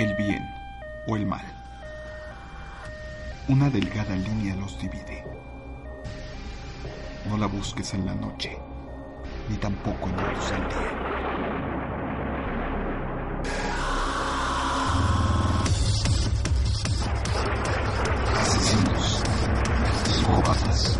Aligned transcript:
El 0.00 0.14
bien 0.14 0.42
o 1.06 1.14
el 1.14 1.26
mal. 1.26 1.44
Una 3.48 3.68
delgada 3.68 4.16
línea 4.16 4.56
los 4.56 4.78
divide. 4.78 5.22
No 7.28 7.36
la 7.36 7.46
busques 7.46 7.92
en 7.92 8.06
la 8.06 8.14
noche, 8.14 8.56
ni 9.50 9.56
tampoco 9.56 10.08
en 10.08 10.16
la 10.16 10.32
luz 10.32 10.50
del 10.50 10.68
día. 10.68 10.90
Asesinos, 18.40 19.22
psicópatas, 20.08 20.98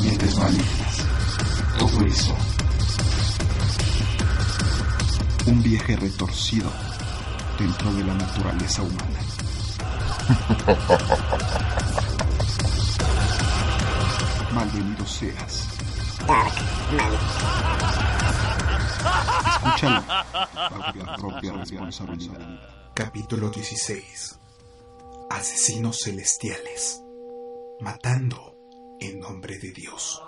mientes 0.00 0.38
malignas, 0.38 1.06
todo 1.78 2.06
eso. 2.06 2.36
Un 5.46 5.62
viaje 5.62 5.96
retorcido 5.96 6.70
dentro 7.58 7.92
de 7.92 8.04
la 8.04 8.14
naturaleza 8.14 8.82
humana. 8.82 9.20
Malvenido 14.54 15.06
seas. 15.06 15.68
Escúchalo. 19.46 20.02
Propia 21.18 21.52
responsabilidad. 21.52 22.60
Capítulo 22.94 23.50
16. 23.50 24.38
Asesinos 25.30 26.00
celestiales. 26.02 27.02
Matando 27.80 28.56
en 29.00 29.20
nombre 29.20 29.58
de 29.58 29.72
Dios. 29.72 30.22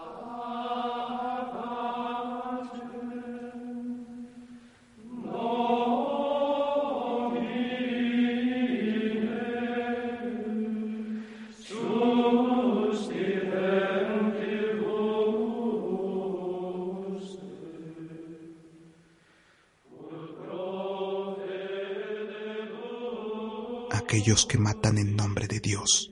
Aquellos 24.16 24.46
que 24.46 24.56
matan 24.56 24.96
en 24.96 25.14
nombre 25.14 25.46
de 25.46 25.60
Dios 25.60 26.10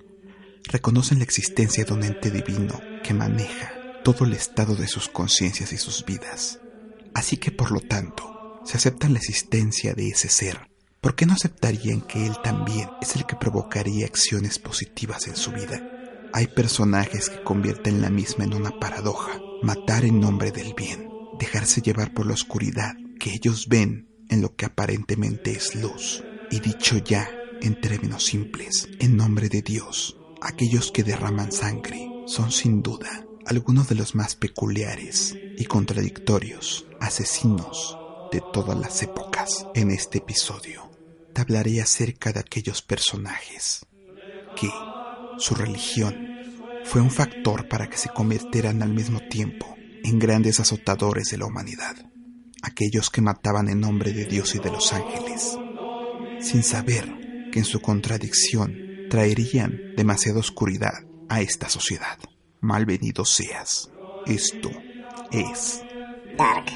reconocen 0.64 1.19
la 1.19 1.24
existencia 1.24 1.86
de 1.86 1.94
un 1.94 2.05
ente 2.05 2.30
divino 2.30 2.78
que 3.02 3.14
maneja 3.14 3.72
todo 4.05 4.27
el 4.27 4.34
estado 4.34 4.77
de 4.77 4.86
sus 4.86 5.08
conciencias 5.08 5.72
y 5.72 5.78
sus 5.78 6.05
vidas. 6.05 6.58
Así 7.14 7.38
que 7.38 7.50
por 7.50 7.70
lo 7.70 7.80
tanto, 7.80 8.61
si 8.66 8.77
aceptan 8.77 9.14
la 9.14 9.20
existencia 9.20 9.94
de 9.94 10.08
ese 10.08 10.28
ser, 10.28 10.69
¿por 11.00 11.14
qué 11.14 11.24
no 11.24 11.33
aceptarían 11.33 12.02
que 12.02 12.27
él 12.27 12.34
también 12.44 12.91
es 13.00 13.16
el 13.16 13.24
que 13.24 13.36
provocaría 13.36 14.05
acciones 14.05 14.58
positivas 14.58 15.27
en 15.27 15.36
su 15.36 15.52
vida? 15.52 15.83
Hay 16.34 16.48
personajes 16.48 17.30
que 17.30 17.42
convierten 17.42 18.02
la 18.02 18.11
misma 18.11 18.45
en 18.45 18.52
una 18.52 18.78
paradoja, 18.78 19.40
matar 19.62 20.05
en 20.05 20.20
nombre 20.20 20.52
del 20.52 20.74
bien, 20.74 21.08
dejarse 21.39 21.80
llevar 21.80 22.12
por 22.12 22.27
la 22.27 22.34
oscuridad 22.34 22.92
que 23.18 23.33
ellos 23.33 23.67
ven 23.67 24.11
en 24.28 24.42
lo 24.42 24.55
que 24.57 24.67
aparentemente 24.67 25.52
es 25.52 25.74
luz. 25.74 26.23
Y 26.51 26.61
dicho 26.61 26.98
ya, 26.98 27.27
en 27.62 27.80
términos 27.80 28.24
simples, 28.24 28.88
en 28.98 29.16
nombre 29.16 29.48
de 29.48 29.62
Dios, 29.62 30.16
aquellos 30.40 30.90
que 30.92 31.02
derraman 31.02 31.52
sangre 31.52 32.10
son 32.26 32.50
sin 32.50 32.82
duda 32.82 33.26
algunos 33.46 33.88
de 33.88 33.94
los 33.94 34.14
más 34.14 34.34
peculiares 34.36 35.36
y 35.56 35.64
contradictorios 35.66 36.86
asesinos 37.00 37.98
de 38.32 38.42
todas 38.52 38.78
las 38.78 39.02
épocas. 39.02 39.66
En 39.74 39.90
este 39.90 40.18
episodio 40.18 40.90
te 41.32 41.40
hablaré 41.40 41.80
acerca 41.80 42.32
de 42.32 42.40
aquellos 42.40 42.82
personajes 42.82 43.86
que 44.56 44.70
su 45.38 45.54
religión 45.54 46.28
fue 46.84 47.00
un 47.00 47.10
factor 47.10 47.68
para 47.68 47.88
que 47.88 47.96
se 47.96 48.08
convirtieran 48.08 48.82
al 48.82 48.92
mismo 48.92 49.20
tiempo 49.28 49.74
en 50.04 50.18
grandes 50.18 50.60
azotadores 50.60 51.30
de 51.30 51.38
la 51.38 51.46
humanidad, 51.46 51.96
aquellos 52.62 53.10
que 53.10 53.22
mataban 53.22 53.68
en 53.68 53.80
nombre 53.80 54.12
de 54.12 54.26
Dios 54.26 54.54
y 54.54 54.58
de 54.58 54.70
los 54.70 54.92
ángeles, 54.92 55.58
sin 56.40 56.62
saber 56.62 57.23
que 57.54 57.60
en 57.60 57.64
su 57.64 57.80
contradicción 57.80 59.06
traerían 59.08 59.80
demasiada 59.96 60.40
oscuridad 60.40 61.04
a 61.28 61.40
esta 61.40 61.68
sociedad. 61.68 62.18
Malvenido 62.60 63.24
seas. 63.24 63.92
Esto 64.26 64.72
es 65.30 65.80
Dark 66.36 66.66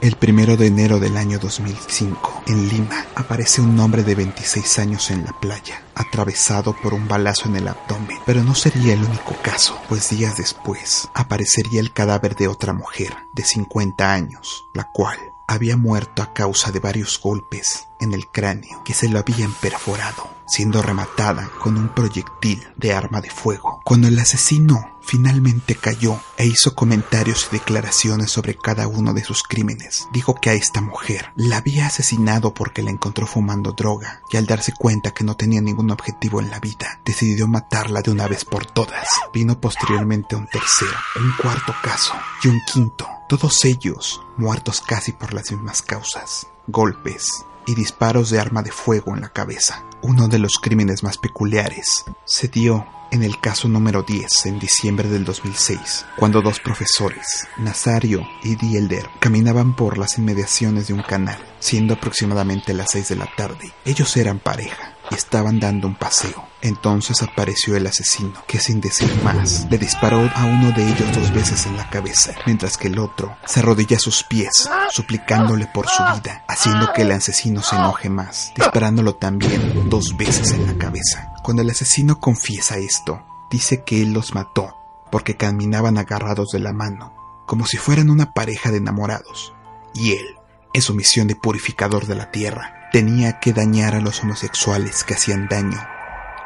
El 0.00 0.16
primero 0.16 0.56
de 0.56 0.66
enero 0.66 0.98
del 0.98 1.18
año 1.18 1.38
2005, 1.38 2.44
en 2.46 2.68
Lima, 2.70 3.04
aparece 3.16 3.60
un 3.60 3.78
hombre 3.80 4.02
de 4.02 4.14
26 4.14 4.78
años 4.78 5.10
en 5.10 5.26
la 5.26 5.38
playa, 5.38 5.82
atravesado 5.94 6.74
por 6.74 6.94
un 6.94 7.06
balazo 7.06 7.50
en 7.50 7.56
el 7.56 7.68
abdomen. 7.68 8.16
Pero 8.24 8.42
no 8.42 8.54
sería 8.54 8.94
el 8.94 9.04
único 9.04 9.36
caso, 9.42 9.78
pues 9.90 10.08
días 10.08 10.38
después 10.38 11.10
aparecería 11.12 11.80
el 11.80 11.92
cadáver 11.92 12.34
de 12.34 12.48
otra 12.48 12.72
mujer 12.72 13.14
de 13.34 13.44
50 13.44 14.10
años, 14.10 14.64
la 14.72 14.84
cual 14.90 15.18
había 15.46 15.76
muerto 15.76 16.22
a 16.22 16.32
causa 16.32 16.70
de 16.70 16.80
varios 16.80 17.20
golpes 17.20 17.88
en 18.00 18.14
el 18.14 18.28
cráneo 18.28 18.82
que 18.84 18.94
se 18.94 19.08
lo 19.08 19.18
habían 19.18 19.52
perforado, 19.52 20.30
siendo 20.46 20.80
rematada 20.80 21.50
con 21.60 21.76
un 21.76 21.88
proyectil 21.90 22.66
de 22.76 22.94
arma 22.94 23.20
de 23.20 23.30
fuego. 23.30 23.82
Cuando 23.84 24.08
el 24.08 24.18
asesino 24.18 24.99
finalmente 25.10 25.74
cayó 25.74 26.20
e 26.36 26.46
hizo 26.46 26.76
comentarios 26.76 27.48
y 27.50 27.56
declaraciones 27.56 28.30
sobre 28.30 28.54
cada 28.54 28.86
uno 28.86 29.12
de 29.12 29.24
sus 29.24 29.42
crímenes, 29.42 30.06
dijo 30.12 30.36
que 30.36 30.50
a 30.50 30.52
esta 30.52 30.80
mujer 30.80 31.32
la 31.34 31.56
había 31.56 31.86
asesinado 31.86 32.54
porque 32.54 32.84
la 32.84 32.92
encontró 32.92 33.26
fumando 33.26 33.72
droga 33.72 34.22
y 34.30 34.36
al 34.36 34.46
darse 34.46 34.72
cuenta 34.72 35.10
que 35.10 35.24
no 35.24 35.36
tenía 35.36 35.60
ningún 35.60 35.90
objetivo 35.90 36.40
en 36.40 36.50
la 36.50 36.60
vida, 36.60 37.00
decidió 37.04 37.48
matarla 37.48 38.02
de 38.02 38.12
una 38.12 38.28
vez 38.28 38.44
por 38.44 38.66
todas. 38.66 39.08
Vino 39.34 39.60
posteriormente 39.60 40.36
un 40.36 40.46
tercero, 40.46 40.96
un 41.16 41.32
cuarto 41.42 41.74
caso 41.82 42.14
y 42.44 42.48
un 42.48 42.60
quinto 42.72 43.08
todos 43.28 43.64
ellos 43.64 44.20
muertos 44.36 44.80
casi 44.80 45.12
por 45.12 45.34
las 45.34 45.52
mismas 45.52 45.82
causas, 45.82 46.48
golpes 46.66 47.44
y 47.66 47.74
disparos 47.74 48.30
de 48.30 48.40
arma 48.40 48.62
de 48.62 48.72
fuego 48.72 49.14
en 49.14 49.20
la 49.20 49.28
cabeza. 49.28 49.84
Uno 50.02 50.28
de 50.28 50.38
los 50.38 50.54
crímenes 50.54 51.02
más 51.02 51.18
peculiares 51.18 52.04
se 52.24 52.48
dio 52.48 52.86
en 53.10 53.22
el 53.22 53.38
caso 53.38 53.68
número 53.68 54.02
10 54.02 54.46
en 54.46 54.58
diciembre 54.58 55.08
del 55.08 55.24
2006, 55.24 56.06
cuando 56.16 56.40
dos 56.40 56.58
profesores, 56.60 57.46
Nazario 57.58 58.26
y 58.42 58.54
Dielder, 58.54 59.10
caminaban 59.18 59.76
por 59.76 59.98
las 59.98 60.16
inmediaciones 60.16 60.88
de 60.88 60.94
un 60.94 61.02
canal, 61.02 61.38
siendo 61.58 61.94
aproximadamente 61.94 62.72
las 62.72 62.92
6 62.92 63.08
de 63.08 63.16
la 63.16 63.28
tarde. 63.36 63.72
Ellos 63.84 64.16
eran 64.16 64.38
pareja 64.38 64.96
y 65.10 65.14
estaban 65.14 65.60
dando 65.60 65.88
un 65.88 65.94
paseo. 65.94 66.44
Entonces 66.62 67.22
apareció 67.22 67.76
el 67.76 67.86
asesino, 67.86 68.42
que 68.46 68.58
sin 68.58 68.80
decir 68.80 69.10
más, 69.24 69.66
le 69.70 69.78
disparó 69.78 70.30
a 70.34 70.44
uno 70.44 70.72
de 70.72 70.84
ellos 70.84 71.14
dos 71.14 71.32
veces 71.32 71.66
en 71.66 71.76
la 71.76 71.88
cabeza, 71.88 72.32
mientras 72.46 72.76
que 72.76 72.88
el 72.88 72.98
otro 72.98 73.36
se 73.46 73.60
arrodilla 73.60 73.96
a 73.96 74.00
sus 74.00 74.22
pies, 74.22 74.68
suplicándole 74.90 75.66
por 75.66 75.88
su 75.88 76.02
vida, 76.02 76.44
haciendo 76.48 76.92
que 76.92 77.02
el 77.02 77.12
asesino 77.12 77.62
se 77.62 77.76
enoje 77.76 78.10
más, 78.10 78.52
disparándolo 78.54 79.14
también 79.14 79.88
dos 79.88 80.16
veces 80.16 80.52
en 80.52 80.66
la 80.66 80.76
cabeza. 80.76 81.32
Cuando 81.42 81.62
el 81.62 81.70
asesino 81.70 82.20
confiesa 82.20 82.76
esto, 82.76 83.24
dice 83.50 83.82
que 83.84 84.02
él 84.02 84.12
los 84.12 84.34
mató 84.34 84.76
porque 85.10 85.36
caminaban 85.36 85.98
agarrados 85.98 86.50
de 86.50 86.60
la 86.60 86.72
mano, 86.72 87.14
como 87.46 87.66
si 87.66 87.78
fueran 87.78 88.10
una 88.10 88.32
pareja 88.32 88.70
de 88.70 88.76
enamorados, 88.76 89.52
y 89.94 90.12
él, 90.12 90.36
en 90.72 90.82
su 90.82 90.94
misión 90.94 91.26
de 91.26 91.34
purificador 91.34 92.06
de 92.06 92.14
la 92.14 92.30
tierra, 92.30 92.79
tenía 92.92 93.38
que 93.38 93.52
dañar 93.52 93.94
a 93.94 94.00
los 94.00 94.22
homosexuales 94.22 95.04
que 95.04 95.14
hacían 95.14 95.48
daño 95.48 95.80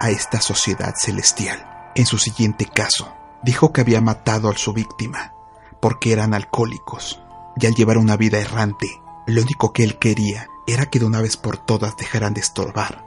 a 0.00 0.10
esta 0.10 0.40
sociedad 0.40 0.94
celestial. 0.96 1.90
En 1.94 2.06
su 2.06 2.18
siguiente 2.18 2.66
caso, 2.66 3.14
dijo 3.42 3.72
que 3.72 3.80
había 3.80 4.00
matado 4.00 4.48
a 4.48 4.56
su 4.56 4.72
víctima 4.72 5.32
porque 5.80 6.12
eran 6.12 6.34
alcohólicos 6.34 7.20
y 7.56 7.66
al 7.66 7.74
llevar 7.74 7.98
una 7.98 8.16
vida 8.16 8.38
errante, 8.38 9.00
lo 9.26 9.42
único 9.42 9.72
que 9.72 9.84
él 9.84 9.98
quería 9.98 10.48
era 10.66 10.86
que 10.86 10.98
de 10.98 11.04
una 11.04 11.20
vez 11.20 11.36
por 11.36 11.56
todas 11.56 11.96
dejaran 11.96 12.34
de 12.34 12.40
estorbar 12.40 13.04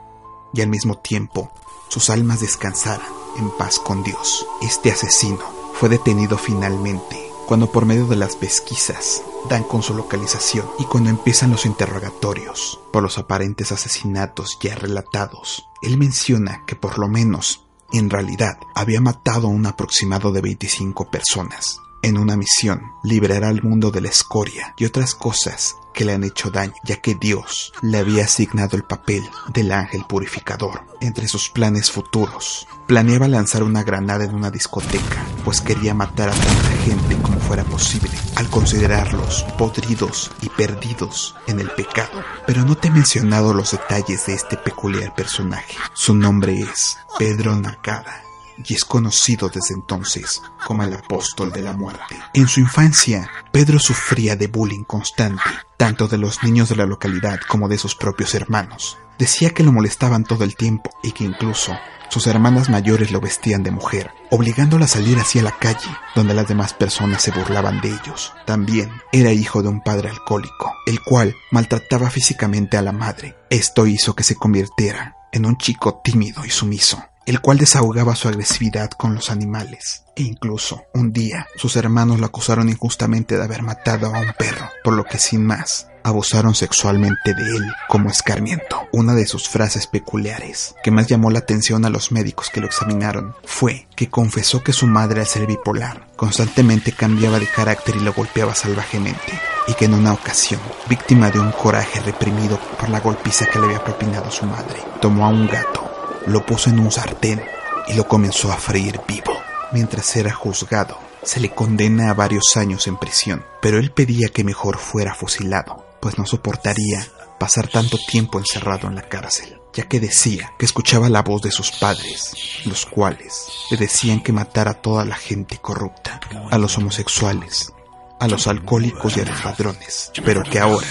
y 0.52 0.62
al 0.62 0.68
mismo 0.68 0.96
tiempo 0.96 1.50
sus 1.88 2.10
almas 2.10 2.40
descansaran 2.40 3.08
en 3.38 3.50
paz 3.50 3.78
con 3.78 4.02
Dios. 4.02 4.46
Este 4.62 4.90
asesino 4.90 5.44
fue 5.74 5.88
detenido 5.88 6.38
finalmente 6.38 7.27
cuando 7.48 7.72
por 7.72 7.86
medio 7.86 8.06
de 8.06 8.16
las 8.16 8.36
pesquisas 8.36 9.22
dan 9.48 9.62
con 9.62 9.82
su 9.82 9.94
localización 9.94 10.68
y 10.78 10.84
cuando 10.84 11.08
empiezan 11.08 11.50
los 11.50 11.64
interrogatorios 11.64 12.78
por 12.92 13.02
los 13.02 13.16
aparentes 13.16 13.72
asesinatos 13.72 14.58
ya 14.60 14.74
relatados, 14.74 15.66
él 15.80 15.96
menciona 15.96 16.64
que 16.66 16.76
por 16.76 16.98
lo 16.98 17.08
menos, 17.08 17.64
en 17.90 18.10
realidad, 18.10 18.58
había 18.74 19.00
matado 19.00 19.46
a 19.46 19.50
un 19.50 19.64
aproximado 19.64 20.30
de 20.30 20.42
25 20.42 21.10
personas. 21.10 21.80
En 22.08 22.16
una 22.16 22.38
misión, 22.38 22.94
liberar 23.02 23.44
al 23.44 23.62
mundo 23.62 23.90
de 23.90 24.00
la 24.00 24.08
escoria 24.08 24.72
y 24.78 24.86
otras 24.86 25.14
cosas 25.14 25.76
que 25.92 26.06
le 26.06 26.14
han 26.14 26.24
hecho 26.24 26.50
daño, 26.50 26.72
ya 26.82 27.02
que 27.02 27.14
Dios 27.14 27.74
le 27.82 27.98
había 27.98 28.24
asignado 28.24 28.78
el 28.78 28.82
papel 28.82 29.28
del 29.52 29.72
ángel 29.72 30.06
purificador. 30.08 30.86
Entre 31.02 31.28
sus 31.28 31.50
planes 31.50 31.90
futuros, 31.90 32.66
planeaba 32.86 33.28
lanzar 33.28 33.62
una 33.62 33.82
granada 33.82 34.24
en 34.24 34.34
una 34.34 34.50
discoteca, 34.50 35.22
pues 35.44 35.60
quería 35.60 35.92
matar 35.92 36.30
a 36.30 36.32
tanta 36.32 36.82
gente 36.82 37.14
como 37.20 37.40
fuera 37.40 37.64
posible, 37.64 38.12
al 38.36 38.48
considerarlos 38.48 39.42
podridos 39.58 40.30
y 40.40 40.48
perdidos 40.48 41.36
en 41.46 41.60
el 41.60 41.68
pecado. 41.72 42.24
Pero 42.46 42.64
no 42.64 42.74
te 42.74 42.88
he 42.88 42.90
mencionado 42.90 43.52
los 43.52 43.72
detalles 43.72 44.24
de 44.24 44.32
este 44.32 44.56
peculiar 44.56 45.14
personaje. 45.14 45.76
Su 45.92 46.14
nombre 46.14 46.58
es 46.58 46.96
Pedro 47.18 47.54
Nakada 47.54 48.27
y 48.66 48.74
es 48.74 48.84
conocido 48.84 49.48
desde 49.48 49.74
entonces 49.74 50.42
como 50.66 50.82
el 50.82 50.94
apóstol 50.94 51.52
de 51.52 51.62
la 51.62 51.72
muerte. 51.72 52.16
En 52.34 52.48
su 52.48 52.60
infancia, 52.60 53.30
Pedro 53.52 53.78
sufría 53.78 54.36
de 54.36 54.46
bullying 54.46 54.84
constante, 54.84 55.42
tanto 55.76 56.08
de 56.08 56.18
los 56.18 56.42
niños 56.42 56.68
de 56.68 56.76
la 56.76 56.86
localidad 56.86 57.40
como 57.48 57.68
de 57.68 57.78
sus 57.78 57.94
propios 57.94 58.34
hermanos. 58.34 58.98
Decía 59.18 59.50
que 59.50 59.64
lo 59.64 59.72
molestaban 59.72 60.24
todo 60.24 60.44
el 60.44 60.56
tiempo 60.56 60.90
y 61.02 61.12
que 61.12 61.24
incluso 61.24 61.76
sus 62.08 62.26
hermanas 62.26 62.70
mayores 62.70 63.10
lo 63.10 63.20
vestían 63.20 63.62
de 63.62 63.70
mujer, 63.70 64.12
obligándolo 64.30 64.84
a 64.84 64.88
salir 64.88 65.18
hacia 65.18 65.42
la 65.42 65.58
calle, 65.58 65.90
donde 66.14 66.34
las 66.34 66.48
demás 66.48 66.72
personas 66.72 67.22
se 67.22 67.32
burlaban 67.32 67.80
de 67.80 67.90
ellos. 67.90 68.32
También 68.46 68.90
era 69.12 69.32
hijo 69.32 69.62
de 69.62 69.68
un 69.68 69.82
padre 69.82 70.08
alcohólico, 70.08 70.72
el 70.86 71.02
cual 71.02 71.34
maltrataba 71.50 72.08
físicamente 72.10 72.76
a 72.76 72.82
la 72.82 72.92
madre. 72.92 73.36
Esto 73.50 73.86
hizo 73.86 74.14
que 74.14 74.24
se 74.24 74.36
convirtiera 74.36 75.17
en 75.32 75.46
un 75.46 75.56
chico 75.58 76.00
tímido 76.02 76.44
y 76.44 76.50
sumiso, 76.50 77.02
el 77.26 77.40
cual 77.40 77.58
desahogaba 77.58 78.16
su 78.16 78.28
agresividad 78.28 78.90
con 78.90 79.14
los 79.14 79.30
animales. 79.30 80.04
E 80.16 80.22
incluso, 80.22 80.84
un 80.94 81.12
día, 81.12 81.46
sus 81.56 81.76
hermanos 81.76 82.20
lo 82.20 82.26
acusaron 82.26 82.68
injustamente 82.68 83.36
de 83.36 83.44
haber 83.44 83.62
matado 83.62 84.14
a 84.14 84.20
un 84.20 84.32
perro, 84.38 84.68
por 84.82 84.94
lo 84.94 85.04
que 85.04 85.18
sin 85.18 85.44
más, 85.44 85.88
abusaron 86.08 86.54
sexualmente 86.54 87.34
de 87.34 87.42
él 87.42 87.72
como 87.88 88.10
escarmiento. 88.10 88.88
Una 88.92 89.14
de 89.14 89.26
sus 89.26 89.48
frases 89.48 89.86
peculiares 89.86 90.74
que 90.82 90.90
más 90.90 91.06
llamó 91.06 91.30
la 91.30 91.40
atención 91.40 91.84
a 91.84 91.90
los 91.90 92.12
médicos 92.12 92.50
que 92.50 92.60
lo 92.60 92.66
examinaron 92.66 93.34
fue 93.44 93.86
que 93.96 94.08
confesó 94.08 94.62
que 94.62 94.72
su 94.72 94.86
madre 94.86 95.20
al 95.20 95.26
ser 95.26 95.46
bipolar 95.46 96.06
constantemente 96.16 96.92
cambiaba 96.92 97.38
de 97.38 97.46
carácter 97.46 97.96
y 97.96 98.00
lo 98.00 98.12
golpeaba 98.12 98.54
salvajemente 98.54 99.40
y 99.66 99.74
que 99.74 99.84
en 99.84 99.94
una 99.94 100.12
ocasión, 100.12 100.60
víctima 100.88 101.30
de 101.30 101.38
un 101.38 101.52
coraje 101.52 102.00
reprimido 102.00 102.58
por 102.80 102.88
la 102.88 103.00
golpiza 103.00 103.46
que 103.46 103.58
le 103.58 103.66
había 103.66 103.84
propinado 103.84 104.30
su 104.30 104.46
madre, 104.46 104.80
tomó 105.00 105.26
a 105.26 105.28
un 105.28 105.46
gato 105.46 105.88
lo 106.28 106.44
puso 106.44 106.70
en 106.70 106.78
un 106.78 106.90
sartén 106.90 107.42
y 107.86 107.94
lo 107.94 108.06
comenzó 108.06 108.52
a 108.52 108.56
freír 108.56 109.00
vivo. 109.08 109.32
Mientras 109.72 110.14
era 110.16 110.32
juzgado, 110.32 110.98
se 111.22 111.40
le 111.40 111.50
condena 111.50 112.10
a 112.10 112.14
varios 112.14 112.56
años 112.56 112.86
en 112.86 112.98
prisión, 112.98 113.44
pero 113.60 113.78
él 113.78 113.90
pedía 113.90 114.28
que 114.28 114.44
mejor 114.44 114.78
fuera 114.78 115.14
fusilado, 115.14 115.86
pues 116.00 116.18
no 116.18 116.26
soportaría 116.26 117.06
pasar 117.38 117.68
tanto 117.68 117.98
tiempo 117.98 118.38
encerrado 118.38 118.88
en 118.88 118.96
la 118.96 119.08
cárcel, 119.08 119.60
ya 119.72 119.88
que 119.88 120.00
decía 120.00 120.52
que 120.58 120.66
escuchaba 120.66 121.08
la 121.08 121.22
voz 121.22 121.42
de 121.42 121.50
sus 121.50 121.70
padres, 121.70 122.62
los 122.64 122.84
cuales 122.84 123.46
le 123.70 123.76
decían 123.76 124.22
que 124.22 124.32
matara 124.32 124.72
a 124.72 124.80
toda 124.82 125.04
la 125.04 125.16
gente 125.16 125.58
corrupta, 125.58 126.20
a 126.50 126.58
los 126.58 126.76
homosexuales, 126.78 127.72
a 128.18 128.28
los 128.28 128.46
alcohólicos 128.46 129.16
y 129.16 129.20
a 129.20 129.24
los 129.24 129.44
ladrones, 129.44 130.10
pero 130.24 130.42
que 130.42 130.58
ahora, 130.58 130.86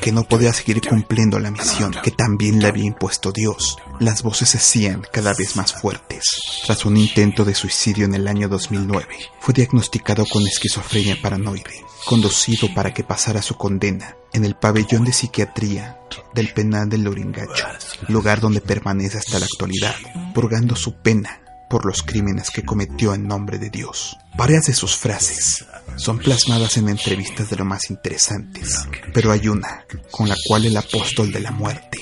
que 0.00 0.12
no 0.12 0.24
podía 0.24 0.52
seguir 0.52 0.80
cumpliendo 0.80 1.38
la 1.38 1.50
misión 1.50 1.94
que 2.02 2.10
también 2.10 2.60
le 2.60 2.68
había 2.68 2.84
impuesto 2.84 3.32
Dios, 3.32 3.76
las 4.00 4.22
voces 4.22 4.50
se 4.50 4.58
hacían 4.58 5.02
cada 5.12 5.34
vez 5.34 5.56
más 5.56 5.72
fuertes. 5.72 6.24
Tras 6.64 6.84
un 6.84 6.96
intento 6.96 7.44
de 7.44 7.54
suicidio 7.54 8.04
en 8.04 8.14
el 8.14 8.26
año 8.26 8.48
2009, 8.48 9.06
fue 9.40 9.54
diagnosticado 9.54 10.24
con 10.26 10.46
esquizofrenia 10.46 11.20
paranoide, 11.20 11.84
conducido 12.04 12.72
para 12.74 12.92
que 12.92 13.04
pasara 13.04 13.42
su 13.42 13.56
condena 13.56 14.16
en 14.32 14.44
el 14.44 14.54
pabellón 14.54 15.04
de 15.04 15.12
psiquiatría 15.12 15.98
del 16.34 16.52
penal 16.52 16.88
del 16.88 17.02
Loringacho, 17.02 17.66
lugar 18.08 18.40
donde 18.40 18.60
permanece 18.60 19.18
hasta 19.18 19.38
la 19.38 19.46
actualidad, 19.46 19.94
purgando 20.34 20.74
su 20.74 20.94
pena 20.94 21.42
por 21.72 21.86
los 21.86 22.02
crímenes 22.02 22.50
que 22.50 22.64
cometió 22.64 23.14
en 23.14 23.26
nombre 23.26 23.58
de 23.58 23.70
Dios. 23.70 24.18
Varias 24.36 24.64
de 24.64 24.74
sus 24.74 24.94
frases 24.94 25.64
son 25.96 26.18
plasmadas 26.18 26.76
en 26.76 26.90
entrevistas 26.90 27.48
de 27.48 27.56
lo 27.56 27.64
más 27.64 27.88
interesantes, 27.88 28.86
pero 29.14 29.32
hay 29.32 29.48
una 29.48 29.86
con 30.10 30.28
la 30.28 30.36
cual 30.46 30.66
el 30.66 30.76
apóstol 30.76 31.32
de 31.32 31.40
la 31.40 31.50
muerte 31.50 31.98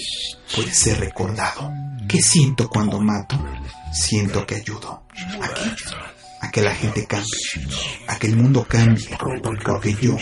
puede 0.57 0.75
ser 0.75 0.99
recordado. 0.99 1.71
¿Qué 2.09 2.21
siento 2.21 2.69
cuando 2.69 3.01
mato? 3.01 3.41
Siento 3.93 4.45
que 4.45 4.57
ayudo. 4.57 5.05
¿A 5.41 5.55
qué? 5.55 6.20
A 6.43 6.51
que 6.51 6.63
la 6.63 6.75
gente 6.75 7.07
cambie, 7.07 7.27
a 8.07 8.17
que 8.19 8.27
el 8.29 8.37
mundo 8.37 8.65
cambie, 8.69 9.09
porque 9.65 9.95
yo, 10.01 10.17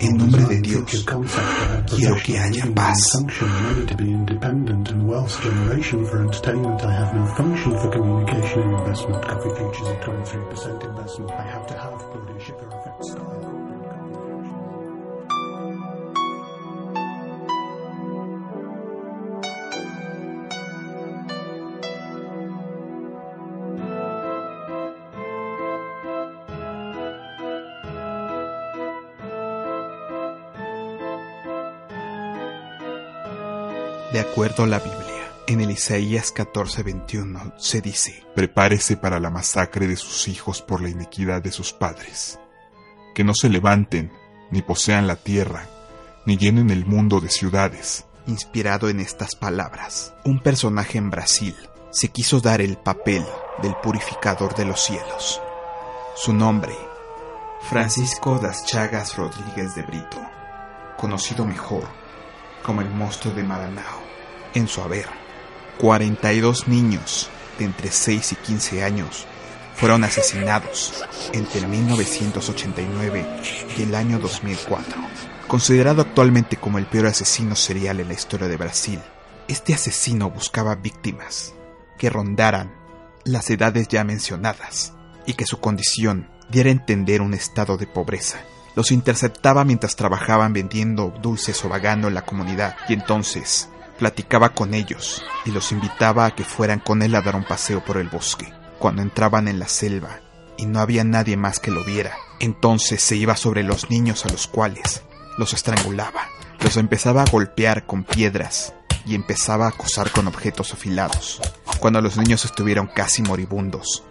en 0.00 0.16
nombre 0.16 0.44
de 0.44 0.60
Dios, 0.60 1.06
quiero 1.86 2.16
que 2.24 2.38
haya 2.38 2.66
paz. 2.74 3.24
De 34.12 34.20
acuerdo 34.20 34.64
a 34.64 34.66
la 34.66 34.78
Biblia, 34.78 35.34
en 35.46 35.60
el 35.60 35.70
Isaías 35.70 36.32
14:21 36.34 37.52
se 37.58 37.82
dice, 37.82 38.24
Prepárese 38.34 38.96
para 38.96 39.20
la 39.20 39.28
masacre 39.28 39.86
de 39.86 39.96
sus 39.96 40.28
hijos 40.28 40.62
por 40.62 40.80
la 40.80 40.88
iniquidad 40.88 41.42
de 41.42 41.52
sus 41.52 41.74
padres. 41.74 42.40
Que 43.14 43.22
no 43.22 43.34
se 43.34 43.50
levanten, 43.50 44.10
ni 44.50 44.62
posean 44.62 45.06
la 45.06 45.16
tierra, 45.16 45.68
ni 46.24 46.38
llenen 46.38 46.70
el 46.70 46.86
mundo 46.86 47.20
de 47.20 47.28
ciudades. 47.28 48.06
Inspirado 48.26 48.88
en 48.88 49.00
estas 49.00 49.36
palabras, 49.36 50.14
un 50.24 50.40
personaje 50.42 50.96
en 50.96 51.10
Brasil 51.10 51.54
se 51.90 52.08
quiso 52.08 52.40
dar 52.40 52.62
el 52.62 52.78
papel 52.78 53.26
del 53.60 53.74
purificador 53.76 54.54
de 54.54 54.64
los 54.64 54.80
cielos. 54.80 55.42
Su 56.16 56.32
nombre, 56.32 56.74
Francisco 57.68 58.38
das 58.38 58.64
Chagas 58.64 59.16
Rodríguez 59.16 59.74
de 59.74 59.82
Brito, 59.82 60.18
conocido 60.96 61.44
mejor 61.44 62.07
como 62.68 62.82
el 62.82 62.90
monstruo 62.90 63.32
de 63.32 63.42
Maranao. 63.42 64.02
En 64.52 64.68
su 64.68 64.82
haber, 64.82 65.06
42 65.78 66.68
niños 66.68 67.30
de 67.58 67.64
entre 67.64 67.90
6 67.90 68.32
y 68.32 68.36
15 68.36 68.84
años 68.84 69.24
fueron 69.74 70.04
asesinados 70.04 71.02
entre 71.32 71.66
1989 71.66 73.26
y 73.74 73.82
el 73.82 73.94
año 73.94 74.18
2004. 74.18 75.00
Considerado 75.46 76.02
actualmente 76.02 76.58
como 76.58 76.76
el 76.76 76.84
peor 76.84 77.06
asesino 77.06 77.56
serial 77.56 78.00
en 78.00 78.08
la 78.08 78.14
historia 78.14 78.48
de 78.48 78.58
Brasil, 78.58 79.00
este 79.48 79.72
asesino 79.72 80.28
buscaba 80.28 80.74
víctimas 80.74 81.54
que 81.96 82.10
rondaran 82.10 82.74
las 83.24 83.48
edades 83.48 83.88
ya 83.88 84.04
mencionadas 84.04 84.92
y 85.24 85.32
que 85.32 85.46
su 85.46 85.58
condición 85.58 86.28
diera 86.50 86.68
a 86.68 86.72
entender 86.72 87.22
un 87.22 87.32
estado 87.32 87.78
de 87.78 87.86
pobreza. 87.86 88.40
Los 88.78 88.92
interceptaba 88.92 89.64
mientras 89.64 89.96
trabajaban 89.96 90.52
vendiendo 90.52 91.12
dulces 91.20 91.64
o 91.64 91.68
vagando 91.68 92.06
en 92.06 92.14
la 92.14 92.24
comunidad 92.24 92.76
y 92.88 92.92
entonces 92.92 93.68
platicaba 93.98 94.50
con 94.50 94.72
ellos 94.72 95.24
y 95.44 95.50
los 95.50 95.72
invitaba 95.72 96.26
a 96.26 96.30
que 96.30 96.44
fueran 96.44 96.78
con 96.78 97.02
él 97.02 97.16
a 97.16 97.20
dar 97.20 97.34
un 97.34 97.42
paseo 97.42 97.84
por 97.84 97.96
el 97.96 98.08
bosque. 98.08 98.54
Cuando 98.78 99.02
entraban 99.02 99.48
en 99.48 99.58
la 99.58 99.66
selva 99.66 100.20
y 100.56 100.66
no 100.66 100.78
había 100.78 101.02
nadie 101.02 101.36
más 101.36 101.58
que 101.58 101.72
lo 101.72 101.84
viera, 101.84 102.14
entonces 102.38 103.02
se 103.02 103.16
iba 103.16 103.34
sobre 103.34 103.64
los 103.64 103.90
niños 103.90 104.24
a 104.24 104.28
los 104.28 104.46
cuales 104.46 105.02
los 105.38 105.54
estrangulaba, 105.54 106.28
los 106.60 106.76
empezaba 106.76 107.22
a 107.22 107.30
golpear 107.32 107.84
con 107.84 108.04
piedras 108.04 108.74
y 109.04 109.16
empezaba 109.16 109.66
a 109.66 109.70
acosar 109.70 110.12
con 110.12 110.28
objetos 110.28 110.72
afilados. 110.72 111.40
Cuando 111.80 112.00
los 112.00 112.16
niños 112.16 112.44
estuvieron 112.44 112.86
casi 112.86 113.22
moribundos, 113.22 114.04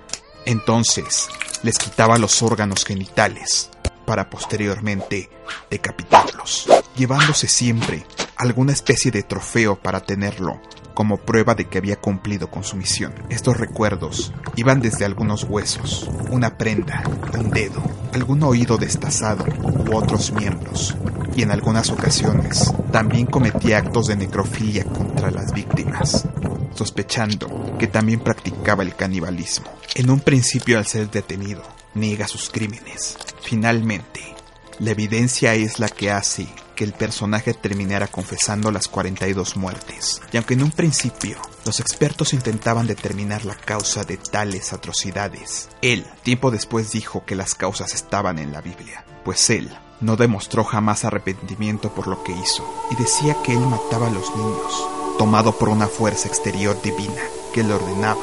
entonces 0.46 1.30
les 1.64 1.78
quitaba 1.78 2.18
los 2.18 2.44
órganos 2.44 2.84
genitales 2.84 3.70
para 4.08 4.30
posteriormente 4.30 5.30
decapitarlos, 5.70 6.66
llevándose 6.96 7.50
siempre 7.50 8.06
alguna 8.38 8.72
especie 8.72 9.12
de 9.12 9.22
trofeo 9.22 9.76
para 9.76 10.00
tenerlo 10.00 10.62
como 10.98 11.18
prueba 11.18 11.54
de 11.54 11.66
que 11.66 11.77
había 11.77 11.98
cumplido 11.98 12.50
con 12.50 12.63
su 12.63 12.75
misión. 12.75 13.13
Estos 13.30 13.56
recuerdos 13.56 14.34
iban 14.56 14.82
desde 14.82 15.06
algunos 15.06 15.44
huesos, 15.44 16.10
una 16.32 16.58
prenda, 16.58 17.04
un 17.38 17.51
dedo, 17.51 17.84
algún 18.16 18.42
oído 18.42 18.80
destazado 18.80 19.46
u 19.62 19.96
otros 19.96 20.32
miembros, 20.32 20.98
y 21.36 21.44
en 21.44 21.51
algunas 21.51 21.92
ocasiones 21.92 22.74
también 22.92 23.27
cometía 23.27 23.77
actos 23.77 24.08
de 24.08 24.16
necrofilia 24.16 24.86
contra 24.86 25.30
las 25.30 25.54
víctimas, 25.54 26.27
sospechando 26.74 27.75
que 27.77 27.86
también 27.86 28.20
practicaba 28.20 28.82
el 28.82 28.96
canibalismo. 28.96 29.68
En 29.94 30.10
un 30.10 30.20
principio 30.20 30.80
al 30.80 30.88
ser 30.88 31.12
detenido, 31.12 31.62
niega 31.94 32.27
sus 32.27 32.50
crímenes. 32.50 33.20
Finalmente, 33.44 34.34
la 34.80 34.92
evidencia 34.92 35.56
es 35.56 35.80
la 35.80 35.90
que 35.90 36.12
hace 36.12 36.48
que 36.76 36.84
el 36.84 36.94
personaje 36.94 37.56
terminara 37.56 38.08
confesando 38.08 38.72
las 38.72 38.88
42 38.88 39.58
muertes. 39.58 40.22
Y 40.32 40.38
aunque 40.38 40.54
en 40.54 40.62
un 40.62 40.72
principio 40.72 41.40
los 41.66 41.80
expertos 41.80 42.34
intentaban 42.34 42.86
determinar 42.86 43.44
la 43.44 43.56
causa 43.56 44.04
de 44.04 44.18
tales 44.18 44.74
atrocidades, 44.74 45.70
él 45.82 46.06
tiempo 46.22 46.52
después 46.52 46.92
dijo 46.92 47.26
que 47.26 47.36
las 47.36 47.56
causas 47.56 47.96
estaban 47.96 48.38
en 48.38 48.52
la 48.52 48.62
Biblia, 48.62 49.04
pues 49.26 49.50
él 49.50 49.76
no 50.00 50.16
demostró 50.16 50.64
jamás 50.64 51.06
arrepentimiento 51.06 51.92
por 51.96 52.08
lo 52.08 52.24
que 52.24 52.34
hizo 52.34 52.64
y 52.92 52.96
decía 52.96 53.36
que 53.44 53.54
él 53.54 53.60
mataba 53.60 54.08
a 54.08 54.12
los 54.12 54.36
niños, 54.36 54.88
tomado 55.18 55.58
por 55.58 55.70
una 55.70 55.88
fuerza 55.88 56.28
exterior 56.28 56.80
divina 56.84 57.24
que 57.52 57.64
le 57.64 57.74
ordenaba 57.74 58.22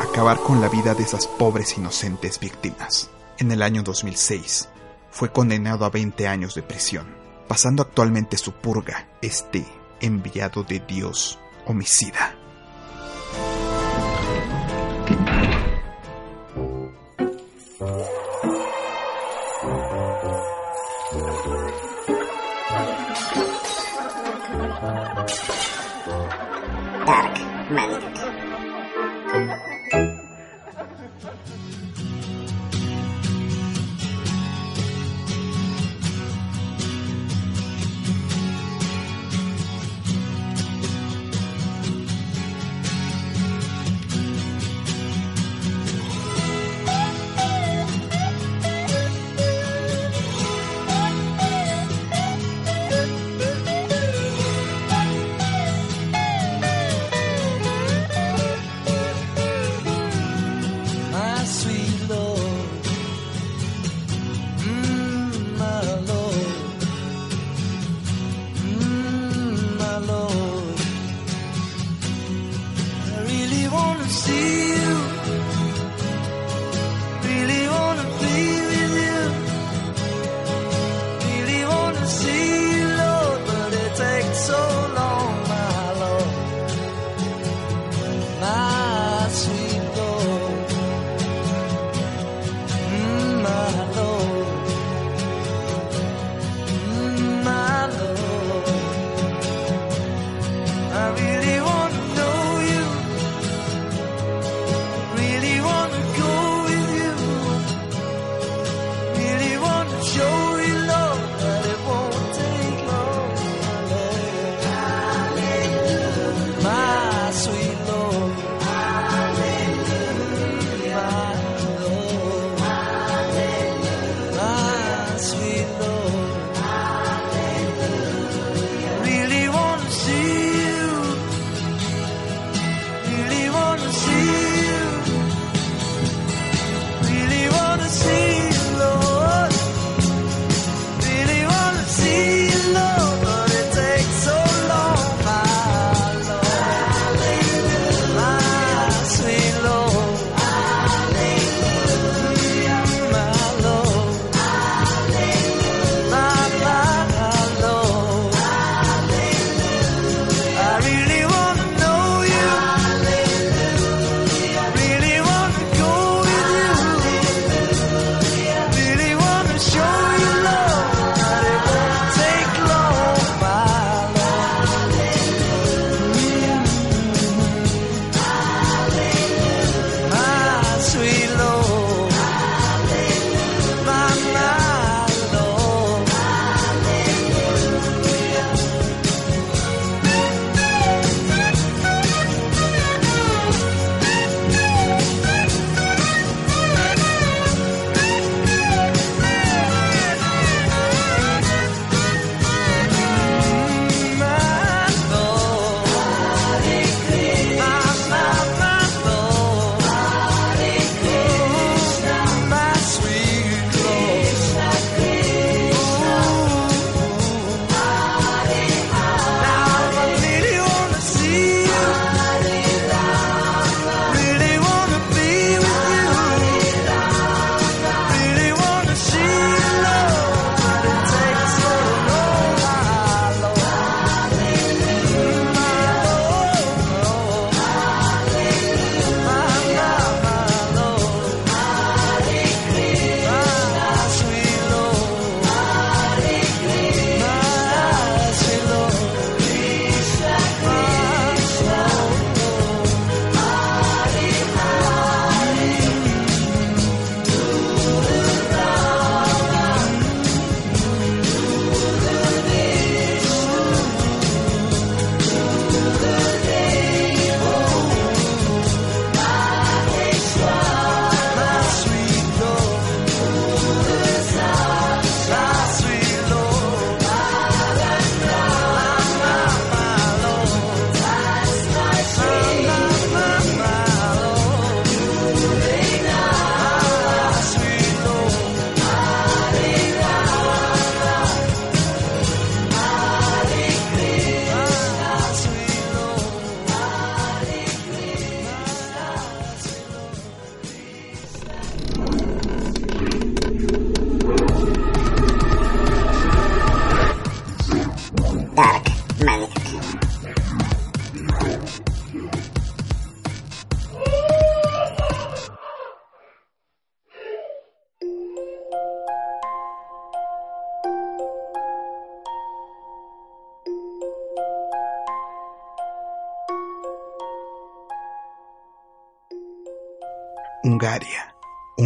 acabar 0.00 0.40
con 0.40 0.60
la 0.60 0.68
vida 0.68 0.96
de 0.96 1.04
esas 1.04 1.28
pobres 1.28 1.78
inocentes 1.78 2.40
víctimas. 2.40 3.08
En 3.38 3.52
el 3.52 3.62
año 3.62 3.84
2006, 3.84 4.68
fue 5.12 5.30
condenado 5.30 5.84
a 5.84 5.90
20 5.90 6.26
años 6.26 6.54
de 6.54 6.62
prisión, 6.62 7.06
pasando 7.46 7.82
actualmente 7.82 8.38
su 8.38 8.52
purga, 8.52 9.10
este 9.20 9.64
enviado 10.00 10.64
de 10.64 10.80
Dios 10.80 11.38
homicida. 11.66 12.34
Dark 27.06 27.38
Matter. 27.70 28.21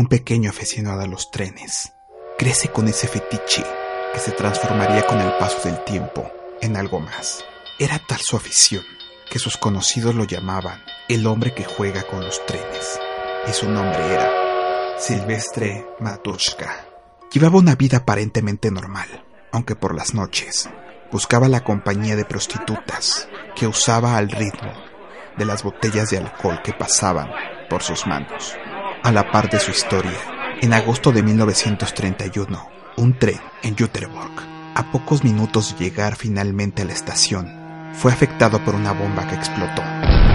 Un 0.06 0.10
pequeño 0.10 0.50
aficionado 0.50 1.00
a 1.00 1.08
los 1.08 1.32
trenes 1.32 1.92
crece 2.38 2.68
con 2.68 2.86
ese 2.86 3.08
fetiche 3.08 3.64
que 4.14 4.20
se 4.20 4.30
transformaría 4.30 5.04
con 5.04 5.20
el 5.20 5.36
paso 5.36 5.68
del 5.68 5.82
tiempo 5.82 6.30
en 6.60 6.76
algo 6.76 7.00
más. 7.00 7.44
Era 7.80 7.98
tal 7.98 8.20
su 8.20 8.36
afición 8.36 8.84
que 9.28 9.40
sus 9.40 9.56
conocidos 9.56 10.14
lo 10.14 10.22
llamaban 10.22 10.80
el 11.08 11.26
hombre 11.26 11.54
que 11.54 11.64
juega 11.64 12.04
con 12.04 12.24
los 12.24 12.46
trenes, 12.46 13.00
y 13.48 13.52
su 13.52 13.68
nombre 13.68 13.98
era 14.14 14.30
Silvestre 14.96 15.84
Matushka. 15.98 16.86
Llevaba 17.32 17.58
una 17.58 17.74
vida 17.74 17.98
aparentemente 17.98 18.70
normal, 18.70 19.24
aunque 19.50 19.74
por 19.74 19.92
las 19.92 20.14
noches 20.14 20.70
buscaba 21.10 21.48
la 21.48 21.64
compañía 21.64 22.14
de 22.14 22.24
prostitutas 22.24 23.28
que 23.56 23.66
usaba 23.66 24.16
al 24.16 24.30
ritmo 24.30 24.72
de 25.36 25.44
las 25.46 25.64
botellas 25.64 26.10
de 26.10 26.18
alcohol 26.18 26.60
que 26.62 26.74
pasaban 26.74 27.28
por 27.68 27.82
sus 27.82 28.06
manos. 28.06 28.56
A 29.06 29.12
la 29.12 29.30
par 29.30 29.48
de 29.48 29.60
su 29.60 29.70
historia, 29.70 30.18
en 30.60 30.72
agosto 30.72 31.12
de 31.12 31.22
1931, 31.22 32.68
un 32.96 33.16
tren 33.16 33.38
en 33.62 33.76
Jutterborg, 33.78 34.32
a 34.74 34.90
pocos 34.90 35.22
minutos 35.22 35.78
de 35.78 35.84
llegar 35.84 36.16
finalmente 36.16 36.82
a 36.82 36.86
la 36.86 36.92
estación, 36.92 37.48
fue 37.94 38.10
afectado 38.10 38.64
por 38.64 38.74
una 38.74 38.90
bomba 38.90 39.24
que 39.28 39.36
explotó, 39.36 39.80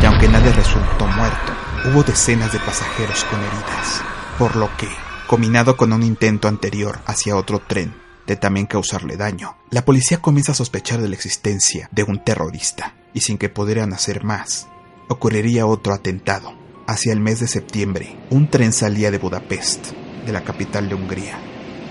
y 0.02 0.06
aunque 0.06 0.30
nadie 0.30 0.54
resultó 0.54 1.06
muerto, 1.06 1.52
hubo 1.88 2.04
decenas 2.04 2.54
de 2.54 2.60
pasajeros 2.60 3.26
con 3.26 3.42
heridas, 3.42 4.04
por 4.40 4.56
lo 4.56 4.70
que, 4.78 4.88
combinado 5.28 5.76
con 5.76 5.92
un 5.92 6.02
intento 6.02 6.48
anterior 6.48 7.00
hacia 7.06 7.36
otro 7.36 7.60
tren 7.60 7.94
de 8.26 8.38
también 8.38 8.68
causarle 8.68 9.18
daño, 9.18 9.58
la 9.70 9.84
policía 9.84 10.22
comienza 10.22 10.54
a 10.54 10.56
sospechar 10.56 11.02
de 11.02 11.10
la 11.10 11.16
existencia 11.16 11.90
de 11.92 12.04
un 12.04 12.24
terrorista, 12.24 12.96
y 13.14 13.20
sin 13.20 13.38
que 13.38 13.50
pudieran 13.50 13.92
hacer 13.92 14.24
más, 14.24 14.70
ocurriría 15.10 15.66
otro 15.66 15.94
atentado. 15.94 16.61
Hacia 16.88 17.14
el 17.14 17.20
mes 17.20 17.40
de 17.40 17.48
septiembre, 17.48 18.18
un 18.30 18.50
tren 18.50 18.74
salía 18.74 19.12
de 19.12 19.18
Budapest, 19.18 19.92
de 20.26 20.32
la 20.32 20.44
capital 20.44 20.90
de 20.90 20.96
Hungría, 20.96 21.40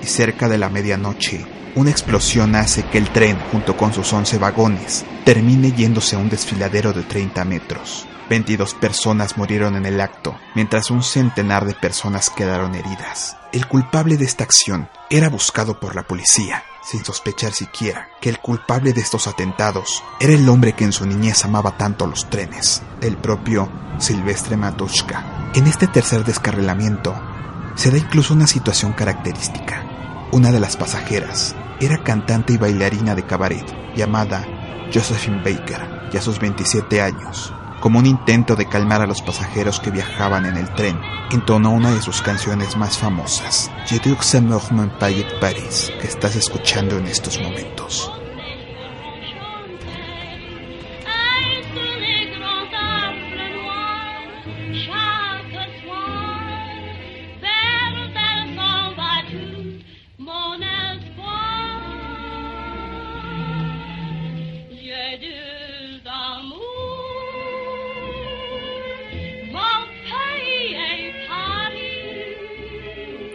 y 0.02 0.06
cerca 0.06 0.48
de 0.48 0.58
la 0.58 0.68
medianoche, 0.68 1.44
una 1.76 1.90
explosión 1.90 2.56
hace 2.56 2.82
que 2.84 2.98
el 2.98 3.10
tren, 3.10 3.38
junto 3.52 3.76
con 3.76 3.92
sus 3.92 4.12
11 4.12 4.38
vagones, 4.38 5.04
termine 5.24 5.72
yéndose 5.72 6.16
a 6.16 6.18
un 6.18 6.28
desfiladero 6.28 6.92
de 6.92 7.04
30 7.04 7.44
metros. 7.44 8.06
22 8.28 8.74
personas 8.74 9.36
murieron 9.36 9.76
en 9.76 9.86
el 9.86 10.00
acto, 10.00 10.36
mientras 10.54 10.90
un 10.90 11.02
centenar 11.02 11.64
de 11.64 11.74
personas 11.74 12.30
quedaron 12.30 12.74
heridas. 12.74 13.36
El 13.52 13.66
culpable 13.66 14.16
de 14.16 14.24
esta 14.24 14.44
acción 14.44 14.88
era 15.10 15.28
buscado 15.28 15.80
por 15.80 15.94
la 15.96 16.02
policía, 16.02 16.64
sin 16.82 17.04
sospechar 17.04 17.52
siquiera 17.52 18.08
que 18.20 18.28
el 18.28 18.38
culpable 18.38 18.92
de 18.92 19.00
estos 19.00 19.26
atentados 19.26 20.02
era 20.20 20.32
el 20.32 20.48
hombre 20.48 20.72
que 20.72 20.84
en 20.84 20.92
su 20.92 21.06
niñez 21.06 21.44
amaba 21.44 21.76
tanto 21.76 22.06
los 22.06 22.28
trenes, 22.30 22.82
el 23.00 23.16
propio 23.16 23.70
Silvestre 23.98 24.56
Matushka. 24.56 25.50
En 25.54 25.66
este 25.66 25.86
tercer 25.86 26.24
descarrilamiento 26.24 27.14
se 27.74 27.90
da 27.90 27.98
incluso 27.98 28.34
una 28.34 28.46
situación 28.46 28.92
característica. 28.92 29.84
Una 30.32 30.52
de 30.52 30.60
las 30.60 30.76
pasajeras 30.76 31.54
era 31.80 32.02
cantante 32.02 32.52
y 32.52 32.56
bailarina 32.56 33.14
de 33.14 33.26
cabaret 33.26 33.66
llamada 33.96 34.46
Josephine 34.92 35.42
Baker, 35.42 36.10
y 36.12 36.16
a 36.16 36.22
sus 36.22 36.38
27 36.38 37.00
años 37.00 37.52
como 37.80 37.98
un 37.98 38.06
intento 38.06 38.56
de 38.56 38.66
calmar 38.66 39.00
a 39.00 39.06
los 39.06 39.22
pasajeros 39.22 39.80
que 39.80 39.90
viajaban 39.90 40.46
en 40.46 40.56
el 40.56 40.72
tren, 40.74 41.00
entonó 41.30 41.70
una 41.70 41.92
de 41.94 42.02
sus 42.02 42.22
canciones 42.22 42.76
más 42.76 42.98
famosas, 42.98 43.70
Je 43.86 43.98
en 43.98 45.40
Paris, 45.40 45.92
que 46.00 46.06
estás 46.06 46.36
escuchando 46.36 46.98
en 46.98 47.06
estos 47.06 47.40
momentos. 47.40 48.12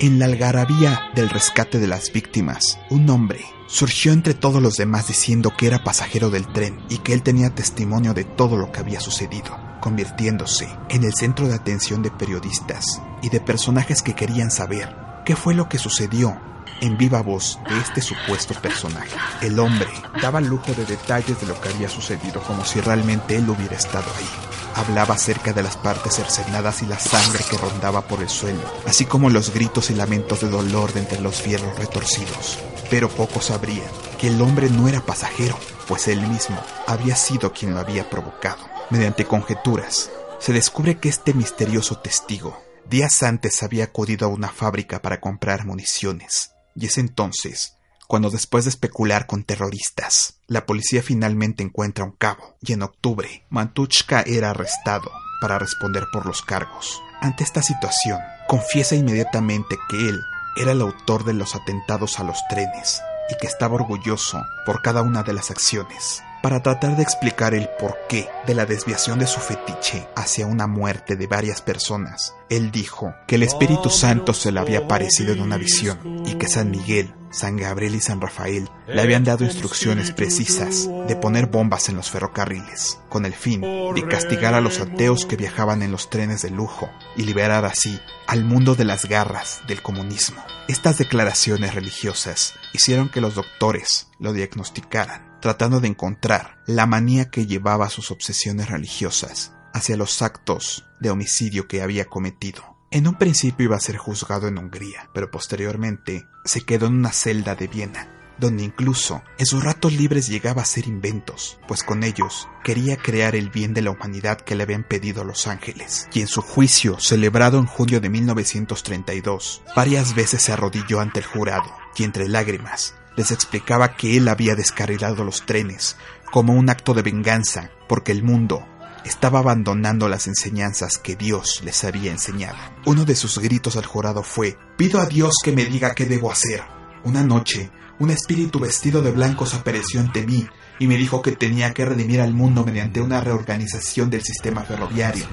En 0.05 0.19
la 0.19 0.25
algarabía 0.25 1.09
del 1.15 1.31
rescate 1.31 1.79
de 1.79 1.87
las 1.87 2.13
víctimas, 2.13 2.77
un 2.91 3.09
hombre 3.09 3.43
surgió 3.65 4.13
entre 4.13 4.35
todos 4.35 4.61
los 4.61 4.77
demás 4.77 5.07
diciendo 5.07 5.51
que 5.57 5.65
era 5.65 5.83
pasajero 5.83 6.29
del 6.29 6.45
tren 6.45 6.79
y 6.89 6.99
que 6.99 7.11
él 7.11 7.23
tenía 7.23 7.55
testimonio 7.55 8.13
de 8.13 8.23
todo 8.23 8.55
lo 8.55 8.71
que 8.71 8.81
había 8.81 8.99
sucedido, 8.99 9.57
convirtiéndose 9.81 10.69
en 10.89 11.05
el 11.05 11.15
centro 11.15 11.47
de 11.47 11.55
atención 11.55 12.03
de 12.03 12.11
periodistas 12.11 13.01
y 13.23 13.29
de 13.29 13.41
personajes 13.41 14.03
que 14.03 14.13
querían 14.13 14.51
saber 14.51 14.95
qué 15.25 15.35
fue 15.35 15.55
lo 15.55 15.69
que 15.69 15.79
sucedió 15.79 16.39
en 16.85 16.97
viva 16.97 17.21
voz 17.21 17.59
de 17.67 17.79
este 17.79 18.01
supuesto 18.01 18.53
personaje. 18.55 19.15
El 19.41 19.59
hombre 19.59 19.87
daba 20.21 20.39
lujo 20.41 20.71
de 20.73 20.85
detalles 20.85 21.39
de 21.41 21.47
lo 21.47 21.59
que 21.59 21.69
había 21.69 21.89
sucedido 21.89 22.41
como 22.43 22.63
si 22.63 22.79
realmente 22.79 23.35
él 23.35 23.49
hubiera 23.49 23.75
estado 23.75 24.05
ahí. 24.17 24.29
Hablaba 24.75 25.15
acerca 25.15 25.53
de 25.53 25.63
las 25.63 25.77
partes 25.77 26.15
cercenadas 26.15 26.83
y 26.83 26.85
la 26.85 26.99
sangre 26.99 27.43
que 27.49 27.57
rondaba 27.57 28.01
por 28.01 28.21
el 28.21 28.29
suelo, 28.29 28.61
así 28.85 29.05
como 29.05 29.29
los 29.29 29.53
gritos 29.53 29.89
y 29.89 29.95
lamentos 29.95 30.41
de 30.41 30.49
dolor 30.49 30.93
de 30.93 30.99
entre 30.99 31.21
los 31.21 31.41
fierros 31.41 31.77
retorcidos. 31.77 32.59
Pero 32.89 33.09
pocos 33.09 33.45
sabrían 33.45 33.87
que 34.19 34.27
el 34.27 34.41
hombre 34.41 34.69
no 34.69 34.87
era 34.87 35.01
pasajero, 35.01 35.57
pues 35.87 36.07
él 36.07 36.21
mismo 36.27 36.57
había 36.87 37.15
sido 37.15 37.51
quien 37.51 37.73
lo 37.73 37.79
había 37.79 38.09
provocado. 38.09 38.63
Mediante 38.89 39.25
conjeturas, 39.25 40.11
se 40.39 40.53
descubre 40.53 40.99
que 40.99 41.09
este 41.09 41.33
misterioso 41.33 41.97
testigo 41.97 42.65
días 42.89 43.23
antes 43.23 43.63
había 43.63 43.85
acudido 43.85 44.27
a 44.27 44.29
una 44.29 44.49
fábrica 44.49 45.01
para 45.01 45.19
comprar 45.19 45.65
municiones, 45.65 46.54
y 46.75 46.85
es 46.85 46.97
entonces 46.97 47.75
cuando 48.07 48.29
después 48.29 48.65
de 48.65 48.69
especular 48.69 49.25
con 49.25 49.43
terroristas, 49.43 50.35
la 50.47 50.65
policía 50.65 51.01
finalmente 51.01 51.63
encuentra 51.63 52.05
un 52.05 52.11
cabo 52.11 52.55
y 52.61 52.73
en 52.73 52.83
octubre 52.83 53.45
Mantuchka 53.49 54.21
era 54.21 54.51
arrestado 54.51 55.11
para 55.41 55.57
responder 55.57 56.05
por 56.13 56.25
los 56.25 56.41
cargos. 56.41 57.01
Ante 57.21 57.43
esta 57.43 57.63
situación, 57.63 58.19
confiesa 58.47 58.95
inmediatamente 58.95 59.77
que 59.89 59.97
él 59.97 60.21
era 60.57 60.71
el 60.71 60.81
autor 60.81 61.25
de 61.25 61.33
los 61.33 61.55
atentados 61.55 62.19
a 62.19 62.23
los 62.23 62.39
trenes 62.47 63.01
y 63.29 63.37
que 63.37 63.47
estaba 63.47 63.75
orgulloso 63.75 64.39
por 64.65 64.81
cada 64.81 65.01
una 65.01 65.23
de 65.23 65.33
las 65.33 65.49
acciones 65.49 66.21
para 66.45 66.61
tratar 66.61 66.95
de 66.95 67.01
explicar 67.01 67.55
el 67.55 67.67
porqué 67.79 68.29
de 68.45 68.53
la 68.53 68.67
desviación 68.67 69.17
de 69.17 69.25
su 69.25 69.39
fetiche 69.39 70.07
hacia 70.15 70.45
una 70.45 70.67
muerte 70.67 71.15
de 71.15 71.25
varias 71.25 71.63
personas. 71.63 72.35
Él 72.51 72.69
dijo 72.69 73.15
que 73.27 73.33
el 73.33 73.41
Espíritu 73.41 73.89
Santo 73.89 74.31
se 74.31 74.51
le 74.51 74.59
había 74.59 74.81
aparecido 74.81 75.33
en 75.33 75.41
una 75.41 75.57
visión 75.57 76.23
y 76.23 76.35
que 76.35 76.47
San 76.47 76.69
Miguel, 76.69 77.15
San 77.31 77.57
Gabriel 77.57 77.95
y 77.95 77.99
San 77.99 78.21
Rafael 78.21 78.69
le 78.85 79.01
habían 79.01 79.23
dado 79.23 79.43
instrucciones 79.43 80.11
precisas 80.11 80.87
de 81.07 81.15
poner 81.15 81.47
bombas 81.47 81.89
en 81.89 81.95
los 81.95 82.11
ferrocarriles, 82.11 82.99
con 83.09 83.25
el 83.25 83.33
fin 83.33 83.61
de 83.61 84.07
castigar 84.07 84.53
a 84.53 84.61
los 84.61 84.79
ateos 84.79 85.25
que 85.25 85.37
viajaban 85.37 85.81
en 85.81 85.91
los 85.91 86.11
trenes 86.11 86.43
de 86.43 86.51
lujo 86.51 86.91
y 87.17 87.23
liberar 87.23 87.65
así 87.65 87.99
al 88.27 88.45
mundo 88.45 88.75
de 88.75 88.85
las 88.85 89.09
garras 89.09 89.61
del 89.67 89.81
comunismo. 89.81 90.43
Estas 90.67 90.99
declaraciones 90.99 91.73
religiosas 91.73 92.53
hicieron 92.71 93.09
que 93.09 93.19
los 93.19 93.33
doctores 93.33 94.09
lo 94.19 94.31
diagnosticaran 94.31 95.24
tratando 95.45 95.79
de 95.79 95.87
encontrar 95.87 96.57
la 96.65 96.87
manía 96.87 97.29
que 97.29 97.45
llevaba 97.45 97.91
sus 97.91 98.09
obsesiones 98.09 98.67
religiosas 98.67 99.53
hacia 99.75 99.95
los 99.95 100.23
actos 100.23 100.87
de 100.99 101.11
homicidio 101.11 101.67
que 101.67 101.83
había 101.83 102.05
cometido. 102.05 102.63
En 102.89 103.07
un 103.07 103.13
principio 103.13 103.65
iba 103.65 103.75
a 103.75 103.79
ser 103.79 103.97
juzgado 103.97 104.47
en 104.47 104.57
Hungría, 104.57 105.11
pero 105.13 105.29
posteriormente 105.29 106.25
se 106.45 106.61
quedó 106.61 106.87
en 106.87 106.95
una 106.95 107.11
celda 107.11 107.53
de 107.53 107.67
Viena, 107.67 108.33
donde 108.39 108.63
incluso 108.63 109.21
en 109.37 109.45
sus 109.45 109.63
ratos 109.63 109.93
libres 109.93 110.29
llegaba 110.29 110.61
a 110.61 110.63
hacer 110.63 110.87
inventos, 110.87 111.59
pues 111.67 111.83
con 111.83 112.03
ellos 112.03 112.49
quería 112.63 112.97
crear 112.97 113.35
el 113.35 113.51
bien 113.51 113.75
de 113.75 113.83
la 113.83 113.91
humanidad 113.91 114.41
que 114.41 114.55
le 114.55 114.63
habían 114.63 114.83
pedido 114.83 115.23
los 115.23 115.45
ángeles. 115.45 116.09
Y 116.11 116.21
en 116.21 116.27
su 116.27 116.41
juicio, 116.41 116.99
celebrado 116.99 117.59
en 117.59 117.67
junio 117.67 118.01
de 118.01 118.09
1932, 118.09 119.61
varias 119.75 120.15
veces 120.15 120.41
se 120.41 120.53
arrodilló 120.53 121.01
ante 121.01 121.19
el 121.19 121.25
jurado 121.27 121.71
y 121.95 122.03
entre 122.03 122.27
lágrimas 122.27 122.95
les 123.15 123.31
explicaba 123.31 123.95
que 123.95 124.17
él 124.17 124.27
había 124.27 124.55
descarrilado 124.55 125.23
los 125.23 125.45
trenes 125.45 125.97
como 126.31 126.53
un 126.53 126.69
acto 126.69 126.93
de 126.93 127.01
venganza 127.01 127.71
porque 127.87 128.11
el 128.11 128.23
mundo 128.23 128.65
estaba 129.05 129.39
abandonando 129.39 130.09
las 130.09 130.27
enseñanzas 130.27 130.97
que 130.97 131.15
Dios 131.15 131.61
les 131.63 131.83
había 131.83 132.11
enseñado. 132.11 132.57
Uno 132.85 133.05
de 133.05 133.15
sus 133.15 133.37
gritos 133.39 133.77
al 133.77 133.85
jurado 133.85 134.23
fue, 134.23 134.57
pido 134.77 134.99
a 134.99 135.05
Dios 135.05 135.35
que 135.43 135.51
me 135.51 135.65
diga 135.65 135.93
qué 135.93 136.05
debo 136.05 136.31
hacer. 136.31 136.63
Una 137.03 137.23
noche, 137.23 137.69
un 137.99 138.09
espíritu 138.09 138.59
vestido 138.59 139.01
de 139.01 139.11
blancos 139.11 139.53
apareció 139.53 139.99
ante 139.99 140.25
mí 140.25 140.47
y 140.79 140.87
me 140.87 140.97
dijo 140.97 141.21
que 141.21 141.31
tenía 141.33 141.73
que 141.73 141.85
redimir 141.85 142.19
al 142.19 142.33
mundo 142.33 142.65
mediante 142.65 142.99
una 142.99 143.21
reorganización 143.21 144.09
del 144.09 144.23
sistema 144.23 144.63
ferroviario. 144.63 145.25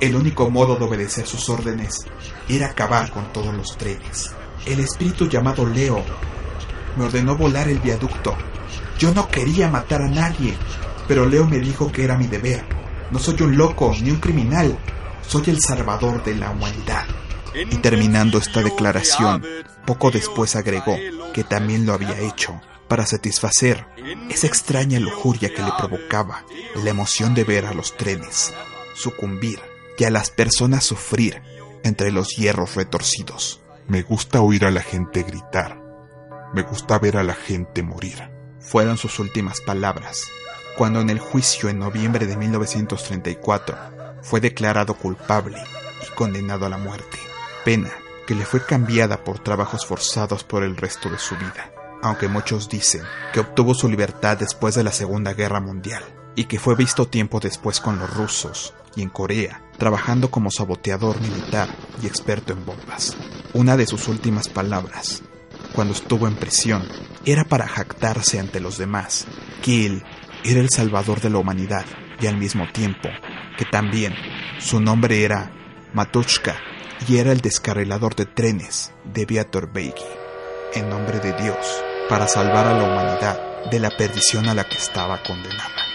El 0.00 0.14
único 0.14 0.48
modo 0.50 0.76
de 0.76 0.84
obedecer 0.84 1.26
sus 1.26 1.48
órdenes 1.48 2.06
era 2.48 2.68
acabar 2.68 3.10
con 3.10 3.32
todos 3.32 3.54
los 3.54 3.76
trenes. 3.76 4.30
El 4.66 4.80
espíritu 4.80 5.28
llamado 5.28 5.66
Leo 5.66 6.04
me 6.96 7.04
ordenó 7.04 7.36
volar 7.36 7.68
el 7.68 7.78
viaducto. 7.78 8.36
Yo 8.98 9.12
no 9.12 9.28
quería 9.28 9.68
matar 9.68 10.02
a 10.02 10.08
nadie, 10.08 10.54
pero 11.08 11.26
Leo 11.26 11.46
me 11.46 11.58
dijo 11.58 11.90
que 11.90 12.04
era 12.04 12.16
mi 12.16 12.26
deber. 12.26 12.64
No 13.10 13.18
soy 13.18 13.40
un 13.42 13.56
loco 13.56 13.94
ni 14.00 14.10
un 14.10 14.18
criminal, 14.18 14.76
soy 15.26 15.44
el 15.48 15.60
salvador 15.60 16.22
de 16.24 16.34
la 16.36 16.50
humanidad. 16.50 17.04
Y 17.54 17.76
terminando 17.76 18.38
esta 18.38 18.62
declaración, 18.62 19.44
poco 19.86 20.10
después 20.10 20.56
agregó 20.56 20.96
que 21.32 21.44
también 21.44 21.86
lo 21.86 21.92
había 21.92 22.18
hecho 22.18 22.60
para 22.88 23.06
satisfacer 23.06 23.86
esa 24.28 24.46
extraña 24.46 24.98
lujuria 24.98 25.52
que 25.54 25.62
le 25.62 25.72
provocaba 25.78 26.44
la 26.82 26.90
emoción 26.90 27.34
de 27.34 27.44
ver 27.44 27.66
a 27.66 27.74
los 27.74 27.96
trenes 27.96 28.52
sucumbir 28.94 29.60
y 29.98 30.04
a 30.04 30.10
las 30.10 30.30
personas 30.30 30.84
sufrir 30.84 31.42
entre 31.82 32.10
los 32.10 32.28
hierros 32.36 32.74
retorcidos. 32.74 33.60
Me 33.86 34.02
gusta 34.02 34.40
oír 34.40 34.64
a 34.64 34.70
la 34.70 34.80
gente 34.80 35.22
gritar. 35.22 35.83
Me 36.54 36.62
gusta 36.62 37.00
ver 37.00 37.16
a 37.16 37.24
la 37.24 37.34
gente 37.34 37.82
morir. 37.82 38.30
Fueron 38.60 38.96
sus 38.96 39.18
últimas 39.18 39.60
palabras, 39.60 40.30
cuando 40.76 41.00
en 41.00 41.10
el 41.10 41.18
juicio 41.18 41.68
en 41.68 41.80
noviembre 41.80 42.28
de 42.28 42.36
1934 42.36 43.76
fue 44.22 44.40
declarado 44.40 44.94
culpable 44.94 45.60
y 46.06 46.14
condenado 46.14 46.64
a 46.64 46.68
la 46.68 46.78
muerte, 46.78 47.18
pena 47.64 47.90
que 48.24 48.36
le 48.36 48.46
fue 48.46 48.64
cambiada 48.64 49.24
por 49.24 49.40
trabajos 49.40 49.84
forzados 49.84 50.44
por 50.44 50.62
el 50.62 50.76
resto 50.76 51.10
de 51.10 51.18
su 51.18 51.34
vida, 51.34 51.72
aunque 52.02 52.28
muchos 52.28 52.68
dicen 52.68 53.02
que 53.32 53.40
obtuvo 53.40 53.74
su 53.74 53.88
libertad 53.88 54.38
después 54.38 54.76
de 54.76 54.84
la 54.84 54.92
Segunda 54.92 55.34
Guerra 55.34 55.58
Mundial 55.58 56.04
y 56.36 56.44
que 56.44 56.60
fue 56.60 56.76
visto 56.76 57.08
tiempo 57.08 57.40
después 57.40 57.80
con 57.80 57.98
los 57.98 58.14
rusos 58.14 58.74
y 58.94 59.02
en 59.02 59.08
Corea, 59.08 59.60
trabajando 59.76 60.30
como 60.30 60.52
saboteador 60.52 61.20
militar 61.20 61.68
y 62.00 62.06
experto 62.06 62.52
en 62.52 62.64
bombas. 62.64 63.16
Una 63.54 63.76
de 63.76 63.86
sus 63.86 64.06
últimas 64.06 64.48
palabras, 64.48 65.24
cuando 65.74 65.94
estuvo 65.94 66.28
en 66.28 66.36
prisión, 66.36 66.86
era 67.24 67.44
para 67.44 67.66
jactarse 67.66 68.38
ante 68.38 68.60
los 68.60 68.78
demás 68.78 69.26
que 69.62 69.86
él 69.86 70.02
era 70.44 70.60
el 70.60 70.70
salvador 70.70 71.20
de 71.20 71.30
la 71.30 71.38
humanidad 71.38 71.84
y 72.20 72.26
al 72.26 72.36
mismo 72.36 72.66
tiempo 72.72 73.08
que 73.56 73.64
también 73.64 74.14
su 74.58 74.80
nombre 74.80 75.24
era 75.24 75.50
Matushka 75.92 76.56
y 77.08 77.18
era 77.18 77.32
el 77.32 77.40
descarrilador 77.40 78.14
de 78.14 78.26
trenes 78.26 78.92
de 79.04 79.26
Viator 79.26 79.72
Beigi, 79.72 80.04
en 80.74 80.88
nombre 80.88 81.18
de 81.20 81.32
Dios, 81.34 81.84
para 82.08 82.26
salvar 82.26 82.66
a 82.66 82.74
la 82.74 82.84
humanidad 82.84 83.70
de 83.70 83.80
la 83.80 83.90
perdición 83.90 84.48
a 84.48 84.54
la 84.54 84.64
que 84.64 84.76
estaba 84.76 85.22
condenada. 85.22 85.93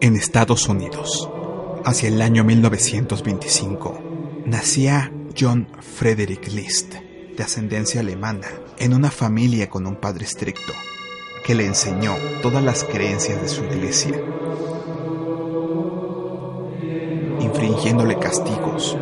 En 0.00 0.16
Estados 0.16 0.68
Unidos, 0.68 1.30
hacia 1.86 2.08
el 2.08 2.20
año 2.20 2.44
1925, 2.44 4.00
nacía 4.44 5.10
John 5.38 5.68
Frederick 5.80 6.48
List, 6.48 6.92
de 6.92 7.42
ascendencia 7.42 8.02
alemana, 8.02 8.48
en 8.78 8.92
una 8.92 9.10
familia 9.10 9.70
con 9.70 9.86
un 9.86 9.96
padre 9.96 10.26
estricto, 10.26 10.74
que 11.44 11.54
le 11.54 11.66
enseñó 11.66 12.16
todas 12.40 12.62
las 12.62 12.84
creencias 12.84 13.40
de 13.40 13.48
su 13.48 13.64
iglesia, 13.64 14.20
infringiéndole 17.40 18.18
castigos 18.18 18.96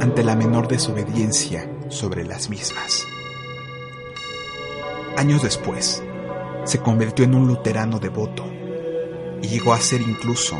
ante 0.00 0.24
la 0.24 0.36
menor 0.36 0.68
desobediencia 0.68 1.70
sobre 1.88 2.24
las 2.24 2.48
mismas. 2.48 3.06
Años 5.16 5.42
después, 5.42 6.02
se 6.64 6.78
convirtió 6.78 7.24
en 7.24 7.34
un 7.34 7.48
luterano 7.48 7.98
devoto 7.98 8.44
y 9.42 9.48
llegó 9.48 9.72
a 9.72 9.80
ser 9.80 10.00
incluso 10.00 10.56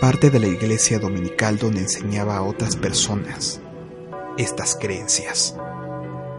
parte 0.00 0.30
de 0.30 0.40
la 0.40 0.46
iglesia 0.46 0.98
dominical 0.98 1.58
donde 1.58 1.80
enseñaba 1.80 2.36
a 2.36 2.42
otras 2.42 2.76
personas 2.76 3.60
estas 4.38 4.76
creencias. 4.76 5.56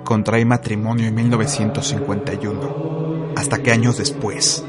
Contrae 0.03 0.45
matrimonio 0.45 1.07
en 1.07 1.15
1951, 1.15 3.20
hasta 3.35 3.61
que 3.61 3.71
años 3.71 3.97
después, 3.97 4.63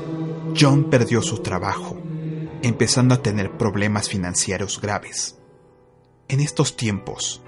John 0.59 0.91
perdió 0.91 1.23
su 1.23 1.39
trabajo, 1.39 1.99
empezando 2.63 3.15
a 3.15 3.23
tener 3.23 3.57
problemas 3.57 4.09
financieros 4.09 4.81
graves. 4.81 5.39
En 6.29 6.41
estos 6.41 6.77
tiempos, 6.77 7.43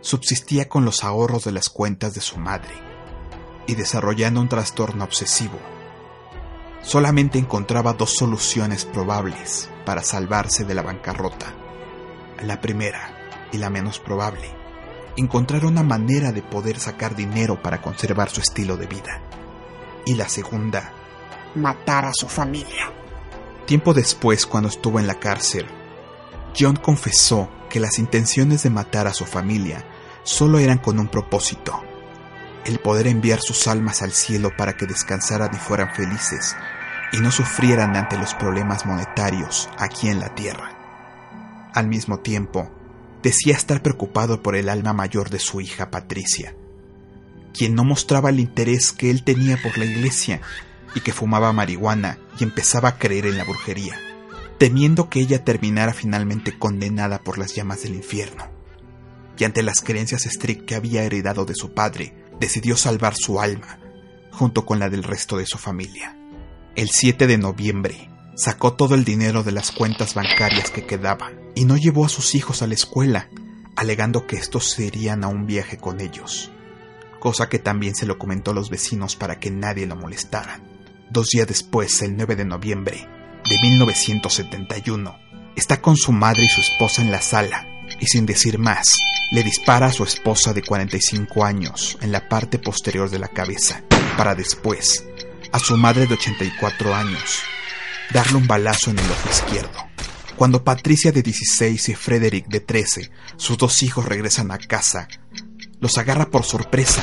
subsistía 0.00 0.68
con 0.68 0.84
los 0.84 1.04
ahorros 1.04 1.44
de 1.44 1.52
las 1.52 1.68
cuentas 1.68 2.14
de 2.14 2.20
su 2.20 2.38
madre 2.38 2.74
y 3.66 3.74
desarrollando 3.74 4.40
un 4.40 4.48
trastorno 4.48 5.04
obsesivo 5.04 5.58
solamente 6.82 7.38
encontraba 7.38 7.92
dos 7.92 8.14
soluciones 8.14 8.84
probables 8.84 9.68
para 9.84 10.02
salvarse 10.02 10.64
de 10.64 10.74
la 10.74 10.82
bancarrota. 10.82 11.54
La 12.42 12.60
primera, 12.60 13.14
y 13.52 13.58
la 13.58 13.70
menos 13.70 13.98
probable, 13.98 14.48
encontrar 15.16 15.64
una 15.64 15.82
manera 15.82 16.32
de 16.32 16.42
poder 16.42 16.78
sacar 16.78 17.16
dinero 17.16 17.62
para 17.62 17.82
conservar 17.82 18.30
su 18.30 18.40
estilo 18.40 18.76
de 18.76 18.86
vida. 18.86 19.22
Y 20.06 20.14
la 20.14 20.28
segunda, 20.28 20.92
matar 21.54 22.04
a 22.04 22.12
su 22.14 22.28
familia. 22.28 22.92
Tiempo 23.66 23.92
después, 23.92 24.46
cuando 24.46 24.68
estuvo 24.68 24.98
en 24.98 25.06
la 25.06 25.18
cárcel, 25.20 25.66
John 26.58 26.76
confesó 26.76 27.50
que 27.68 27.80
las 27.80 27.98
intenciones 27.98 28.62
de 28.62 28.70
matar 28.70 29.06
a 29.06 29.12
su 29.12 29.26
familia 29.26 29.84
solo 30.22 30.58
eran 30.58 30.78
con 30.78 30.98
un 30.98 31.08
propósito, 31.08 31.82
el 32.64 32.78
poder 32.78 33.06
enviar 33.06 33.40
sus 33.40 33.66
almas 33.66 34.02
al 34.02 34.12
cielo 34.12 34.50
para 34.56 34.76
que 34.76 34.86
descansaran 34.86 35.50
y 35.54 35.58
fueran 35.58 35.94
felices 35.94 36.56
y 37.12 37.18
no 37.18 37.30
sufrieran 37.30 37.96
ante 37.96 38.18
los 38.18 38.34
problemas 38.34 38.86
monetarios 38.86 39.68
aquí 39.78 40.08
en 40.08 40.20
la 40.20 40.34
tierra. 40.34 41.70
Al 41.74 41.88
mismo 41.88 42.20
tiempo, 42.20 42.70
decía 43.22 43.54
estar 43.54 43.82
preocupado 43.82 44.42
por 44.42 44.56
el 44.56 44.68
alma 44.68 44.92
mayor 44.92 45.30
de 45.30 45.38
su 45.38 45.60
hija 45.60 45.90
Patricia, 45.90 46.54
quien 47.52 47.74
no 47.74 47.84
mostraba 47.84 48.30
el 48.30 48.40
interés 48.40 48.92
que 48.92 49.10
él 49.10 49.24
tenía 49.24 49.60
por 49.62 49.78
la 49.78 49.84
iglesia 49.84 50.40
y 50.94 51.00
que 51.00 51.12
fumaba 51.12 51.52
marihuana 51.52 52.18
y 52.38 52.44
empezaba 52.44 52.90
a 52.90 52.98
creer 52.98 53.26
en 53.26 53.38
la 53.38 53.44
brujería, 53.44 53.98
temiendo 54.58 55.08
que 55.08 55.20
ella 55.20 55.44
terminara 55.44 55.92
finalmente 55.92 56.58
condenada 56.58 57.20
por 57.20 57.38
las 57.38 57.54
llamas 57.54 57.82
del 57.82 57.94
infierno. 57.94 58.50
Y 59.38 59.44
ante 59.44 59.62
las 59.62 59.80
creencias 59.80 60.26
estrictas 60.26 60.66
que 60.66 60.74
había 60.74 61.04
heredado 61.04 61.44
de 61.44 61.54
su 61.54 61.72
padre, 61.72 62.14
decidió 62.40 62.76
salvar 62.76 63.14
su 63.14 63.40
alma, 63.40 63.78
junto 64.32 64.64
con 64.64 64.78
la 64.78 64.88
del 64.88 65.02
resto 65.02 65.36
de 65.36 65.46
su 65.46 65.58
familia. 65.58 66.16
El 66.74 66.88
7 66.90 67.26
de 67.26 67.38
noviembre, 67.38 68.08
sacó 68.36 68.74
todo 68.74 68.94
el 68.94 69.04
dinero 69.04 69.42
de 69.42 69.52
las 69.52 69.72
cuentas 69.72 70.14
bancarias 70.14 70.70
que 70.70 70.86
quedaban 70.86 71.40
y 71.56 71.64
no 71.64 71.76
llevó 71.76 72.04
a 72.04 72.08
sus 72.08 72.36
hijos 72.36 72.62
a 72.62 72.68
la 72.68 72.74
escuela, 72.74 73.28
alegando 73.74 74.26
que 74.26 74.36
estos 74.36 74.70
se 74.70 74.86
irían 74.86 75.24
a 75.24 75.28
un 75.28 75.46
viaje 75.46 75.76
con 75.76 76.00
ellos, 76.00 76.52
cosa 77.18 77.48
que 77.48 77.58
también 77.58 77.94
se 77.94 78.06
lo 78.06 78.18
comentó 78.18 78.52
a 78.52 78.54
los 78.54 78.70
vecinos 78.70 79.16
para 79.16 79.38
que 79.38 79.50
nadie 79.50 79.86
lo 79.86 79.96
molestara. 79.96 80.60
Dos 81.10 81.28
días 81.28 81.46
después, 81.46 82.02
el 82.02 82.16
9 82.16 82.36
de 82.36 82.44
noviembre 82.44 83.08
de 83.48 83.58
1971, 83.60 85.18
está 85.56 85.80
con 85.80 85.96
su 85.96 86.12
madre 86.12 86.44
y 86.44 86.48
su 86.48 86.60
esposa 86.60 87.02
en 87.02 87.10
la 87.10 87.22
sala 87.22 87.66
y 88.00 88.06
sin 88.06 88.26
decir 88.26 88.58
más, 88.58 88.92
le 89.30 89.42
dispara 89.42 89.86
a 89.86 89.92
su 89.92 90.04
esposa 90.04 90.52
de 90.52 90.62
45 90.62 91.44
años 91.44 91.98
en 92.00 92.12
la 92.12 92.28
parte 92.28 92.58
posterior 92.58 93.10
de 93.10 93.18
la 93.18 93.28
cabeza, 93.28 93.82
para 94.16 94.34
después, 94.34 95.04
a 95.52 95.58
su 95.58 95.76
madre 95.76 96.06
de 96.06 96.14
84 96.14 96.94
años, 96.94 97.40
darle 98.12 98.36
un 98.36 98.46
balazo 98.46 98.90
en 98.90 98.98
el 98.98 99.10
ojo 99.10 99.28
izquierdo. 99.28 99.88
Cuando 100.36 100.62
Patricia 100.62 101.10
de 101.10 101.22
16 101.22 101.88
y 101.88 101.94
Frederick 101.94 102.46
de 102.46 102.60
13, 102.60 103.10
sus 103.36 103.58
dos 103.58 103.82
hijos 103.82 104.04
regresan 104.04 104.50
a 104.50 104.58
casa, 104.58 105.08
los 105.80 105.96
agarra 105.98 106.26
por 106.26 106.44
sorpresa 106.44 107.02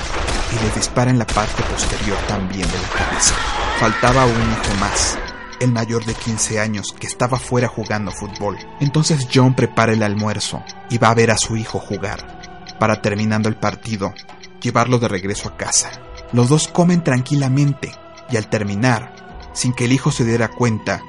y 0.51 0.63
les 0.63 0.75
dispara 0.75 1.11
en 1.11 1.19
la 1.19 1.27
parte 1.27 1.63
posterior 1.63 2.17
también 2.27 2.67
de 2.67 2.79
la 2.79 2.89
cabeza. 2.89 3.35
Faltaba 3.79 4.25
un 4.25 4.31
hijo 4.31 4.75
más, 4.79 5.17
el 5.59 5.71
mayor 5.71 6.05
de 6.05 6.13
15 6.13 6.59
años, 6.59 6.93
que 6.99 7.07
estaba 7.07 7.39
fuera 7.39 7.67
jugando 7.67 8.11
fútbol. 8.11 8.57
Entonces 8.79 9.27
John 9.33 9.55
prepara 9.55 9.93
el 9.93 10.03
almuerzo 10.03 10.63
y 10.89 10.97
va 10.97 11.09
a 11.09 11.15
ver 11.15 11.31
a 11.31 11.37
su 11.37 11.57
hijo 11.57 11.79
jugar, 11.79 12.75
para 12.79 13.01
terminando 13.01 13.49
el 13.49 13.55
partido, 13.55 14.13
llevarlo 14.61 14.99
de 14.99 15.07
regreso 15.07 15.49
a 15.49 15.57
casa. 15.57 15.91
Los 16.31 16.49
dos 16.49 16.67
comen 16.67 17.03
tranquilamente 17.03 17.91
y 18.29 18.37
al 18.37 18.47
terminar, 18.47 19.49
sin 19.53 19.73
que 19.73 19.85
el 19.85 19.93
hijo 19.93 20.11
se 20.11 20.25
diera 20.25 20.49
cuenta, 20.49 21.01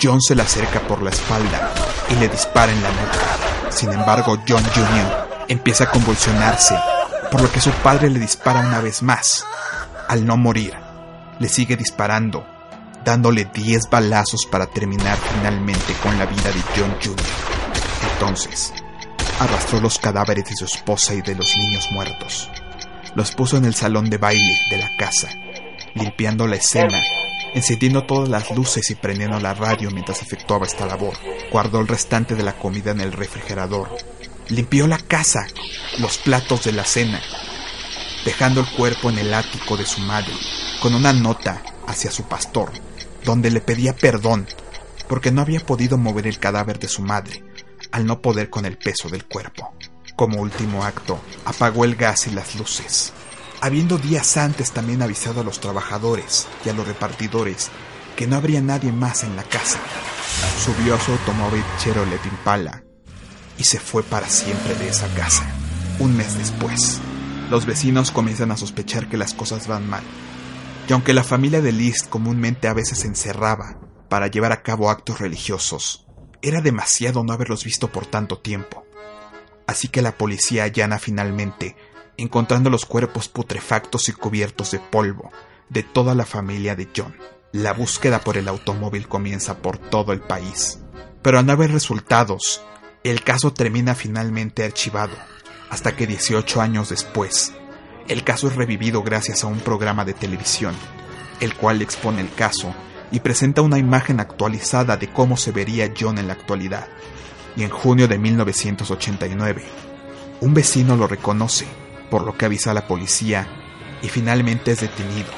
John 0.00 0.20
se 0.20 0.34
le 0.34 0.42
acerca 0.42 0.80
por 0.86 1.02
la 1.02 1.10
espalda 1.10 1.72
y 2.10 2.14
le 2.14 2.28
dispara 2.28 2.70
en 2.70 2.82
la 2.82 2.90
nuca. 2.90 3.70
Sin 3.70 3.92
embargo, 3.92 4.38
John 4.48 4.62
Jr. 4.62 5.46
empieza 5.48 5.84
a 5.84 5.90
convulsionarse, 5.90 6.76
por 7.30 7.42
lo 7.42 7.50
que 7.50 7.60
su 7.60 7.70
padre 7.70 8.10
le 8.10 8.18
dispara 8.18 8.60
una 8.60 8.80
vez 8.80 9.02
más. 9.02 9.44
Al 10.08 10.24
no 10.26 10.36
morir, 10.36 10.74
le 11.38 11.48
sigue 11.48 11.76
disparando 11.76 12.44
dándole 13.04 13.46
10 13.46 13.88
balazos 13.90 14.44
para 14.44 14.66
terminar 14.66 15.16
finalmente 15.16 15.94
con 16.02 16.18
la 16.18 16.26
vida 16.26 16.50
de 16.50 16.62
John 16.76 16.94
Jr. 17.02 17.26
Entonces, 18.12 18.72
arrastró 19.40 19.80
los 19.80 19.98
cadáveres 19.98 20.44
de 20.44 20.56
su 20.56 20.66
esposa 20.66 21.14
y 21.14 21.22
de 21.22 21.34
los 21.34 21.56
niños 21.56 21.88
muertos. 21.92 22.50
Los 23.14 23.32
puso 23.32 23.56
en 23.56 23.64
el 23.64 23.74
salón 23.74 24.10
de 24.10 24.18
baile 24.18 24.58
de 24.70 24.76
la 24.76 24.90
casa, 24.98 25.28
limpiando 25.94 26.46
la 26.46 26.56
escena, 26.56 27.00
encendiendo 27.54 28.04
todas 28.04 28.28
las 28.28 28.50
luces 28.50 28.90
y 28.90 28.94
prendiendo 28.94 29.40
la 29.40 29.54
radio 29.54 29.90
mientras 29.90 30.20
efectuaba 30.20 30.66
esta 30.66 30.84
labor. 30.84 31.14
Guardó 31.50 31.80
el 31.80 31.88
restante 31.88 32.34
de 32.34 32.42
la 32.42 32.52
comida 32.52 32.90
en 32.90 33.00
el 33.00 33.12
refrigerador. 33.12 33.88
Limpió 34.48 34.86
la 34.86 34.98
casa, 34.98 35.46
los 35.98 36.18
platos 36.18 36.64
de 36.64 36.72
la 36.72 36.84
cena, 36.84 37.20
dejando 38.24 38.60
el 38.60 38.66
cuerpo 38.66 39.10
en 39.10 39.18
el 39.18 39.34
ático 39.34 39.76
de 39.76 39.86
su 39.86 40.00
madre, 40.00 40.32
con 40.80 40.94
una 40.94 41.12
nota 41.12 41.62
hacia 41.86 42.10
su 42.10 42.24
pastor, 42.24 42.72
donde 43.24 43.50
le 43.50 43.60
pedía 43.60 43.94
perdón 43.94 44.46
porque 45.08 45.32
no 45.32 45.40
había 45.40 45.60
podido 45.60 45.98
mover 45.98 46.26
el 46.26 46.38
cadáver 46.38 46.78
de 46.78 46.88
su 46.88 47.02
madre, 47.02 47.42
al 47.90 48.06
no 48.06 48.20
poder 48.20 48.50
con 48.50 48.66
el 48.66 48.76
peso 48.76 49.08
del 49.08 49.24
cuerpo. 49.24 49.72
Como 50.14 50.40
último 50.40 50.84
acto, 50.84 51.20
apagó 51.44 51.84
el 51.84 51.96
gas 51.96 52.26
y 52.26 52.30
las 52.30 52.54
luces, 52.56 53.12
habiendo 53.60 53.98
días 53.98 54.36
antes 54.36 54.70
también 54.72 55.02
avisado 55.02 55.40
a 55.40 55.44
los 55.44 55.60
trabajadores 55.60 56.46
y 56.64 56.68
a 56.68 56.74
los 56.74 56.86
repartidores 56.86 57.70
que 58.16 58.26
no 58.26 58.36
habría 58.36 58.60
nadie 58.60 58.92
más 58.92 59.24
en 59.24 59.36
la 59.36 59.44
casa. 59.44 59.78
Subió 60.64 60.94
a 60.94 61.00
su 61.00 61.12
automóvil 61.12 61.64
Chevrolet 61.78 62.24
Impala 62.26 62.82
y 63.58 63.64
se 63.64 63.80
fue 63.80 64.02
para 64.02 64.28
siempre 64.28 64.74
de 64.76 64.88
esa 64.88 65.08
casa. 65.14 65.44
Un 65.98 66.16
mes 66.16 66.38
después, 66.38 67.00
los 67.50 67.66
vecinos 67.66 68.10
comienzan 68.10 68.52
a 68.52 68.56
sospechar 68.56 69.08
que 69.08 69.16
las 69.16 69.34
cosas 69.34 69.66
van 69.66 69.88
mal. 69.88 70.04
Y 70.88 70.92
aunque 70.92 71.12
la 71.12 71.24
familia 71.24 71.60
de 71.60 71.72
Liszt 71.72 72.08
comúnmente 72.08 72.68
a 72.68 72.72
veces 72.72 73.00
se 73.00 73.08
encerraba 73.08 73.78
para 74.08 74.28
llevar 74.28 74.52
a 74.52 74.62
cabo 74.62 74.90
actos 74.90 75.18
religiosos, 75.18 76.06
era 76.40 76.60
demasiado 76.60 77.24
no 77.24 77.32
haberlos 77.32 77.64
visto 77.64 77.90
por 77.90 78.06
tanto 78.06 78.38
tiempo. 78.38 78.86
Así 79.66 79.88
que 79.88 80.02
la 80.02 80.16
policía 80.16 80.64
allana 80.64 80.98
finalmente, 80.98 81.76
encontrando 82.16 82.70
los 82.70 82.86
cuerpos 82.86 83.28
putrefactos 83.28 84.08
y 84.08 84.12
cubiertos 84.12 84.70
de 84.70 84.78
polvo 84.78 85.30
de 85.68 85.82
toda 85.82 86.14
la 86.14 86.24
familia 86.24 86.74
de 86.74 86.88
John. 86.96 87.14
La 87.52 87.72
búsqueda 87.72 88.20
por 88.20 88.36
el 88.36 88.48
automóvil 88.48 89.08
comienza 89.08 89.58
por 89.58 89.78
todo 89.78 90.12
el 90.12 90.20
país. 90.20 90.78
Pero 91.22 91.38
al 91.38 91.46
no 91.46 91.52
haber 91.52 91.72
resultados, 91.72 92.62
el 93.04 93.22
caso 93.22 93.52
termina 93.52 93.94
finalmente 93.94 94.64
archivado, 94.64 95.16
hasta 95.70 95.94
que 95.94 96.06
18 96.06 96.60
años 96.60 96.88
después, 96.88 97.52
el 98.08 98.24
caso 98.24 98.48
es 98.48 98.56
revivido 98.56 99.02
gracias 99.02 99.44
a 99.44 99.46
un 99.46 99.60
programa 99.60 100.04
de 100.04 100.14
televisión, 100.14 100.74
el 101.40 101.54
cual 101.54 101.82
expone 101.82 102.20
el 102.20 102.32
caso 102.32 102.74
y 103.10 103.20
presenta 103.20 103.62
una 103.62 103.78
imagen 103.78 104.18
actualizada 104.20 104.96
de 104.96 105.08
cómo 105.08 105.36
se 105.36 105.52
vería 105.52 105.92
John 105.98 106.18
en 106.18 106.26
la 106.26 106.32
actualidad. 106.32 106.88
Y 107.56 107.64
en 107.64 107.70
junio 107.70 108.08
de 108.08 108.18
1989, 108.18 109.62
un 110.40 110.54
vecino 110.54 110.96
lo 110.96 111.06
reconoce, 111.06 111.66
por 112.10 112.24
lo 112.24 112.36
que 112.36 112.46
avisa 112.46 112.70
a 112.70 112.74
la 112.74 112.86
policía 112.86 113.46
y 114.02 114.08
finalmente 114.08 114.72
es 114.72 114.80
detenido, 114.80 115.30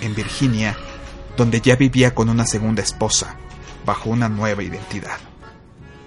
en 0.00 0.14
Virginia, 0.14 0.76
donde 1.36 1.60
ya 1.60 1.76
vivía 1.76 2.14
con 2.14 2.28
una 2.28 2.46
segunda 2.46 2.82
esposa, 2.82 3.36
bajo 3.84 4.10
una 4.10 4.28
nueva 4.28 4.62
identidad. 4.62 5.27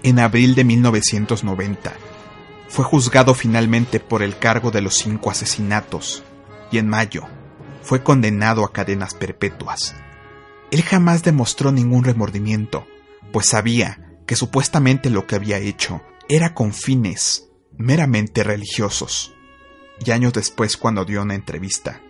En 0.04 0.18
abril 0.18 0.56
de 0.56 0.64
1990, 0.64 1.92
fue 2.68 2.84
juzgado 2.84 3.34
finalmente 3.34 4.00
por 4.00 4.22
el 4.22 4.36
cargo 4.36 4.70
de 4.70 4.80
los 4.80 4.94
cinco 4.94 5.30
asesinatos 5.30 6.24
y 6.72 6.78
en 6.78 6.88
mayo 6.88 7.28
fue 7.82 8.02
condenado 8.02 8.64
a 8.64 8.72
cadenas 8.72 9.14
perpetuas. 9.14 9.94
Él 10.72 10.82
jamás 10.82 11.22
demostró 11.22 11.70
ningún 11.70 12.02
remordimiento, 12.02 12.86
pues 13.30 13.46
sabía 13.46 14.16
que 14.26 14.34
supuestamente 14.36 15.10
lo 15.10 15.26
que 15.26 15.36
había 15.36 15.58
hecho 15.58 16.00
era 16.28 16.54
con 16.54 16.72
fines 16.72 17.50
meramente 17.76 18.42
religiosos. 18.42 19.34
Y 20.04 20.10
años 20.10 20.32
después, 20.32 20.76
cuando 20.76 21.04
dio 21.04 21.22
una 21.22 21.34
entrevista, 21.34 22.00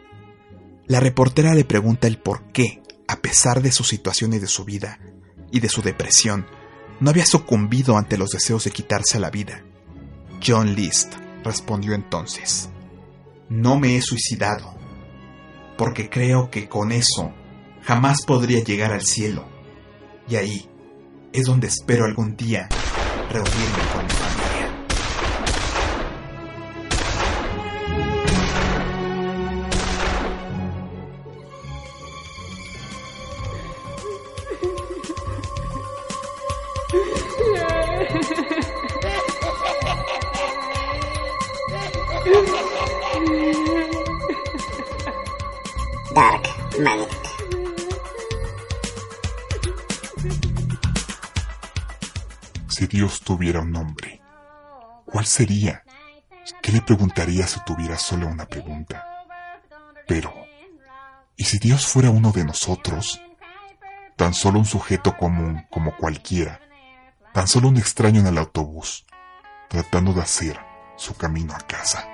la 0.87 1.00
reportera 1.00 1.55
le 1.55 1.64
pregunta 1.64 2.07
el 2.07 2.18
por 2.18 2.52
qué, 2.52 2.83
a 3.09 3.16
pesar 3.16 3.61
de 3.62 3.72
sus 3.72 3.88
situaciones 3.88 4.40
de 4.40 4.46
su 4.46 4.64
vida 4.64 4.98
y 5.50 5.61
de 5.61 5.68
su 5.68 5.83
depresión, 5.83 6.46
no 7.03 7.11
había 7.11 7.27
sucumbido 7.27 7.97
ante 7.97 8.17
los 8.17 8.31
deseos 8.31 8.62
de 8.62 8.71
quitarse 8.71 9.19
la 9.19 9.29
vida. 9.29 9.65
John 10.41 10.77
List 10.77 11.15
respondió 11.43 11.95
entonces, 11.95 12.71
no 13.49 13.77
me 13.77 13.97
he 13.97 14.01
suicidado, 14.01 14.77
porque 15.77 16.09
creo 16.09 16.49
que 16.49 16.69
con 16.69 16.93
eso 16.93 17.33
jamás 17.83 18.23
podría 18.25 18.62
llegar 18.62 18.93
al 18.93 19.03
cielo. 19.03 19.45
Y 20.29 20.37
ahí 20.37 20.71
es 21.33 21.47
donde 21.47 21.67
espero 21.67 22.05
algún 22.05 22.37
día 22.37 22.69
reunirme 23.31 23.93
con 23.93 24.05
mi 24.05 24.11
familia. 24.11 24.52
Dark. 46.14 46.42
Si 52.68 52.87
Dios 52.87 53.20
tuviera 53.20 53.61
un 53.61 53.72
nombre, 53.72 54.20
¿cuál 55.07 55.27
sería? 55.27 55.85
¿Qué 56.62 56.72
le 56.72 56.83
preguntaría 56.83 57.46
si 57.46 57.61
tuviera 57.64 57.98
solo 57.98 58.27
una 58.27 58.46
pregunta? 58.46 59.07
Pero, 60.07 60.35
¿y 61.37 61.44
si 61.44 61.59
Dios 61.59 61.87
fuera 61.87 62.11
uno 62.11 62.33
de 62.33 62.44
nosotros? 62.44 63.22
Tan 64.16 64.35
solo 64.35 64.59
un 64.59 64.66
sujeto 64.66 65.16
común 65.16 65.66
como 65.70 65.96
cualquiera, 65.96 66.61
tan 67.33 67.48
solo 67.48 67.68
un 67.68 67.79
extraño 67.79 68.20
en 68.20 68.27
el 68.27 68.38
autobús, 68.38 69.07
tratando 69.68 70.12
de 70.12 70.22
hacer 70.22 70.61
su 70.96 71.14
camino 71.14 71.55
a 71.55 71.61
casa. 71.61 72.12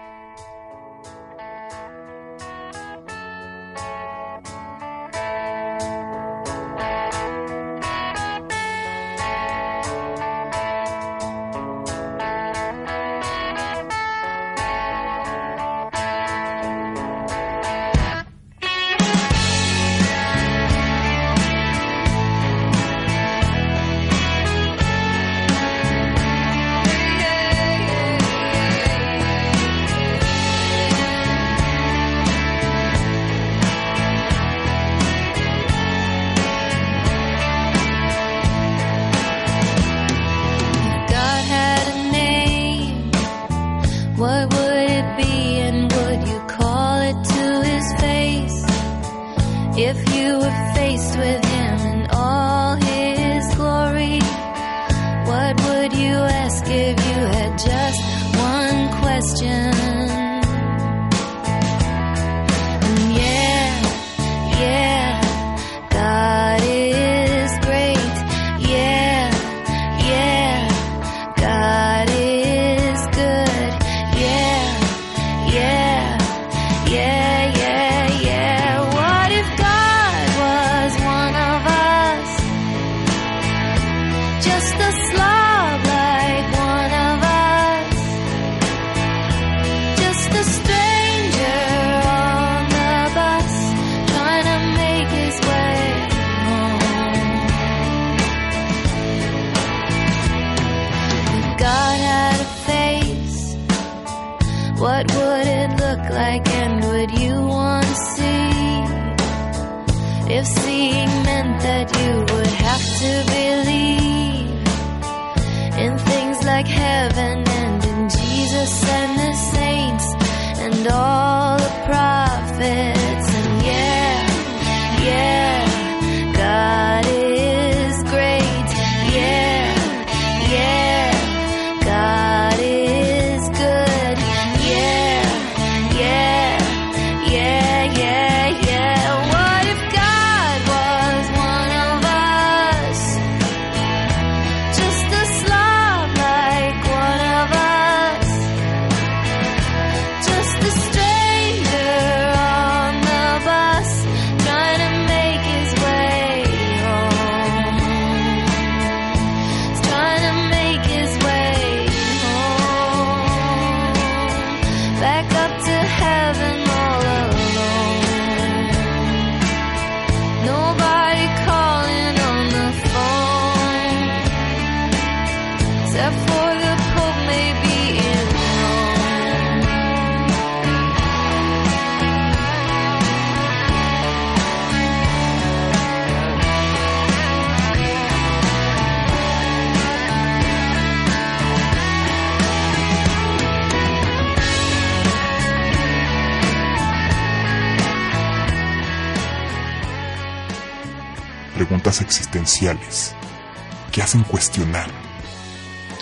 Hacen 204.09 204.23
cuestionar 204.23 204.89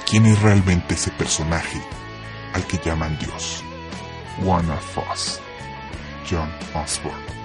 quién 0.09 0.27
es 0.27 0.40
realmente 0.40 0.95
ese 0.95 1.11
personaje 1.11 1.83
al 2.53 2.64
que 2.69 2.79
llaman 2.79 3.19
Dios. 3.19 3.64
One 4.47 4.73
of 4.73 4.99
Us, 5.12 5.40
John 6.31 6.49
Osborne. 6.73 7.36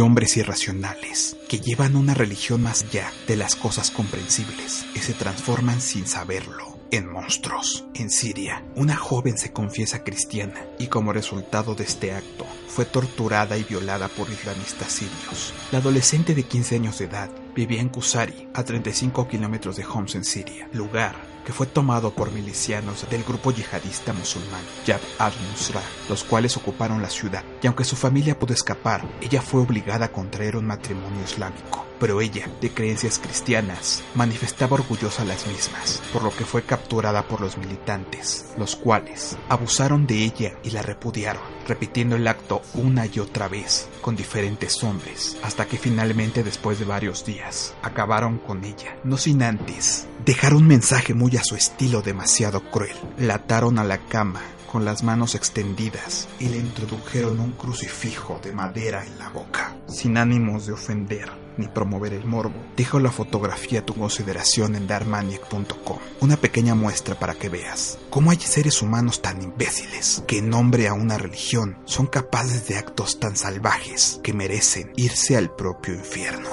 Hombres 0.00 0.36
irracionales 0.36 1.36
que 1.48 1.60
llevan 1.60 1.96
una 1.96 2.14
religión 2.14 2.62
más 2.62 2.84
allá 2.84 3.12
de 3.26 3.36
las 3.36 3.56
cosas 3.56 3.90
comprensibles 3.90 4.86
y 4.94 5.00
se 5.00 5.14
transforman 5.14 5.80
sin 5.80 6.06
saberlo 6.06 6.78
en 6.90 7.10
monstruos. 7.10 7.84
En 7.94 8.10
Siria, 8.10 8.64
una 8.74 8.96
joven 8.96 9.38
se 9.38 9.52
confiesa 9.52 10.04
cristiana 10.04 10.66
y 10.78 10.86
como 10.86 11.12
resultado 11.12 11.74
de 11.74 11.84
este 11.84 12.12
acto 12.12 12.46
fue 12.68 12.84
torturada 12.84 13.58
y 13.58 13.64
violada 13.64 14.08
por 14.08 14.30
islamistas 14.30 14.92
sirios. 14.92 15.52
La 15.72 15.78
adolescente 15.78 16.34
de 16.34 16.44
15 16.44 16.76
años 16.76 16.98
de 16.98 17.06
edad 17.06 17.30
vivía 17.54 17.80
en 17.80 17.88
Kusari, 17.88 18.48
a 18.54 18.64
35 18.64 19.28
kilómetros 19.28 19.76
de 19.76 19.84
Homs 19.84 20.14
en 20.14 20.24
Siria, 20.24 20.68
lugar 20.72 21.27
que 21.48 21.54
fue 21.54 21.66
tomado 21.66 22.10
por 22.10 22.30
milicianos 22.30 23.08
del 23.08 23.24
grupo 23.24 23.50
yihadista 23.50 24.12
musulmán 24.12 24.60
Jab 24.86 25.00
al-Nusra, 25.18 25.80
los 26.10 26.22
cuales 26.22 26.58
ocuparon 26.58 27.00
la 27.00 27.08
ciudad, 27.08 27.42
y 27.62 27.66
aunque 27.66 27.84
su 27.84 27.96
familia 27.96 28.38
pudo 28.38 28.52
escapar, 28.52 29.08
ella 29.22 29.40
fue 29.40 29.62
obligada 29.62 30.04
a 30.04 30.12
contraer 30.12 30.58
un 30.58 30.66
matrimonio 30.66 31.24
islámico. 31.24 31.87
Pero 32.00 32.20
ella, 32.20 32.48
de 32.60 32.70
creencias 32.70 33.18
cristianas, 33.18 34.02
manifestaba 34.14 34.74
orgullosa 34.74 35.24
las 35.24 35.46
mismas, 35.46 36.02
por 36.12 36.22
lo 36.22 36.30
que 36.30 36.44
fue 36.44 36.62
capturada 36.62 37.22
por 37.24 37.40
los 37.40 37.58
militantes, 37.58 38.46
los 38.56 38.76
cuales 38.76 39.36
abusaron 39.48 40.06
de 40.06 40.24
ella 40.24 40.52
y 40.62 40.70
la 40.70 40.82
repudiaron, 40.82 41.42
repitiendo 41.66 42.16
el 42.16 42.28
acto 42.28 42.62
una 42.74 43.06
y 43.06 43.18
otra 43.18 43.48
vez, 43.48 43.88
con 44.00 44.16
diferentes 44.16 44.82
hombres, 44.84 45.36
hasta 45.42 45.66
que 45.66 45.78
finalmente 45.78 46.42
después 46.42 46.78
de 46.78 46.84
varios 46.84 47.24
días, 47.24 47.74
acabaron 47.82 48.38
con 48.38 48.64
ella, 48.64 48.96
no 49.04 49.16
sin 49.16 49.42
antes 49.42 50.06
dejar 50.24 50.54
un 50.54 50.66
mensaje 50.66 51.14
muy 51.14 51.36
a 51.36 51.44
su 51.44 51.56
estilo 51.56 52.02
demasiado 52.02 52.60
cruel. 52.70 52.96
La 53.16 53.36
ataron 53.36 53.78
a 53.78 53.84
la 53.84 53.98
cama 53.98 54.42
con 54.70 54.84
las 54.84 55.02
manos 55.02 55.34
extendidas 55.34 56.28
y 56.38 56.48
le 56.48 56.58
introdujeron 56.58 57.40
un 57.40 57.52
crucifijo 57.52 58.38
de 58.42 58.52
madera 58.52 59.04
en 59.04 59.18
la 59.18 59.30
boca. 59.30 59.74
Sin 59.86 60.18
ánimos 60.18 60.66
de 60.66 60.74
ofender 60.74 61.47
ni 61.58 61.68
promover 61.68 62.14
el 62.14 62.24
morbo, 62.24 62.54
dejo 62.76 62.98
la 63.00 63.10
fotografía 63.10 63.80
a 63.80 63.84
tu 63.84 63.94
consideración 63.94 64.74
en 64.74 64.86
darmaniac.com. 64.86 65.98
Una 66.20 66.36
pequeña 66.36 66.74
muestra 66.74 67.14
para 67.14 67.34
que 67.34 67.48
veas 67.48 67.98
cómo 68.10 68.30
hay 68.30 68.40
seres 68.40 68.80
humanos 68.82 69.22
tan 69.22 69.42
imbéciles 69.42 70.22
que 70.26 70.38
en 70.38 70.50
nombre 70.50 70.88
a 70.88 70.94
una 70.94 71.18
religión 71.18 71.78
son 71.84 72.06
capaces 72.06 72.66
de 72.68 72.76
actos 72.76 73.20
tan 73.20 73.36
salvajes 73.36 74.20
que 74.22 74.32
merecen 74.32 74.92
irse 74.96 75.36
al 75.36 75.54
propio 75.54 75.94
infierno. 75.94 76.48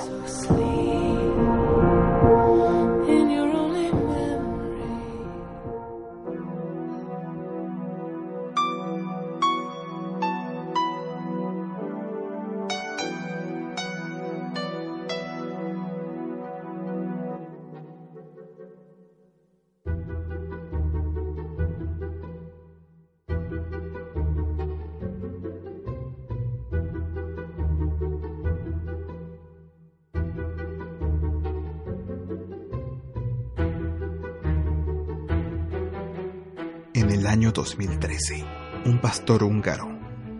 2013, 37.55 38.45
un 38.85 38.99
pastor 38.99 39.43
húngaro 39.43 39.87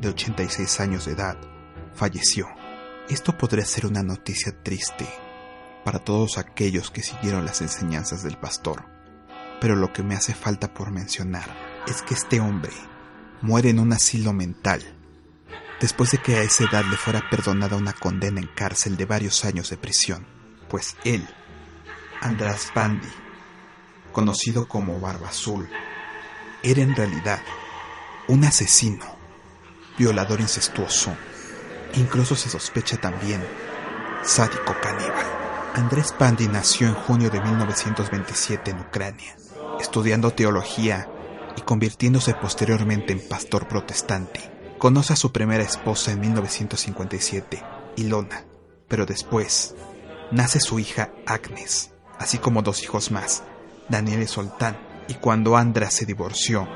de 0.01 0.09
86 0.09 0.79
años 0.81 1.05
de 1.05 1.13
edad 1.13 1.37
falleció. 1.93 2.47
Esto 3.09 3.37
podría 3.37 3.65
ser 3.65 3.85
una 3.85 4.03
noticia 4.03 4.51
triste 4.61 5.07
para 5.85 5.99
todos 5.99 6.37
aquellos 6.37 6.91
que 6.91 7.01
siguieron 7.01 7.45
las 7.45 7.61
enseñanzas 7.61 8.21
del 8.21 8.37
pastor, 8.37 8.85
pero 9.61 9.77
lo 9.77 9.93
que 9.93 10.03
me 10.03 10.15
hace 10.15 10.33
falta 10.33 10.73
por 10.73 10.91
mencionar 10.91 11.55
es 11.87 12.01
que 12.01 12.15
este 12.15 12.41
hombre 12.41 12.73
muere 13.41 13.69
en 13.69 13.79
un 13.79 13.93
asilo 13.93 14.33
mental 14.33 14.83
después 15.79 16.11
de 16.11 16.17
que 16.17 16.35
a 16.35 16.43
esa 16.43 16.65
edad 16.65 16.83
le 16.83 16.97
fuera 16.97 17.29
perdonada 17.29 17.77
una 17.77 17.93
condena 17.93 18.41
en 18.41 18.47
cárcel 18.47 18.97
de 18.97 19.05
varios 19.05 19.45
años 19.45 19.69
de 19.69 19.77
prisión, 19.77 20.27
pues 20.67 20.97
él, 21.05 21.25
András 22.21 22.71
Bandi, 22.75 23.07
conocido 24.11 24.67
como 24.67 24.99
Barba 24.99 25.29
Azul, 25.29 25.69
era 26.65 26.81
en 26.81 26.95
realidad 26.95 27.39
un 28.27 28.43
asesino, 28.43 29.05
violador 29.97 30.41
incestuoso, 30.41 31.15
incluso 31.93 32.35
se 32.35 32.49
sospecha 32.49 32.97
también 32.97 33.45
sádico 34.23 34.75
caníbal. 34.81 35.25
Andrés 35.75 36.11
Pandi 36.11 36.47
nació 36.47 36.87
en 36.87 36.95
junio 36.95 37.29
de 37.29 37.39
1927 37.39 38.71
en 38.71 38.79
Ucrania, 38.79 39.35
estudiando 39.79 40.31
teología 40.31 41.07
y 41.55 41.61
convirtiéndose 41.61 42.33
posteriormente 42.33 43.13
en 43.13 43.27
pastor 43.27 43.67
protestante. 43.67 44.51
Conoce 44.79 45.13
a 45.13 45.17
su 45.17 45.31
primera 45.31 45.63
esposa 45.63 46.11
en 46.11 46.21
1957, 46.21 47.63
Ilona, 47.97 48.45
pero 48.87 49.05
después 49.05 49.75
nace 50.31 50.59
su 50.59 50.79
hija 50.79 51.11
Agnes, 51.27 51.91
así 52.17 52.39
como 52.39 52.63
dos 52.63 52.81
hijos 52.83 53.11
más, 53.11 53.43
Daniel 53.87 54.23
y 54.23 54.27
Soltán, 54.27 54.77
y 55.07 55.15
cuando 55.15 55.57
Andra 55.57 55.89
se 55.89 56.05
divorció, 56.05 56.67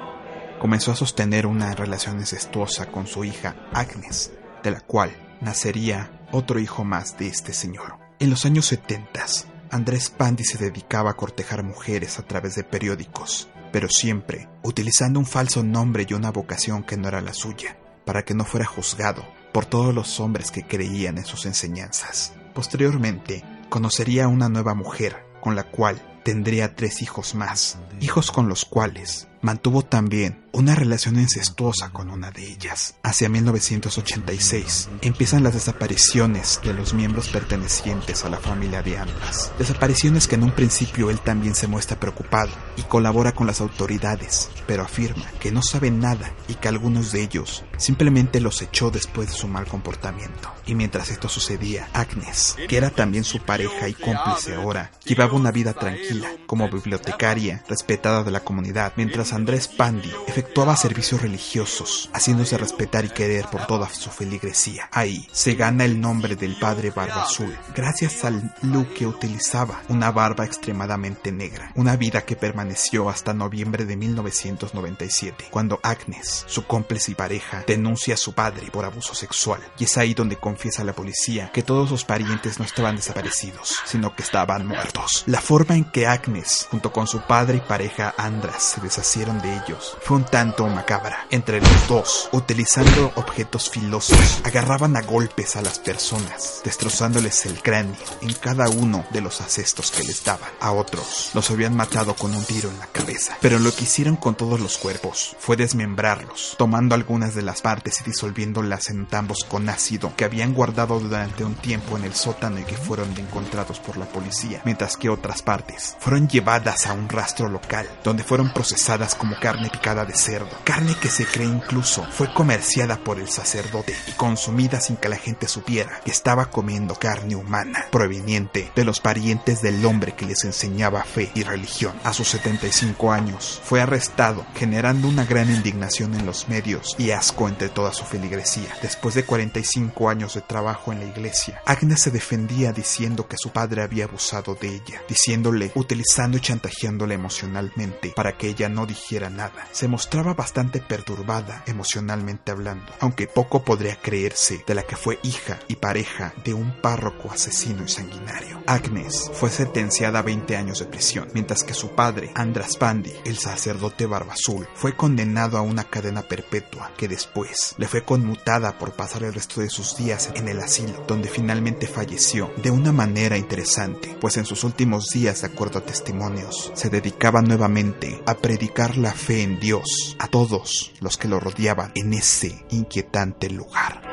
comenzó 0.59 0.91
a 0.91 0.95
sostener 0.95 1.47
una 1.47 1.73
relación 1.73 2.19
incestuosa 2.19 2.91
con 2.91 3.07
su 3.07 3.23
hija 3.23 3.55
Agnes, 3.73 4.34
de 4.63 4.71
la 4.71 4.82
cual 4.82 5.11
nacería 5.41 6.11
otro 6.32 6.59
hijo 6.59 6.84
más 6.84 7.17
de 7.17 7.27
este 7.27 7.53
señor. 7.53 7.97
En 8.19 8.30
los 8.30 8.45
años 8.45 8.65
70, 8.67 9.25
Andrés 9.71 10.09
Pandi 10.09 10.43
se 10.43 10.57
dedicaba 10.57 11.11
a 11.11 11.15
cortejar 11.15 11.63
mujeres 11.63 12.19
a 12.19 12.23
través 12.23 12.55
de 12.55 12.63
periódicos, 12.63 13.49
pero 13.71 13.88
siempre 13.88 14.49
utilizando 14.63 15.19
un 15.19 15.25
falso 15.25 15.63
nombre 15.63 16.05
y 16.07 16.13
una 16.13 16.32
vocación 16.32 16.84
que 16.84 16.97
no 16.97 17.07
era 17.07 17.21
la 17.21 17.34
suya, 17.34 17.77
para 18.05 18.23
que 18.23 18.34
no 18.34 18.45
fuera 18.45 18.65
juzgado 18.65 19.23
por 19.53 19.65
todos 19.65 19.93
los 19.93 20.19
hombres 20.19 20.51
que 20.51 20.65
creían 20.65 21.17
en 21.17 21.25
sus 21.25 21.45
enseñanzas. 21.45 22.34
Posteriormente, 22.53 23.43
conocería 23.69 24.25
a 24.25 24.27
una 24.27 24.49
nueva 24.49 24.73
mujer, 24.73 25.23
con 25.41 25.55
la 25.55 25.63
cual 25.63 26.01
tendría 26.24 26.76
tres 26.76 27.01
hijos 27.01 27.36
más, 27.36 27.78
hijos 28.01 28.32
con 28.32 28.49
los 28.49 28.65
cuales 28.65 29.28
mantuvo 29.42 29.84
también 29.84 30.46
una 30.52 30.76
relación 30.76 31.20
incestuosa 31.20 31.92
con 31.92 32.10
una 32.10 32.32
de 32.32 32.48
ellas. 32.48 32.96
Hacia 33.04 33.30
1986 33.30 34.90
empiezan 35.02 35.44
las 35.44 35.54
desapariciones 35.54 36.60
de 36.64 36.74
los 36.74 36.94
miembros 36.94 37.30
pertenecientes 37.30 38.26
a 38.26 38.30
la 38.30 38.38
familia 38.38 38.82
de 38.82 38.98
ambas. 38.98 39.52
Desapariciones 39.58 40.28
que 40.28 40.36
en 40.36 40.44
un 40.44 40.52
principio 40.52 41.10
él 41.10 41.20
también 41.20 41.56
se 41.56 41.68
muestra 41.68 42.00
preocupado 42.00 42.52
y 42.78 42.82
colabora 42.84 43.34
con 43.34 43.48
las 43.48 43.62
autoridades, 43.62 44.50
pero 44.68 44.84
afirma 44.84 45.26
que 45.40 45.52
no 45.52 45.62
sabe 45.62 45.92
nada 45.92 46.34
y 46.48 46.56
que 46.56 46.68
algunos 46.68 47.12
de 47.12 47.22
ellos 47.22 47.64
simplemente 47.78 48.42
los 48.42 48.62
echó 48.62 48.92
después 48.92 49.30
de 49.30 49.36
su 49.36 49.48
mal 49.48 49.66
comportamiento. 49.66 50.52
Y 50.66 50.76
mientras 50.76 51.10
esto 51.10 51.30
sucedía, 51.30 51.90
Agnes, 51.94 52.56
que 52.68 52.78
era 52.78 52.90
también 52.90 53.24
su 53.24 53.40
pareja 53.40 53.88
y 53.88 53.94
cómplice 53.94 54.56
ahora, 54.56 54.92
llevaba 55.04 55.34
una 55.34 55.52
vida 55.52 55.74
tranquila 55.74 56.30
como 56.46 56.70
bibliotecaria 56.70 57.64
respetada 57.68 58.24
de 58.24 58.32
la 58.32 58.42
comunidad, 58.42 58.94
mientras 58.96 59.28
Andrés 59.34 59.67
Pandi 59.67 60.11
efectuaba 60.27 60.75
servicios 60.75 61.21
religiosos, 61.21 62.09
haciéndose 62.13 62.57
respetar 62.57 63.05
y 63.05 63.09
querer 63.09 63.45
por 63.47 63.67
toda 63.67 63.89
su 63.89 64.09
feligresía. 64.09 64.89
Ahí 64.91 65.27
se 65.32 65.55
gana 65.55 65.86
el 65.86 65.99
nombre 65.99 66.36
del 66.36 66.57
padre 66.57 66.91
Barba 66.91 67.23
Azul, 67.23 67.55
gracias 67.75 68.23
al 68.25 68.53
look 68.61 68.93
que 68.93 69.07
utilizaba, 69.07 69.82
una 69.89 70.11
barba 70.11 70.45
extremadamente 70.45 71.32
negra, 71.32 71.71
una 71.75 71.95
vida 71.95 72.25
que 72.25 72.36
permaneció 72.36 73.09
hasta 73.09 73.34
noviembre 73.34 73.86
de 73.86 73.95
1997, 73.95 75.45
cuando 75.51 75.80
Agnes, 75.84 76.45
su 76.47 76.65
cómplice 76.65 77.11
y 77.11 77.15
pareja, 77.15 77.63
denuncia 77.67 78.13
a 78.13 78.17
su 78.17 78.34
padre 78.34 78.69
por 78.71 78.86
abuso 78.86 79.13
sexual, 79.15 79.61
y 79.77 79.86
es 79.86 79.97
ahí 79.97 80.13
donde 80.13 80.38
confiesa 80.38 80.82
a 80.82 80.86
la 80.86 80.93
policía 80.93 81.51
que 81.53 81.63
todos 81.63 81.89
sus 81.89 82.05
parientes 82.05 82.59
no 82.59 82.65
estaban 82.65 82.95
desaparecidos, 82.95 83.75
sino 83.86 84.15
que 84.15 84.23
estaban 84.23 84.67
muertos. 84.67 85.23
La 85.25 85.41
forma 85.41 85.75
en 85.75 85.86
que 85.86 86.07
Agnes, 86.07 86.67
junto 86.69 86.91
con 86.91 87.07
su 87.07 87.21
padre 87.21 87.57
y 87.57 87.61
pareja 87.61 88.13
Andras, 88.17 88.63
se 88.63 88.82
deshacieron 89.20 89.41
de 89.41 89.53
ellos 89.65 89.97
fue 90.01 90.17
un 90.17 90.26
tanto 90.26 90.67
macabra. 90.67 91.28
Entre 91.30 91.59
los 91.59 91.88
dos, 91.88 92.30
utilizando 92.32 93.11
objetos 93.15 93.70
filosos, 93.70 94.41
agarraban 94.43 94.95
a 94.95 95.01
golpes 95.01 95.55
a 95.55 95.61
las 95.61 95.80
personas, 95.80 96.61
destrozándoles 96.63 97.45
el 97.45 97.61
cráneo 97.61 97.95
en 98.22 98.34
cada 98.34 98.70
uno 98.70 99.05
de 99.11 99.22
los 99.22 99.41
asestos 99.41 99.91
que 99.91 100.03
les 100.03 100.24
daban. 100.24 100.49
A 100.59 100.72
otros 100.72 101.32
los 101.34 101.49
habían 101.51 101.76
matado 101.76 102.15
con 102.15 102.34
un 102.34 102.43
tiro 102.43 102.70
en 102.70 102.80
la 102.80 102.88
cabeza. 102.88 103.38
Pero 103.41 103.59
lo 103.59 103.74
que 103.74 103.84
hicieron 103.84 104.15
con 104.15 104.36
todos 104.36 104.59
los 104.59 104.78
cuerpos 104.78 105.36
fue 105.39 105.57
desmembrarlos, 105.57 106.55
tomando 106.57 106.95
algunas 106.95 107.36
de 107.36 107.41
las 107.41 107.61
partes 107.61 108.01
y 108.01 108.05
disolviéndolas 108.05 108.89
en 108.89 109.07
tambos 109.07 109.39
con 109.47 109.70
ácido 109.70 110.13
que 110.15 110.26
habían 110.26 110.53
guardado 110.53 110.99
durante 110.99 111.43
un 111.43 111.55
tiempo 111.55 111.97
en 111.97 112.05
el 112.05 112.13
sótano 112.13 112.59
y 112.59 112.63
que 112.63 112.78
fueron 112.78 113.13
encontrados 113.17 113.80
por 113.80 113.97
la 113.97 114.05
policía, 114.05 114.61
mientras 114.65 114.97
que 114.97 115.09
otras 115.09 115.41
partes 115.41 115.97
fueron 115.99 116.28
llevadas 116.28 116.88
a 116.88 116.93
un 116.93 117.09
rastro 117.09 117.49
local, 117.49 117.88
donde 118.03 118.24
fueron 118.24 118.51
procesadas 118.53 119.09
como 119.16 119.39
carne 119.39 119.70
picada 119.70 120.05
de 120.05 120.16
cerdo, 120.16 120.49
carne 120.64 120.95
que 120.95 121.10
se 121.10 121.26
cree 121.26 121.47
incluso 121.47 122.05
fue 122.12 122.34
comerciada 122.34 122.97
por 122.97 123.20
el 123.20 123.30
sacerdote 123.30 123.95
y 124.07 124.12
consumida 124.14 124.80
sin 124.80 124.97
que 124.97 125.10
la 125.10 125.18
gente 125.18 125.47
supiera 125.47 126.01
que 126.03 126.12
estaba 126.12 126.49
comiendo 126.49 126.95
carne 126.95 127.36
humana, 127.36 127.86
proveniente 127.91 128.72
de 128.76 128.84
los 128.86 128.99
parientes 128.99 129.62
del 129.62 129.86
hombre 129.86 130.14
que 130.14 130.26
les 130.26 130.43
enseñaba 130.43 131.03
fe 131.03 131.32
y 131.34 131.43
religión. 131.43 131.93
A 132.03 132.14
sus 132.14 132.30
75 132.30 133.12
años 133.12 133.62
fue 133.64 133.82
arrestado, 133.82 134.45
generando 134.55 135.07
una 135.07 135.26
gran 135.26 135.49
indignación 135.49 136.14
en 136.16 136.26
los 136.26 136.49
medios 136.49 136.95
y 136.97 137.12
asco 137.12 137.47
entre 137.47 137.70
toda 137.70 137.93
su 137.93 138.05
feligresía. 138.05 138.70
Después 138.82 139.16
de 139.16 139.24
45 139.24 140.10
años 140.10 140.36
de 140.36 140.41
trabajo 140.41 140.91
en 140.91 140.99
la 140.99 141.05
iglesia, 141.05 141.62
Agnes 141.66 142.01
se 142.01 142.12
defendía 142.12 142.72
diciendo 142.72 143.28
que 143.28 143.38
su 143.38 143.49
padre 143.51 143.84
había 143.84 144.05
abusado 144.05 144.55
de 144.55 144.68
ella, 144.68 145.01
diciéndole, 145.07 145.72
utilizando 145.76 146.38
y 146.38 146.41
chantajeándola 146.41 147.14
emocionalmente 147.14 148.14
para 148.16 148.38
que 148.38 148.47
ella 148.47 148.70
no 148.70 148.86
dijera 148.86 148.99
nada. 149.30 149.68
Se 149.72 149.88
mostraba 149.88 150.34
bastante 150.34 150.80
perturbada 150.80 151.64
emocionalmente 151.66 152.52
hablando, 152.52 152.93
aunque 153.00 153.28
poco 153.28 153.64
podría 153.64 153.95
creerse 153.95 154.64
de 154.68 154.76
la 154.76 154.84
que 154.84 154.95
fue 154.95 155.20
hija 155.24 155.60
y 155.68 155.76
pareja 155.76 156.34
de 156.43 156.54
un 156.54 156.80
párroco 156.82 157.32
asesino 157.32 157.84
y 157.84 157.89
sanguinario. 157.89 158.62
Agnes 158.68 159.32
fue 159.34 159.50
sentenciada 159.50 160.20
a 160.20 160.24
20 160.24 160.56
años 160.56 160.80
de 160.80 160.86
prisión, 160.86 161.28
mientras 161.34 161.64
que 161.64 161.74
su 161.74 161.95
padre, 161.95 162.32
Andras 162.36 162.78
Pandi, 162.78 163.14
el 163.26 163.38
sacerdote 163.38 164.06
Barba 164.06 164.34
Azul, 164.34 164.68
fue 164.76 164.95
condenado 164.95 165.58
a 165.58 165.62
una 165.62 165.86
cadena 165.86 166.22
perpetua 166.22 166.91
que 166.95 167.08
después 167.08 167.76
le 167.78 167.88
fue 167.88 168.04
conmutada 168.04 168.78
por 168.78 168.93
pasar 168.93 169.24
el 169.24 169.34
resto 169.34 169.62
de 169.62 169.70
sus 169.70 169.97
días 169.97 170.30
en 170.36 170.47
el 170.47 170.60
asilo, 170.60 171.04
donde 171.08 171.30
finalmente 171.30 171.88
falleció 171.88 172.52
de 172.58 172.70
una 172.70 172.91
manera 172.91 173.38
interesante, 173.38 174.16
pues 174.22 174.38
en 174.38 174.45
sus 174.45 174.64
últimos 174.64 175.10
días, 175.10 175.41
de 175.41 175.47
acuerdo 175.47 175.80
a 175.80 175.86
testimonios, 175.86 176.72
se 176.76 176.89
dedicaba 176.89 177.41
nuevamente 177.41 178.22
a 178.26 178.36
predicar 178.36 178.89
la 178.98 179.14
fe 179.14 179.44
en 179.44 179.60
Dios 179.60 180.16
a 180.20 180.28
todos 180.28 180.92
los 181.00 181.18
que 181.18 181.28
lo 181.28 181.40
rodeaban 181.40 181.92
en 181.96 182.14
ese 182.14 182.66
inquietante 182.72 183.50
lugar. 183.50 184.09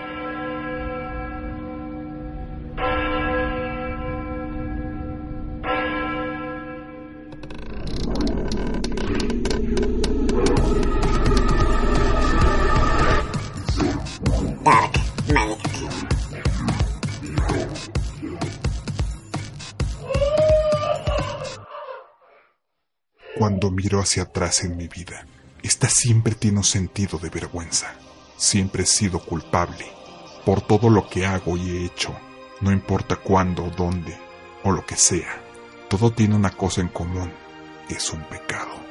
Hacia 24.01 24.25
atrás 24.25 24.65
en 24.65 24.77
mi 24.77 24.89
vida, 24.89 25.27
esta 25.63 25.89
siempre 25.89 26.35
tiene 26.35 26.59
un 26.59 26.65
sentido 26.65 27.19
de 27.19 27.29
vergüenza. 27.29 27.95
Siempre 28.37 28.85
he 28.85 28.87
sido 28.87 29.19
culpable 29.19 29.87
por 30.45 30.61
todo 30.61 30.91
lo 30.91 31.09
que 31.09 31.27
hago 31.27 31.57
y 31.57 31.71
he 31.71 31.85
hecho, 31.85 32.15
no 32.61 32.71
importa 32.71 33.17
cuándo, 33.17 33.73
dónde 33.77 34.17
o 34.63 34.71
lo 34.71 34.87
que 34.87 34.97
sea. 34.97 35.43
Todo 35.89 36.13
tiene 36.13 36.37
una 36.37 36.51
cosa 36.51 36.81
en 36.81 36.89
común, 36.89 37.33
es 37.89 38.11
un 38.11 38.23
pecado. 38.25 38.86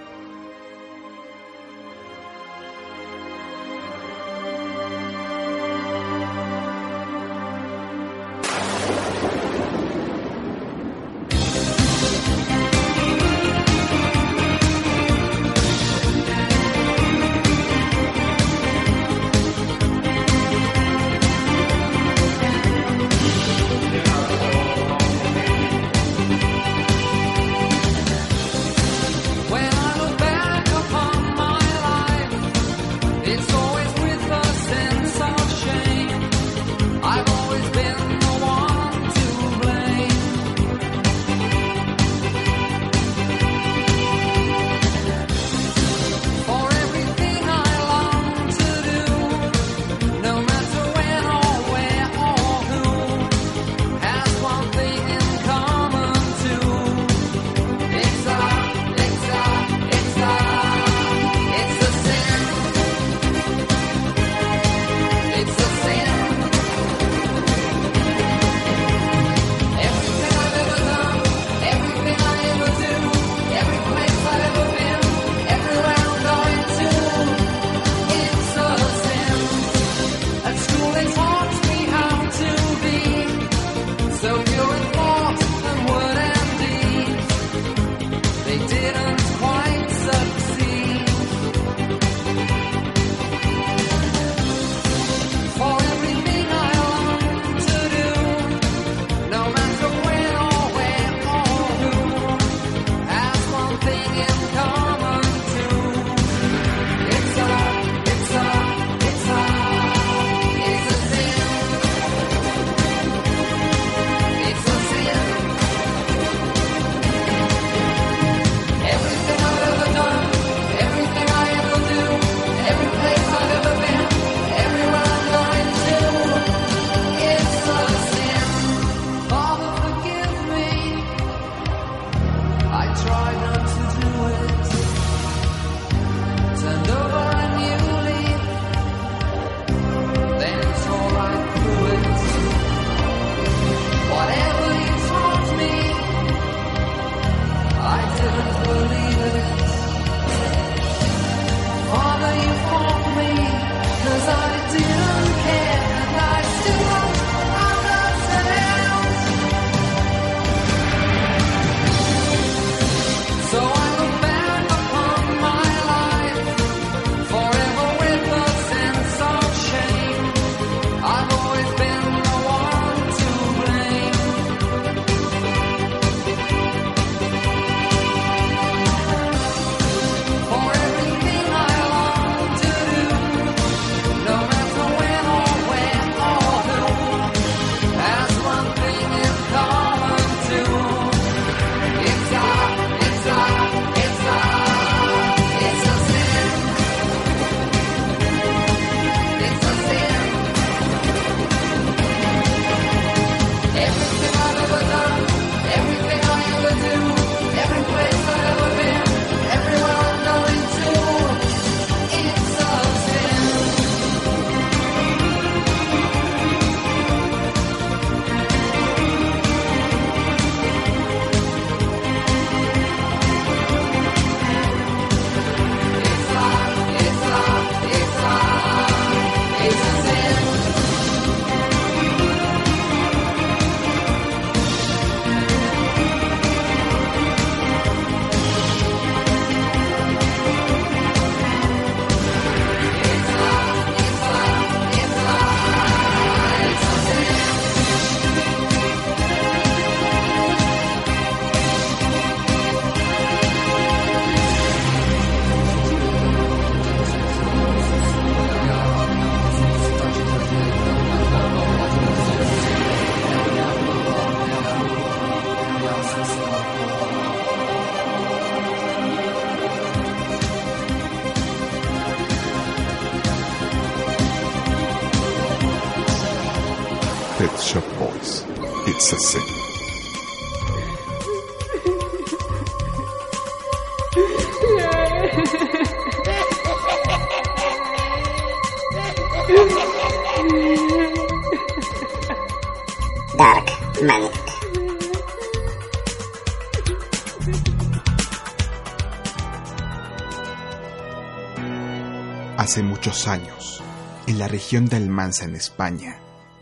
Hace 302.58 302.84
muchos 302.84 303.28
años, 303.28 303.84
en 304.28 304.40
la 304.40 304.48
región 304.48 304.86
de 304.86 304.96
Almanza, 304.96 305.44
en 305.44 305.56
España, 305.56 306.22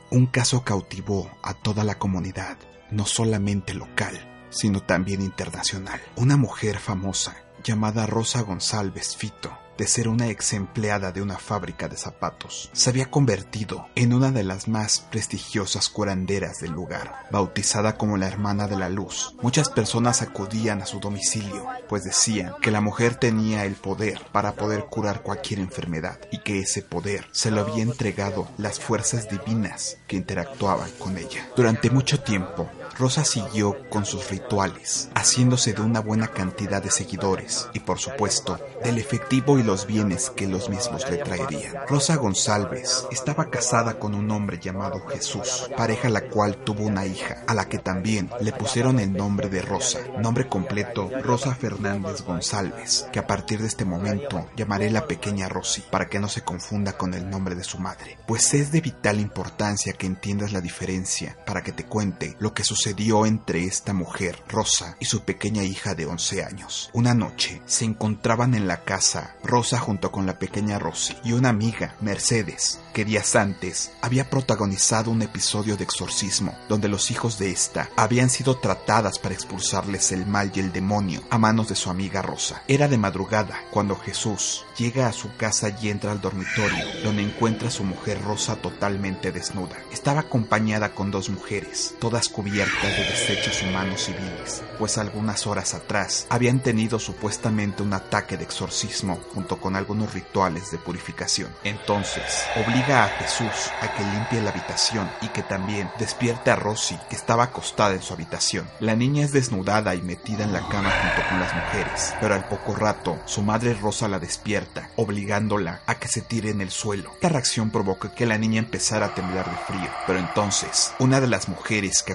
un 0.09 0.25
caso 0.25 0.63
cautivó 0.63 1.29
a 1.43 1.53
toda 1.53 1.83
la 1.83 1.99
comunidad, 1.99 2.57
no 2.89 3.05
solamente 3.05 3.75
local, 3.75 4.47
sino 4.49 4.81
también 4.81 5.21
internacional. 5.21 6.01
Una 6.15 6.35
mujer 6.35 6.79
famosa 6.79 7.35
llamada 7.63 8.07
Rosa 8.07 8.41
González 8.41 9.15
Fito, 9.15 9.55
de 9.77 9.87
ser 9.87 10.07
una 10.07 10.27
ex 10.27 10.53
empleada 10.53 11.11
de 11.11 11.21
una 11.21 11.37
fábrica 11.37 11.87
de 11.87 11.97
zapatos, 11.97 12.69
se 12.73 12.89
había 12.89 13.09
convertido 13.09 13.87
en 13.95 14.13
una 14.13 14.31
de 14.31 14.43
las 14.43 14.67
más 14.67 14.99
prestigiosas 15.11 15.89
curanderas 15.89 16.59
del 16.59 16.71
lugar, 16.71 17.27
bautizada 17.31 17.97
como 17.97 18.17
la 18.17 18.27
hermana 18.27 18.67
de 18.67 18.77
la 18.77 18.89
luz. 18.89 19.35
Muchas 19.41 19.69
personas 19.69 20.21
acudían 20.21 20.81
a 20.81 20.85
su 20.85 20.99
domicilio, 20.99 21.65
pues 21.87 22.03
decían 22.03 22.53
que 22.61 22.71
la 22.71 22.81
mujer 22.81 23.15
tenía 23.15 23.65
el 23.65 23.75
poder 23.75 24.21
para 24.31 24.53
poder 24.53 24.85
curar 24.85 25.21
cualquier 25.23 25.59
enfermedad 25.59 26.19
y 26.31 26.39
que 26.39 26.59
ese 26.59 26.81
poder 26.81 27.27
se 27.31 27.51
lo 27.51 27.61
había 27.61 27.83
entregado 27.83 28.47
las 28.57 28.79
fuerzas 28.79 29.29
divinas 29.29 29.97
que 30.07 30.15
interactuaban 30.15 30.91
con 30.99 31.17
ella. 31.17 31.47
Durante 31.55 31.89
mucho 31.89 32.21
tiempo, 32.21 32.69
Rosa 32.97 33.25
siguió 33.25 33.89
con 33.89 34.05
sus 34.05 34.29
rituales, 34.29 35.09
haciéndose 35.15 35.73
de 35.73 35.81
una 35.81 35.99
buena 35.99 36.27
cantidad 36.27 36.81
de 36.81 36.91
seguidores 36.91 37.67
y 37.73 37.79
por 37.79 37.97
supuesto 37.97 38.59
del 38.83 38.99
efectivo 38.99 39.57
y 39.57 39.63
los 39.63 39.87
bienes 39.87 40.29
que 40.29 40.47
los 40.47 40.69
mismos 40.69 41.09
le 41.09 41.17
traerían. 41.17 41.73
Rosa 41.87 42.17
González 42.17 43.05
estaba 43.09 43.49
casada 43.49 43.97
con 43.97 44.13
un 44.13 44.29
hombre 44.29 44.59
llamado 44.59 45.03
Jesús, 45.07 45.71
pareja 45.75 46.09
la 46.09 46.29
cual 46.29 46.57
tuvo 46.57 46.83
una 46.83 47.07
hija, 47.07 47.43
a 47.47 47.55
la 47.55 47.67
que 47.67 47.79
también 47.79 48.29
le 48.39 48.51
pusieron 48.51 48.99
el 48.99 49.11
nombre 49.11 49.49
de 49.49 49.63
Rosa, 49.63 49.99
nombre 50.19 50.47
completo 50.47 51.09
Rosa 51.23 51.55
Fernández 51.55 52.21
González, 52.21 53.07
que 53.11 53.19
a 53.19 53.25
partir 53.25 53.59
de 53.59 53.67
este 53.67 53.85
momento 53.85 54.47
llamaré 54.55 54.91
la 54.91 55.07
pequeña 55.07 55.49
Rosy, 55.49 55.83
para 55.89 56.09
que 56.09 56.19
no 56.19 56.29
se 56.29 56.43
confunda 56.43 56.93
con 56.93 57.15
el 57.15 57.27
nombre 57.27 57.55
de 57.55 57.63
su 57.63 57.79
madre, 57.79 58.19
pues 58.27 58.53
es 58.53 58.71
de 58.71 58.81
vital 58.81 59.19
importancia 59.19 59.93
que 59.93 60.05
entiendas 60.05 60.51
la 60.51 60.61
diferencia 60.61 61.35
para 61.45 61.63
que 61.63 61.71
te 61.71 61.85
cuente 61.85 62.35
lo 62.39 62.53
que 62.53 62.63
sucede 62.63 62.82
entre 62.85 63.63
esta 63.63 63.93
mujer, 63.93 64.41
Rosa, 64.49 64.97
y 64.99 65.05
su 65.05 65.21
pequeña 65.21 65.63
hija 65.63 65.95
de 65.95 66.05
11 66.05 66.43
años. 66.43 66.89
Una 66.93 67.13
noche 67.13 67.61
se 67.65 67.85
encontraban 67.85 68.55
en 68.55 68.67
la 68.67 68.83
casa 68.83 69.35
Rosa 69.43 69.79
junto 69.79 70.11
con 70.11 70.25
la 70.25 70.37
pequeña 70.37 70.79
Rosy 70.79 71.15
y 71.23 71.31
una 71.31 71.49
amiga, 71.49 71.95
Mercedes, 72.01 72.79
que 72.93 73.05
días 73.05 73.35
antes 73.35 73.91
había 74.01 74.29
protagonizado 74.29 75.11
un 75.11 75.21
episodio 75.21 75.77
de 75.77 75.83
exorcismo 75.83 76.57
donde 76.67 76.89
los 76.89 77.11
hijos 77.11 77.37
de 77.37 77.51
esta 77.51 77.89
habían 77.95 78.29
sido 78.29 78.57
tratadas 78.57 79.19
para 79.19 79.33
expulsarles 79.33 80.11
el 80.11 80.25
mal 80.25 80.51
y 80.53 80.59
el 80.59 80.71
demonio 80.71 81.21
a 81.29 81.37
manos 81.37 81.69
de 81.69 81.75
su 81.75 81.89
amiga 81.89 82.21
Rosa. 82.21 82.63
Era 82.67 82.87
de 82.87 82.97
madrugada 82.97 83.59
cuando 83.71 83.95
Jesús 83.95 84.65
llega 84.77 85.07
a 85.07 85.13
su 85.13 85.35
casa 85.37 85.69
y 85.81 85.89
entra 85.89 86.11
al 86.11 86.21
dormitorio 86.21 86.85
donde 87.03 87.23
encuentra 87.23 87.69
a 87.69 87.71
su 87.71 87.83
mujer 87.83 88.21
Rosa 88.21 88.55
totalmente 88.57 89.31
desnuda. 89.31 89.77
Estaba 89.91 90.21
acompañada 90.21 90.93
con 90.93 91.11
dos 91.11 91.29
mujeres, 91.29 91.95
todas 91.99 92.29
cubiertas 92.29 92.72
de 92.81 93.03
desechos 93.03 93.61
humanos 93.63 94.03
civiles, 94.03 94.61
pues 94.77 94.97
algunas 94.97 95.47
horas 95.47 95.73
atrás 95.73 96.27
habían 96.29 96.59
tenido 96.59 96.99
supuestamente 96.99 97.81
un 97.81 97.93
ataque 97.93 98.37
de 98.37 98.43
exorcismo 98.43 99.19
junto 99.33 99.57
con 99.57 99.75
algunos 99.75 100.13
rituales 100.13 100.71
de 100.71 100.77
purificación. 100.77 101.49
Entonces, 101.63 102.45
obliga 102.55 103.05
a 103.05 103.09
Jesús 103.09 103.71
a 103.81 103.93
que 103.93 104.03
limpie 104.03 104.41
la 104.41 104.49
habitación 104.49 105.09
y 105.21 105.29
que 105.29 105.43
también 105.43 105.89
despierte 105.97 106.51
a 106.51 106.55
Rosy, 106.55 106.97
que 107.09 107.15
estaba 107.15 107.45
acostada 107.45 107.93
en 107.93 108.01
su 108.01 108.13
habitación. 108.13 108.67
La 108.79 108.95
niña 108.95 109.23
es 109.23 109.31
desnudada 109.31 109.95
y 109.95 110.01
metida 110.01 110.43
en 110.43 110.53
la 110.53 110.67
cama 110.67 110.91
junto 110.91 111.29
con 111.29 111.39
las 111.39 111.53
mujeres, 111.53 112.13
pero 112.19 112.35
al 112.35 112.47
poco 112.47 112.75
rato 112.75 113.19
su 113.25 113.41
madre 113.41 113.73
Rosa 113.73 114.07
la 114.07 114.19
despierta, 114.19 114.89
obligándola 114.97 115.81
a 115.85 115.95
que 115.95 116.07
se 116.07 116.21
tire 116.21 116.49
en 116.49 116.61
el 116.61 116.71
suelo. 116.71 117.11
Esta 117.13 117.29
reacción 117.29 117.69
provoca 117.71 118.13
que 118.13 118.25
la 118.25 118.37
niña 118.37 118.59
empezara 118.59 119.07
a 119.07 119.15
temblar 119.15 119.49
de 119.49 119.73
frío, 119.73 119.89
pero 120.05 120.19
entonces 120.19 120.93
una 120.99 121.21
de 121.21 121.27
las 121.27 121.47
mujeres 121.47 122.03
que 122.03 122.13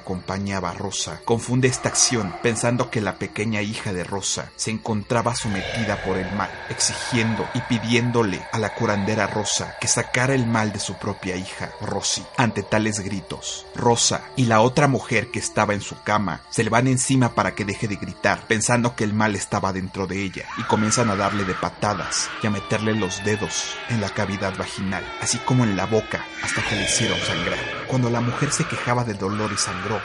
Rosa 0.57 1.21
confunde 1.25 1.69
esta 1.69 1.91
acción 1.91 2.35
pensando 2.43 2.91
que 2.91 3.01
la 3.01 3.17
pequeña 3.17 3.61
hija 3.61 3.93
de 3.93 4.03
Rosa 4.03 4.51
se 4.57 4.71
encontraba 4.71 5.35
sometida 5.35 6.03
por 6.05 6.17
el 6.17 6.31
mal, 6.33 6.51
exigiendo 6.71 7.47
y 7.55 7.61
pidiéndole 7.61 8.41
a 8.51 8.59
la 8.59 8.75
curandera 8.75 9.27
Rosa 9.27 9.77
que 9.81 9.89
sacara 9.89 10.35
el 10.35 10.47
mal 10.47 10.73
de 10.73 10.81
su 10.81 10.95
propia 10.95 11.37
hija, 11.37 11.71
Rosy. 11.81 12.25
Ante 12.37 12.63
tales 12.63 13.01
gritos, 13.01 13.67
Rosa 13.75 14.23
y 14.37 14.47
la 14.47 14.61
otra 14.61 14.89
mujer 14.89 15.31
que 15.31 15.39
estaba 15.39 15.75
en 15.75 15.83
su 15.83 16.01
cama 16.03 16.41
se 16.51 16.65
le 16.65 16.71
van 16.71 16.87
encima 16.87 17.35
para 17.35 17.55
que 17.55 17.65
deje 17.65 17.89
de 17.89 17.97
gritar, 17.97 18.47
pensando 18.47 18.97
que 18.97 19.05
el 19.05 19.13
mal 19.13 19.35
estaba 19.35 19.73
dentro 19.73 20.07
de 20.07 20.23
ella, 20.23 20.47
y 20.57 20.63
comienzan 20.63 21.11
a 21.11 21.17
darle 21.17 21.45
de 21.45 21.55
patadas 21.55 22.31
y 22.43 22.47
a 22.47 22.51
meterle 22.51 22.95
los 22.95 23.23
dedos 23.25 23.77
en 23.91 24.01
la 24.01 24.09
cavidad 24.09 24.57
vaginal, 24.57 25.05
así 25.21 25.39
como 25.39 25.65
en 25.65 25.77
la 25.77 25.87
boca, 25.87 26.25
hasta 26.43 26.63
que 26.63 26.77
le 26.77 26.85
hicieron 26.85 27.19
sangrar. 27.21 27.59
Cuando 27.89 28.11
la 28.11 28.21
mujer 28.21 28.53
se 28.53 28.65
quejaba 28.67 29.05
del 29.05 29.19
dolor 29.19 29.51
y 29.53 29.57
sangró, 29.57 30.01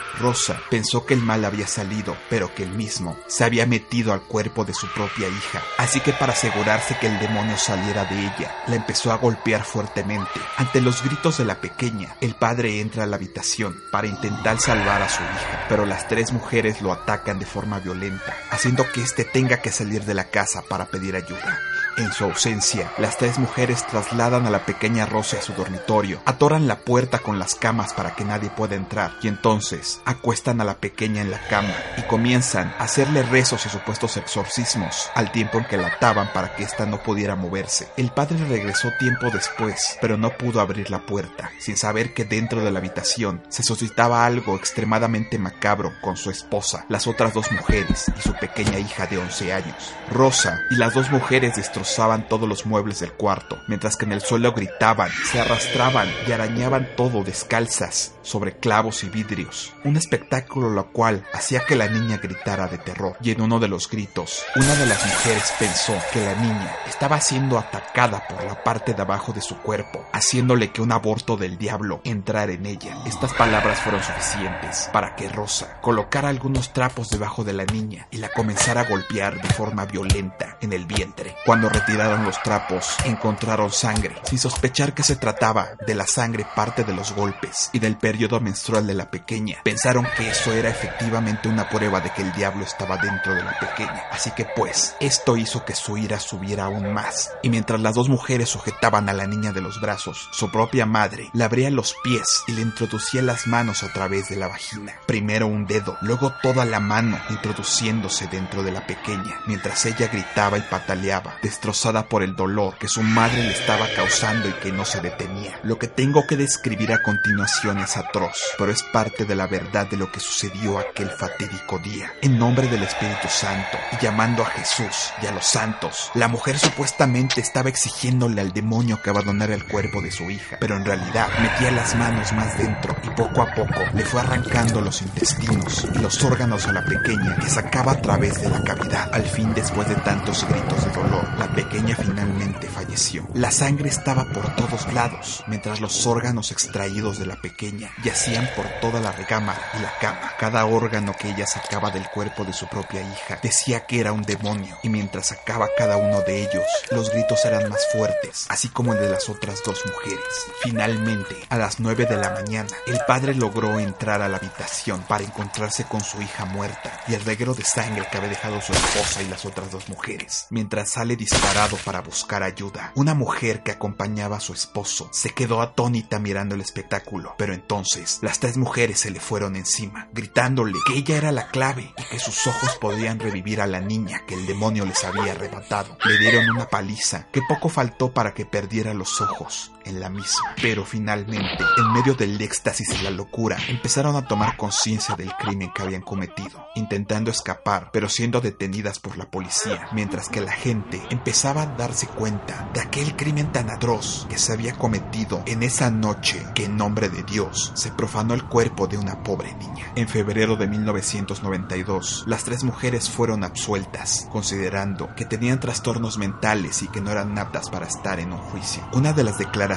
pensó 0.69 1.05
que 1.05 1.13
el 1.13 1.21
mal 1.21 1.45
había 1.45 1.67
salido, 1.67 2.15
pero 2.29 2.53
que 2.53 2.63
el 2.63 2.71
mismo 2.71 3.17
se 3.27 3.43
había 3.43 3.65
metido 3.65 4.13
al 4.13 4.21
cuerpo 4.21 4.65
de 4.65 4.73
su 4.73 4.87
propia 4.87 5.27
hija. 5.27 5.61
Así 5.77 5.99
que 5.99 6.13
para 6.13 6.33
asegurarse 6.33 6.97
que 6.99 7.07
el 7.07 7.19
demonio 7.19 7.57
saliera 7.57 8.05
de 8.05 8.19
ella, 8.19 8.55
la 8.67 8.75
empezó 8.75 9.11
a 9.11 9.17
golpear 9.17 9.63
fuertemente. 9.63 10.39
Ante 10.57 10.81
los 10.81 11.03
gritos 11.03 11.37
de 11.37 11.45
la 11.45 11.61
pequeña, 11.61 12.15
el 12.21 12.35
padre 12.35 12.79
entra 12.79 13.03
a 13.03 13.07
la 13.07 13.15
habitación 13.15 13.75
para 13.91 14.07
intentar 14.07 14.59
salvar 14.59 15.01
a 15.01 15.09
su 15.09 15.21
hija, 15.21 15.65
pero 15.69 15.85
las 15.85 16.07
tres 16.07 16.31
mujeres 16.31 16.81
lo 16.81 16.91
atacan 16.91 17.39
de 17.39 17.45
forma 17.45 17.79
violenta, 17.79 18.35
haciendo 18.51 18.89
que 18.91 19.01
éste 19.01 19.23
tenga 19.25 19.61
que 19.61 19.71
salir 19.71 20.03
de 20.03 20.13
la 20.13 20.25
casa 20.25 20.63
para 20.67 20.85
pedir 20.85 21.15
ayuda. 21.15 21.59
En 21.95 22.11
su 22.11 22.23
ausencia, 22.23 22.91
las 22.97 23.19
tres 23.19 23.37
mujeres 23.37 23.85
trasladan 23.85 24.47
a 24.47 24.49
la 24.49 24.65
pequeña 24.65 25.05
Rosa 25.05 25.37
a 25.37 25.41
su 25.41 25.53
dormitorio, 25.53 26.19
atoran 26.25 26.67
la 26.67 26.79
puerta 26.79 27.19
con 27.19 27.37
las 27.37 27.53
camas 27.53 27.93
para 27.93 28.15
que 28.15 28.25
nadie 28.25 28.49
pueda 28.49 28.75
entrar 28.75 29.11
y 29.21 29.27
entonces 29.27 30.01
acuestan 30.03 30.59
a 30.59 30.63
la 30.63 30.77
pequeña 30.77 31.21
en 31.21 31.29
la 31.29 31.39
cama 31.49 31.73
y 31.97 32.01
comienzan 32.03 32.73
a 32.79 32.85
hacerle 32.85 33.21
rezos 33.21 33.67
y 33.67 33.69
supuestos 33.69 34.17
exorcismos 34.17 35.11
al 35.13 35.31
tiempo 35.31 35.59
en 35.59 35.65
que 35.65 35.77
la 35.77 35.87
ataban 35.87 36.33
para 36.33 36.55
que 36.55 36.63
ésta 36.63 36.87
no 36.87 37.03
pudiera 37.03 37.35
moverse. 37.35 37.87
El 37.95 38.09
padre 38.09 38.43
regresó 38.43 38.89
tiempo 38.97 39.29
después, 39.29 39.99
pero 40.01 40.17
no 40.17 40.35
pudo 40.35 40.61
abrir 40.61 40.89
la 40.89 41.05
puerta, 41.05 41.51
sin 41.59 41.77
saber 41.77 42.15
que 42.15 42.25
dentro 42.25 42.63
de 42.63 42.71
la 42.71 42.79
habitación 42.79 43.43
se 43.49 43.61
suscitaba 43.61 44.25
algo 44.25 44.55
extremadamente 44.55 45.37
macabro 45.37 45.93
con 46.01 46.17
su 46.17 46.31
esposa, 46.31 46.87
las 46.89 47.05
otras 47.05 47.35
dos 47.35 47.51
mujeres 47.51 48.11
y 48.17 48.21
su 48.21 48.33
pequeña 48.33 48.79
hija 48.79 49.05
de 49.05 49.19
11 49.19 49.53
años. 49.53 49.93
Rosa 50.11 50.59
y 50.71 50.75
las 50.77 50.95
dos 50.95 51.11
mujeres 51.11 51.59
destrozaron 51.83 52.27
todos 52.27 52.47
los 52.47 52.65
muebles 52.65 52.99
del 53.01 53.13
cuarto, 53.13 53.59
mientras 53.67 53.97
que 53.97 54.05
en 54.05 54.13
el 54.13 54.21
suelo 54.21 54.53
gritaban, 54.53 55.11
se 55.29 55.39
arrastraban 55.39 56.07
y 56.27 56.31
arañaban 56.31 56.89
todo 56.95 57.23
descalzas 57.23 58.13
sobre 58.21 58.57
clavos 58.57 59.03
y 59.03 59.09
vidrios. 59.09 59.73
Un 59.83 59.97
espectáculo 59.97 60.69
lo 60.69 60.91
cual 60.91 61.25
hacía 61.33 61.65
que 61.65 61.75
la 61.75 61.87
niña 61.87 62.17
gritara 62.17 62.67
de 62.67 62.77
terror. 62.77 63.17
Y 63.21 63.31
en 63.31 63.41
uno 63.41 63.59
de 63.59 63.67
los 63.67 63.89
gritos, 63.89 64.43
una 64.55 64.75
de 64.75 64.85
las 64.85 65.05
mujeres 65.05 65.53
pensó 65.59 65.93
que 66.11 66.23
la 66.23 66.35
niña 66.35 66.75
estaba 66.87 67.19
siendo 67.19 67.59
atacada 67.59 68.25
por 68.27 68.43
la 68.45 68.63
parte 68.63 68.93
de 68.93 69.01
abajo 69.01 69.33
de 69.33 69.41
su 69.41 69.57
cuerpo, 69.57 70.05
haciéndole 70.13 70.71
que 70.71 70.81
un 70.81 70.93
aborto 70.93 71.35
del 71.35 71.57
diablo 71.57 71.99
entrara 72.05 72.53
en 72.53 72.65
ella. 72.65 72.97
Estas 73.05 73.33
palabras 73.33 73.81
fueron 73.81 74.01
suficientes 74.01 74.89
para 74.93 75.15
que 75.15 75.27
Rosa 75.27 75.81
colocara 75.81 76.29
algunos 76.29 76.71
trapos 76.71 77.09
debajo 77.09 77.43
de 77.43 77.53
la 77.53 77.65
niña 77.65 78.07
y 78.09 78.17
la 78.17 78.29
comenzara 78.29 78.81
a 78.81 78.89
golpear 78.89 79.41
de 79.41 79.49
forma 79.49 79.85
violenta 79.85 80.57
en 80.61 80.71
el 80.71 80.85
vientre. 80.85 81.35
Cuando 81.45 81.69
retiraron 81.73 82.23
los 82.23 82.41
trapos, 82.41 82.95
encontraron 83.05 83.71
sangre, 83.71 84.15
sin 84.23 84.39
sospechar 84.39 84.93
que 84.93 85.03
se 85.03 85.15
trataba 85.15 85.69
de 85.85 85.95
la 85.95 86.07
sangre 86.07 86.45
parte 86.55 86.83
de 86.83 86.93
los 86.93 87.13
golpes 87.13 87.69
y 87.73 87.79
del 87.79 87.97
periodo 87.97 88.39
menstrual 88.39 88.87
de 88.87 88.93
la 88.93 89.09
pequeña. 89.09 89.57
Pensaron 89.63 90.07
que 90.15 90.29
eso 90.29 90.53
era 90.53 90.69
efectivamente 90.69 91.49
una 91.49 91.67
prueba 91.69 91.99
de 91.99 92.11
que 92.11 92.21
el 92.21 92.31
diablo 92.33 92.63
estaba 92.63 92.97
dentro 92.97 93.33
de 93.35 93.43
la 93.43 93.57
pequeña. 93.59 94.03
Así 94.11 94.31
que 94.31 94.45
pues, 94.45 94.95
esto 94.99 95.35
hizo 95.35 95.65
que 95.65 95.75
su 95.75 95.97
ira 95.97 96.19
subiera 96.19 96.65
aún 96.65 96.93
más. 96.93 97.31
Y 97.41 97.49
mientras 97.49 97.81
las 97.81 97.95
dos 97.95 98.09
mujeres 98.09 98.49
sujetaban 98.49 99.09
a 99.09 99.13
la 99.13 99.27
niña 99.27 99.51
de 99.51 99.61
los 99.61 99.81
brazos, 99.81 100.29
su 100.31 100.51
propia 100.51 100.85
madre 100.85 101.29
le 101.33 101.43
abría 101.43 101.69
los 101.71 101.95
pies 102.03 102.43
y 102.47 102.53
le 102.53 102.61
introducía 102.61 103.21
las 103.21 103.47
manos 103.47 103.83
a 103.83 103.91
través 103.91 104.29
de 104.29 104.35
la 104.35 104.47
vagina. 104.47 104.93
Primero 105.05 105.47
un 105.47 105.65
dedo, 105.65 105.97
luego 106.01 106.33
toda 106.41 106.65
la 106.65 106.79
mano 106.79 107.19
introduciéndose 107.29 108.27
dentro 108.27 108.63
de 108.63 108.71
la 108.71 108.85
pequeña, 108.85 109.39
mientras 109.47 109.85
ella 109.85 110.07
gritaba 110.07 110.57
y 110.57 110.61
pataleaba, 110.61 111.35
destrozada 111.63 112.09
por 112.09 112.23
el 112.23 112.35
dolor 112.35 112.77
que 112.77 112.89
su 112.89 113.01
madre 113.01 113.41
le 113.41 113.53
estaba 113.53 113.87
causando 113.95 114.49
y 114.49 114.53
que 114.53 114.73
no 114.73 114.83
se 114.83 114.99
detenía. 114.99 115.61
Lo 115.63 115.79
que 115.79 115.87
tengo 115.87 116.27
que 116.27 116.35
describir 116.35 116.91
a 116.91 117.01
continuación 117.01 117.77
es 117.77 117.95
atroz, 117.95 118.35
pero 118.57 118.69
es 118.69 118.83
parte 118.83 119.23
de 119.23 119.33
la 119.33 119.47
verdad 119.47 119.87
de 119.87 119.95
lo 119.95 120.11
que 120.11 120.19
sucedió 120.19 120.77
aquel 120.77 121.09
fatídico 121.09 121.79
día. 121.79 122.11
En 122.21 122.37
nombre 122.37 122.67
del 122.67 122.83
Espíritu 122.83 123.29
Santo 123.29 123.77
y 123.93 124.03
llamando 124.03 124.43
a 124.43 124.47
Jesús 124.47 125.13
y 125.21 125.25
a 125.25 125.31
los 125.31 125.45
santos, 125.45 126.11
la 126.15 126.27
mujer 126.27 126.59
supuestamente 126.59 127.39
estaba 127.39 127.69
exigiéndole 127.69 128.41
al 128.41 128.51
demonio 128.51 129.01
que 129.01 129.11
abandonara 129.11 129.55
el 129.55 129.65
cuerpo 129.65 130.01
de 130.01 130.11
su 130.11 130.29
hija, 130.29 130.57
pero 130.59 130.75
en 130.75 130.83
realidad 130.83 131.29
metía 131.41 131.71
las 131.71 131.95
manos 131.95 132.33
más 132.33 132.57
dentro 132.57 132.93
y 133.03 133.09
poco 133.11 133.41
a 133.41 133.55
poco 133.55 133.79
le 133.93 134.03
fue 134.03 134.19
arrancando 134.19 134.81
los 134.81 135.01
intestinos 135.01 135.87
y 135.95 135.99
los 135.99 136.21
órganos 136.25 136.67
a 136.67 136.73
la 136.73 136.83
pequeña 136.83 137.37
que 137.37 137.49
sacaba 137.49 137.93
a 137.93 138.01
través 138.01 138.41
de 138.41 138.49
la 138.49 138.61
cavidad. 138.63 139.09
Al 139.13 139.23
fin, 139.23 139.53
después 139.53 139.87
de 139.87 139.95
tantos 139.95 140.45
gritos 140.45 140.83
de 140.83 140.91
dolor, 140.91 141.25
la 141.39 141.52
pequeña 141.53 141.95
finalmente 141.95 142.67
falleció. 142.67 143.27
La 143.33 143.51
sangre 143.51 143.89
estaba 143.89 144.25
por 144.25 144.55
todos 144.55 144.91
lados, 144.93 145.43
mientras 145.47 145.79
los 145.79 146.05
órganos 146.07 146.51
extraídos 146.51 147.19
de 147.19 147.25
la 147.25 147.35
pequeña 147.35 147.91
yacían 148.03 148.49
por 148.55 148.65
toda 148.81 148.99
la 148.99 149.11
recámara 149.11 149.61
y 149.77 149.81
la 149.81 149.93
cama. 149.99 150.33
Cada 150.39 150.65
órgano 150.65 151.13
que 151.17 151.29
ella 151.29 151.45
sacaba 151.45 151.91
del 151.91 152.09
cuerpo 152.09 152.43
de 152.43 152.53
su 152.53 152.67
propia 152.67 153.01
hija 153.01 153.39
decía 153.41 153.85
que 153.85 153.99
era 153.99 154.11
un 154.11 154.23
demonio, 154.23 154.77
y 154.83 154.89
mientras 154.89 155.27
sacaba 155.27 155.69
cada 155.77 155.97
uno 155.97 156.21
de 156.21 156.41
ellos, 156.43 156.65
los 156.91 157.11
gritos 157.11 157.43
eran 157.45 157.69
más 157.69 157.81
fuertes, 157.91 158.45
así 158.49 158.69
como 158.69 158.93
el 158.93 158.99
de 158.99 159.09
las 159.09 159.29
otras 159.29 159.61
dos 159.65 159.83
mujeres. 159.85 160.23
Finalmente, 160.61 161.35
a 161.49 161.57
las 161.57 161.79
nueve 161.79 162.05
de 162.05 162.17
la 162.17 162.31
mañana, 162.31 162.69
el 162.87 162.99
padre 163.07 163.35
logró 163.35 163.79
entrar 163.79 164.21
a 164.21 164.29
la 164.29 164.37
habitación 164.37 165.03
para 165.03 165.23
encontrarse 165.23 165.85
con 165.85 166.01
su 166.01 166.21
hija 166.21 166.45
muerta 166.45 167.03
y 167.07 167.13
el 167.13 167.23
reguero 167.23 167.53
de 167.53 167.63
sangre 167.63 168.07
que 168.09 168.17
había 168.17 168.29
dejado 168.29 168.61
su 168.61 168.73
esposa 168.73 169.21
y 169.21 169.27
las 169.27 169.45
otras 169.45 169.71
dos 169.71 169.89
mujeres. 169.89 170.47
Mientras 170.49 170.91
sale 170.91 171.15
disparado 171.43 171.77
para 171.83 172.01
buscar 172.01 172.41
ayuda. 172.41 172.93
Una 172.95 173.13
mujer 173.13 173.63
que 173.63 173.71
acompañaba 173.71 174.37
a 174.37 174.39
su 174.39 174.53
esposo 174.53 175.09
se 175.11 175.31
quedó 175.31 175.61
atónita 175.61 176.17
mirando 176.17 176.55
el 176.55 176.61
espectáculo, 176.61 177.35
pero 177.37 177.53
entonces 177.53 178.19
las 178.21 178.39
tres 178.39 178.55
mujeres 178.57 179.01
se 179.01 179.11
le 179.11 179.19
fueron 179.19 179.57
encima, 179.57 180.07
gritándole 180.13 180.73
que 180.87 180.93
ella 180.93 181.17
era 181.17 181.31
la 181.33 181.49
clave 181.49 181.93
y 181.97 182.03
que 182.09 182.19
sus 182.19 182.47
ojos 182.47 182.77
podían 182.79 183.19
revivir 183.19 183.59
a 183.59 183.67
la 183.67 183.81
niña 183.81 184.25
que 184.25 184.35
el 184.35 184.45
demonio 184.45 184.85
les 184.85 185.03
había 185.03 185.33
arrebatado. 185.33 185.97
Le 186.05 186.17
dieron 186.17 186.49
una 186.49 186.69
paliza 186.69 187.27
que 187.31 187.41
poco 187.47 187.67
faltó 187.67 188.13
para 188.13 188.33
que 188.33 188.45
perdiera 188.45 188.93
los 188.93 189.19
ojos 189.19 189.72
en 189.85 189.99
la 189.99 190.09
misma. 190.09 190.55
Pero 190.61 190.85
finalmente, 190.85 191.63
en 191.77 191.93
medio 191.93 192.13
del 192.13 192.39
éxtasis 192.41 192.87
y 192.99 193.03
la 193.03 193.11
locura, 193.11 193.57
empezaron 193.67 194.15
a 194.15 194.27
tomar 194.27 194.57
conciencia 194.57 195.15
del 195.15 195.33
crimen 195.33 195.71
que 195.73 195.81
habían 195.81 196.01
cometido, 196.01 196.65
intentando 196.75 197.31
escapar, 197.31 197.89
pero 197.91 198.09
siendo 198.09 198.41
detenidas 198.41 198.99
por 198.99 199.17
la 199.17 199.25
policía, 199.25 199.87
mientras 199.91 200.29
que 200.29 200.41
la 200.41 200.51
gente 200.51 201.01
empezaba 201.09 201.63
a 201.63 201.65
darse 201.65 202.07
cuenta 202.07 202.69
de 202.73 202.81
aquel 202.81 203.15
crimen 203.15 203.51
tan 203.51 203.69
atroz 203.69 204.25
que 204.29 204.37
se 204.37 204.53
había 204.53 204.73
cometido 204.73 205.43
en 205.45 205.63
esa 205.63 205.91
noche 205.91 206.45
que 206.55 206.65
en 206.65 206.77
nombre 206.77 207.09
de 207.09 207.23
Dios 207.23 207.71
se 207.75 207.91
profanó 207.91 208.33
el 208.33 208.43
cuerpo 208.45 208.87
de 208.87 208.97
una 208.97 209.23
pobre 209.23 209.53
niña. 209.55 209.91
En 209.95 210.07
febrero 210.07 210.55
de 210.55 210.67
1992, 210.67 212.23
las 212.27 212.43
tres 212.43 212.63
mujeres 212.63 213.09
fueron 213.09 213.43
absueltas, 213.43 214.27
considerando 214.31 215.13
que 215.15 215.25
tenían 215.25 215.59
trastornos 215.59 216.17
mentales 216.17 216.81
y 216.83 216.87
que 216.87 217.01
no 217.01 217.11
eran 217.11 217.37
aptas 217.37 217.69
para 217.69 217.87
estar 217.87 218.19
en 218.19 218.33
un 218.33 218.39
juicio. 218.39 218.83
Una 218.93 219.13
de 219.13 219.23
las 219.23 219.37
declaraciones 219.37 219.72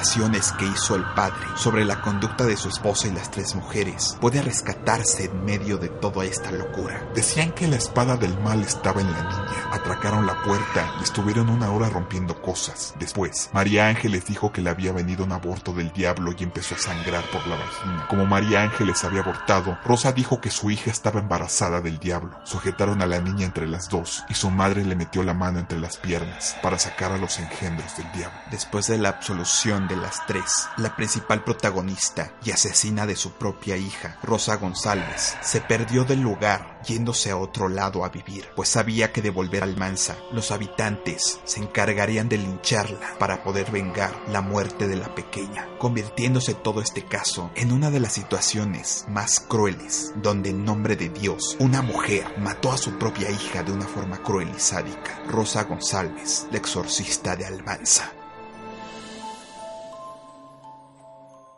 que 0.57 0.65
hizo 0.65 0.95
el 0.95 1.03
padre 1.15 1.47
sobre 1.55 1.83
la 1.83 2.01
conducta 2.01 2.45
de 2.45 2.55
su 2.55 2.69
esposa 2.69 3.07
y 3.07 3.11
las 3.11 3.31
tres 3.31 3.55
mujeres 3.55 4.15
puede 4.21 4.43
rescatarse 4.43 5.25
en 5.25 5.43
medio 5.43 5.77
de 5.77 5.89
toda 5.89 6.23
esta 6.23 6.51
locura. 6.51 7.03
Decían 7.15 7.51
que 7.51 7.67
la 7.67 7.77
espada 7.77 8.15
del 8.15 8.37
mal 8.41 8.61
estaba 8.61 9.01
en 9.01 9.11
la 9.11 9.23
niña. 9.23 9.69
Atracaron 9.71 10.27
la 10.27 10.41
puerta 10.43 10.93
y 10.99 11.03
estuvieron 11.03 11.49
una 11.49 11.71
hora 11.71 11.89
rompiendo 11.89 12.39
cosas. 12.41 12.93
Después, 12.99 13.49
María 13.53 13.87
Ángeles 13.87 14.25
dijo 14.27 14.51
que 14.51 14.61
le 14.61 14.69
había 14.69 14.91
venido 14.91 15.23
un 15.23 15.31
aborto 15.31 15.73
del 15.73 15.91
diablo 15.91 16.31
y 16.37 16.43
empezó 16.43 16.75
a 16.75 16.79
sangrar 16.79 17.23
por 17.31 17.45
la 17.47 17.55
vagina. 17.55 18.05
Como 18.07 18.25
María 18.27 18.61
Ángeles 18.61 19.03
había 19.03 19.21
abortado, 19.21 19.79
Rosa 19.83 20.11
dijo 20.11 20.39
que 20.39 20.51
su 20.51 20.69
hija 20.69 20.91
estaba 20.91 21.19
embarazada 21.19 21.81
del 21.81 21.97
diablo. 21.97 22.37
Sujetaron 22.43 23.01
a 23.01 23.07
la 23.07 23.19
niña 23.19 23.45
entre 23.45 23.65
las 23.67 23.89
dos 23.89 24.23
y 24.29 24.35
su 24.35 24.51
madre 24.51 24.85
le 24.85 24.95
metió 24.95 25.23
la 25.23 25.33
mano 25.33 25.57
entre 25.57 25.79
las 25.79 25.97
piernas 25.97 26.55
para 26.61 26.77
sacar 26.77 27.11
a 27.11 27.17
los 27.17 27.39
engendros 27.39 27.97
del 27.97 28.11
diablo. 28.11 28.37
Después 28.51 28.87
de 28.87 28.99
la 28.99 29.09
absolución 29.09 29.86
de 29.87 29.95
las 29.95 30.25
tres, 30.25 30.67
la 30.77 30.95
principal 30.95 31.43
protagonista 31.43 32.33
y 32.43 32.51
asesina 32.51 33.05
de 33.05 33.15
su 33.15 33.31
propia 33.31 33.77
hija, 33.77 34.17
Rosa 34.23 34.55
González, 34.55 35.37
se 35.41 35.61
perdió 35.61 36.03
del 36.03 36.21
lugar 36.21 36.81
yéndose 36.85 37.31
a 37.31 37.37
otro 37.37 37.69
lado 37.69 38.05
a 38.05 38.09
vivir, 38.09 38.47
pues 38.55 38.69
sabía 38.69 39.11
que 39.11 39.21
de 39.21 39.29
volver 39.29 39.63
al 39.63 39.77
Mansa, 39.77 40.15
los 40.31 40.51
habitantes 40.51 41.39
se 41.43 41.59
encargarían 41.59 42.29
de 42.29 42.37
lincharla 42.37 43.17
para 43.19 43.43
poder 43.43 43.71
vengar 43.71 44.11
la 44.29 44.41
muerte 44.41 44.87
de 44.87 44.95
la 44.95 45.13
pequeña, 45.13 45.67
convirtiéndose 45.79 46.53
todo 46.53 46.81
este 46.81 47.03
caso 47.03 47.51
en 47.55 47.71
una 47.71 47.91
de 47.91 47.99
las 47.99 48.13
situaciones 48.13 49.05
más 49.09 49.39
crueles, 49.39 50.13
donde 50.15 50.49
en 50.49 50.65
nombre 50.65 50.95
de 50.95 51.09
Dios, 51.09 51.57
una 51.59 51.81
mujer 51.81 52.25
mató 52.39 52.71
a 52.71 52.77
su 52.77 52.97
propia 52.97 53.29
hija 53.29 53.63
de 53.63 53.71
una 53.71 53.85
forma 53.85 54.21
cruel 54.23 54.49
y 54.55 54.59
sádica. 54.59 55.21
Rosa 55.27 55.63
González, 55.63 56.47
la 56.51 56.57
exorcista 56.57 57.35
de 57.35 57.45
Almanza. 57.45 58.16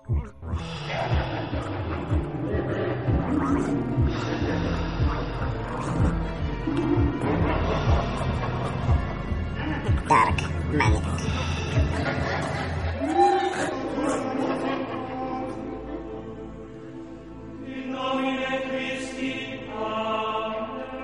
Dark. 0.09 0.29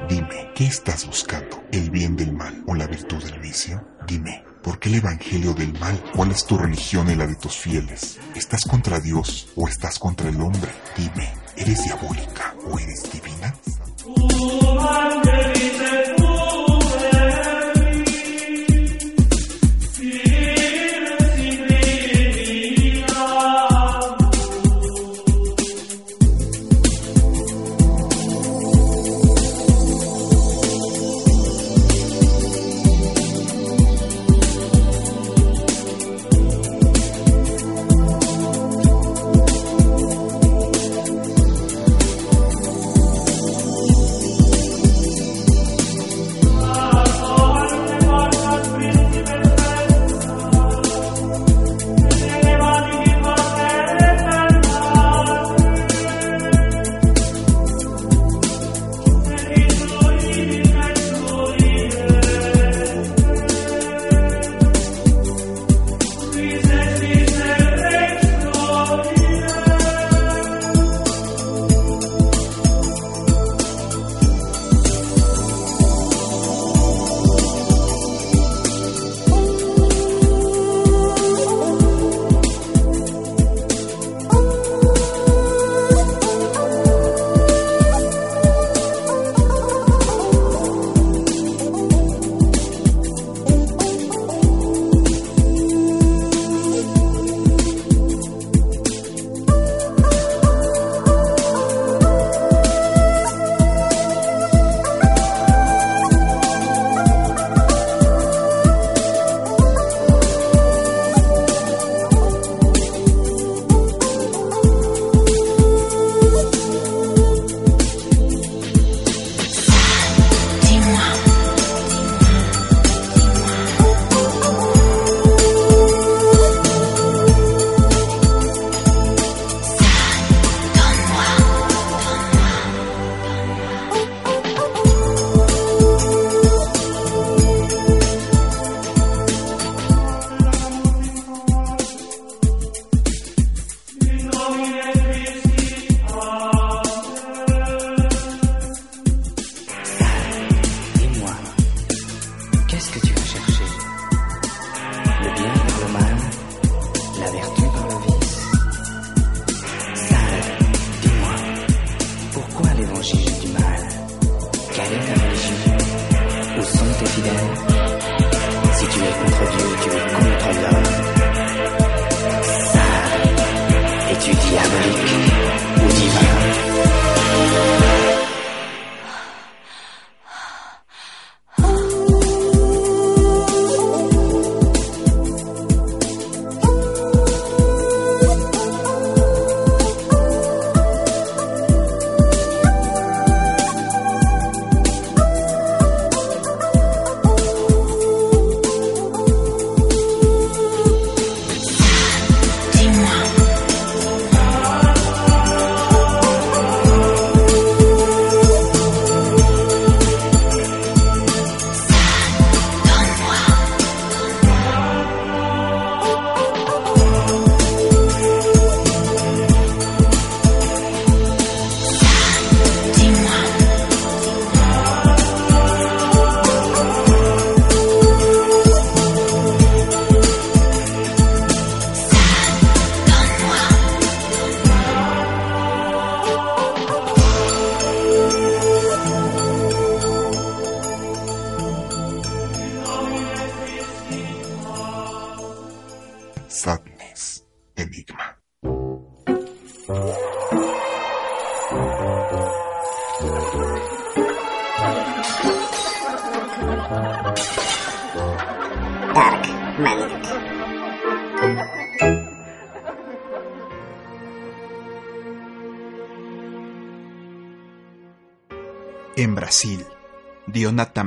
Dime, 0.09 0.51
¿qué 0.55 0.65
estás 0.65 1.05
buscando? 1.05 1.63
¿El 1.71 1.91
bien 1.91 2.15
del 2.15 2.33
mal 2.33 2.63
o 2.65 2.73
la 2.73 2.87
virtud 2.87 3.23
del 3.23 3.39
vicio? 3.39 3.87
Dime, 4.07 4.43
¿por 4.65 4.79
qué 4.79 4.89
el 4.89 4.95
evangelio 4.95 5.53
del 5.53 5.79
mal? 5.79 6.03
¿Cuál 6.15 6.31
es 6.31 6.43
tu 6.43 6.57
religión 6.57 7.07
y 7.11 7.15
la 7.15 7.27
de 7.27 7.35
tus 7.35 7.55
fieles? 7.55 8.17
¿Estás 8.33 8.61
contra 8.65 8.99
Dios 8.99 9.47
o 9.55 9.67
estás 9.67 9.99
contra 9.99 10.27
el 10.27 10.41
hombre? 10.41 10.71
Dime, 10.97 11.31
¿eres 11.55 11.83
diabólica 11.83 12.55
o 12.67 12.79
eres 12.79 13.03
divina? 13.13 13.53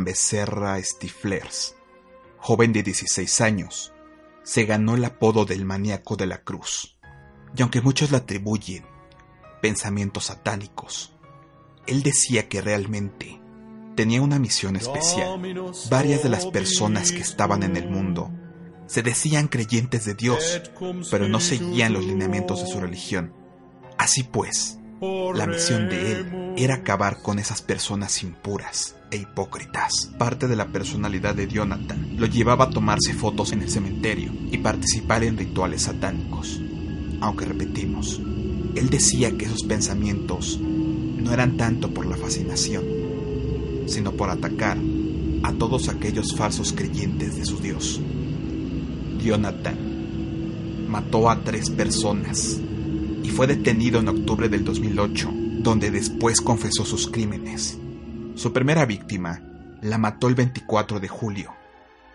Becerra 0.09 0.83
Stiflers, 0.83 1.77
joven 2.39 2.73
de 2.73 2.83
16 2.83 3.43
años, 3.43 3.93
se 4.43 4.65
ganó 4.65 4.95
el 4.95 5.05
apodo 5.05 5.45
del 5.45 5.67
maníaco 5.67 6.17
de 6.17 6.25
la 6.25 6.39
cruz. 6.45 6.97
Y 7.55 7.61
aunque 7.61 7.83
muchos 7.83 8.11
le 8.11 8.17
atribuyen 8.17 8.87
pensamientos 9.61 10.25
satánicos, 10.25 11.15
él 11.87 12.03
decía 12.03 12.49
que 12.49 12.63
realmente 12.63 13.39
tenía 13.97 14.23
una 14.23 14.39
misión 14.39 14.77
especial. 14.77 15.43
Varias 15.91 16.23
de 16.23 16.31
las 16.31 16.47
personas 16.47 17.13
que 17.13 17.21
estaban 17.21 17.63
en 17.63 17.77
el 17.77 17.91
mundo 17.91 18.31
se 18.87 19.03
decían 19.03 19.49
creyentes 19.49 20.07
de 20.07 20.15
Dios, 20.15 20.63
pero 21.11 21.29
no 21.29 21.39
seguían 21.39 21.93
los 21.93 22.07
lineamientos 22.07 22.63
de 22.63 22.73
su 22.73 22.81
religión. 22.81 23.35
Así 23.99 24.23
pues, 24.23 24.79
la 25.03 25.47
misión 25.47 25.91
de 25.91 26.13
él 26.13 26.55
era 26.57 26.77
acabar 26.77 27.21
con 27.21 27.39
esas 27.39 27.61
personas 27.61 28.23
impuras 28.23 28.95
e 29.11 29.17
hipócritas. 29.17 30.11
Parte 30.19 30.49
de 30.49 30.57
la 30.57 30.67
personalidad 30.69 31.35
de 31.35 31.49
Jonathan 31.49 32.17
lo 32.17 32.27
llevaba 32.27 32.67
a 32.67 32.71
tomarse 32.71 33.15
fotos 33.15 33.53
en 33.53 33.63
el 33.63 33.71
cementerio 33.71 34.33
y 34.51 34.59
participar 34.59 35.25
en 35.25 35.37
rituales 35.37 35.83
satánicos. 35.83 36.61
Aunque 37.21 37.45
repetimos, 37.45 38.21
él 38.75 38.91
decía 38.91 39.37
que 39.37 39.47
esos 39.47 39.65
pensamientos 39.65 40.59
no 40.61 41.33
eran 41.33 41.57
tanto 41.57 41.91
por 41.93 42.07
la 42.07 42.17
fascinación, 42.17 42.85
sino 43.87 44.13
por 44.13 44.31
atacar 44.31 44.79
a 45.43 45.53
todos 45.53 45.89
aquellos 45.89 46.35
falsos 46.35 46.73
creyentes 46.73 47.37
de 47.37 47.45
su 47.45 47.59
Dios. 47.59 48.01
Jonathan 49.23 49.77
mató 50.89 51.31
a 51.31 51.43
tres 51.43 51.71
personas 51.71 52.59
y 53.23 53.31
fue 53.31 53.47
detenido 53.47 54.01
en 54.01 54.09
octubre 54.09 54.49
del 54.49 54.65
2008, 54.65 55.31
donde 55.61 55.91
después 55.91 56.41
confesó 56.41 56.85
sus 56.85 57.09
crímenes. 57.09 57.78
Su 58.39 58.53
primera 58.53 58.87
víctima 58.87 59.41
la 59.81 59.99
mató 59.99 60.29
el 60.29 60.37
24 60.37 61.01
de 61.01 61.09
julio, 61.09 61.57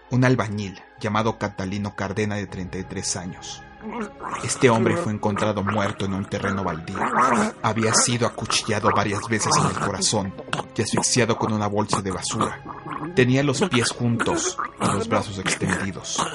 un 0.10 0.24
albañil 0.24 0.82
llamado 0.98 1.38
Catalino 1.38 1.98
Cardena 1.98 2.36
de 2.36 2.48
33 2.48 3.18
años. 3.18 3.62
Este 4.42 4.70
hombre 4.70 4.96
fue 4.96 5.12
encontrado 5.12 5.62
muerto 5.66 6.06
en 6.06 6.14
un 6.14 6.24
terreno 6.24 6.64
baldío. 6.64 6.98
Había 7.62 7.94
sido 7.94 8.26
acuchillado 8.26 8.90
varias 8.96 9.28
veces 9.28 9.52
en 9.58 9.66
el 9.66 9.78
corazón 9.78 10.34
y 10.78 10.82
asfixiado 10.82 11.38
con 11.38 11.52
una 11.52 11.68
bolsa 11.68 12.02
de 12.02 12.12
basura. 12.12 12.58
Tenía 13.14 13.44
los 13.44 13.62
pies 13.64 13.90
juntos 13.90 14.58
y 14.82 14.86
los 14.86 15.10
brazos 15.10 15.40
extendidos. 15.40 16.26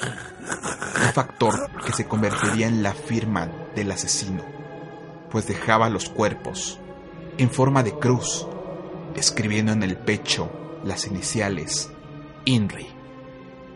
Un 1.03 1.13
factor 1.13 1.67
que 1.83 1.93
se 1.93 2.05
convertiría 2.05 2.67
en 2.67 2.83
la 2.83 2.93
firma 2.93 3.49
del 3.75 3.91
asesino, 3.91 4.43
pues 5.31 5.47
dejaba 5.47 5.89
los 5.89 6.09
cuerpos 6.09 6.77
en 7.39 7.49
forma 7.49 7.81
de 7.81 7.97
cruz, 7.97 8.45
escribiendo 9.15 9.71
en 9.71 9.83
el 9.83 9.97
pecho 9.97 10.49
las 10.83 11.07
iniciales 11.07 11.89
INRI, 12.45 12.87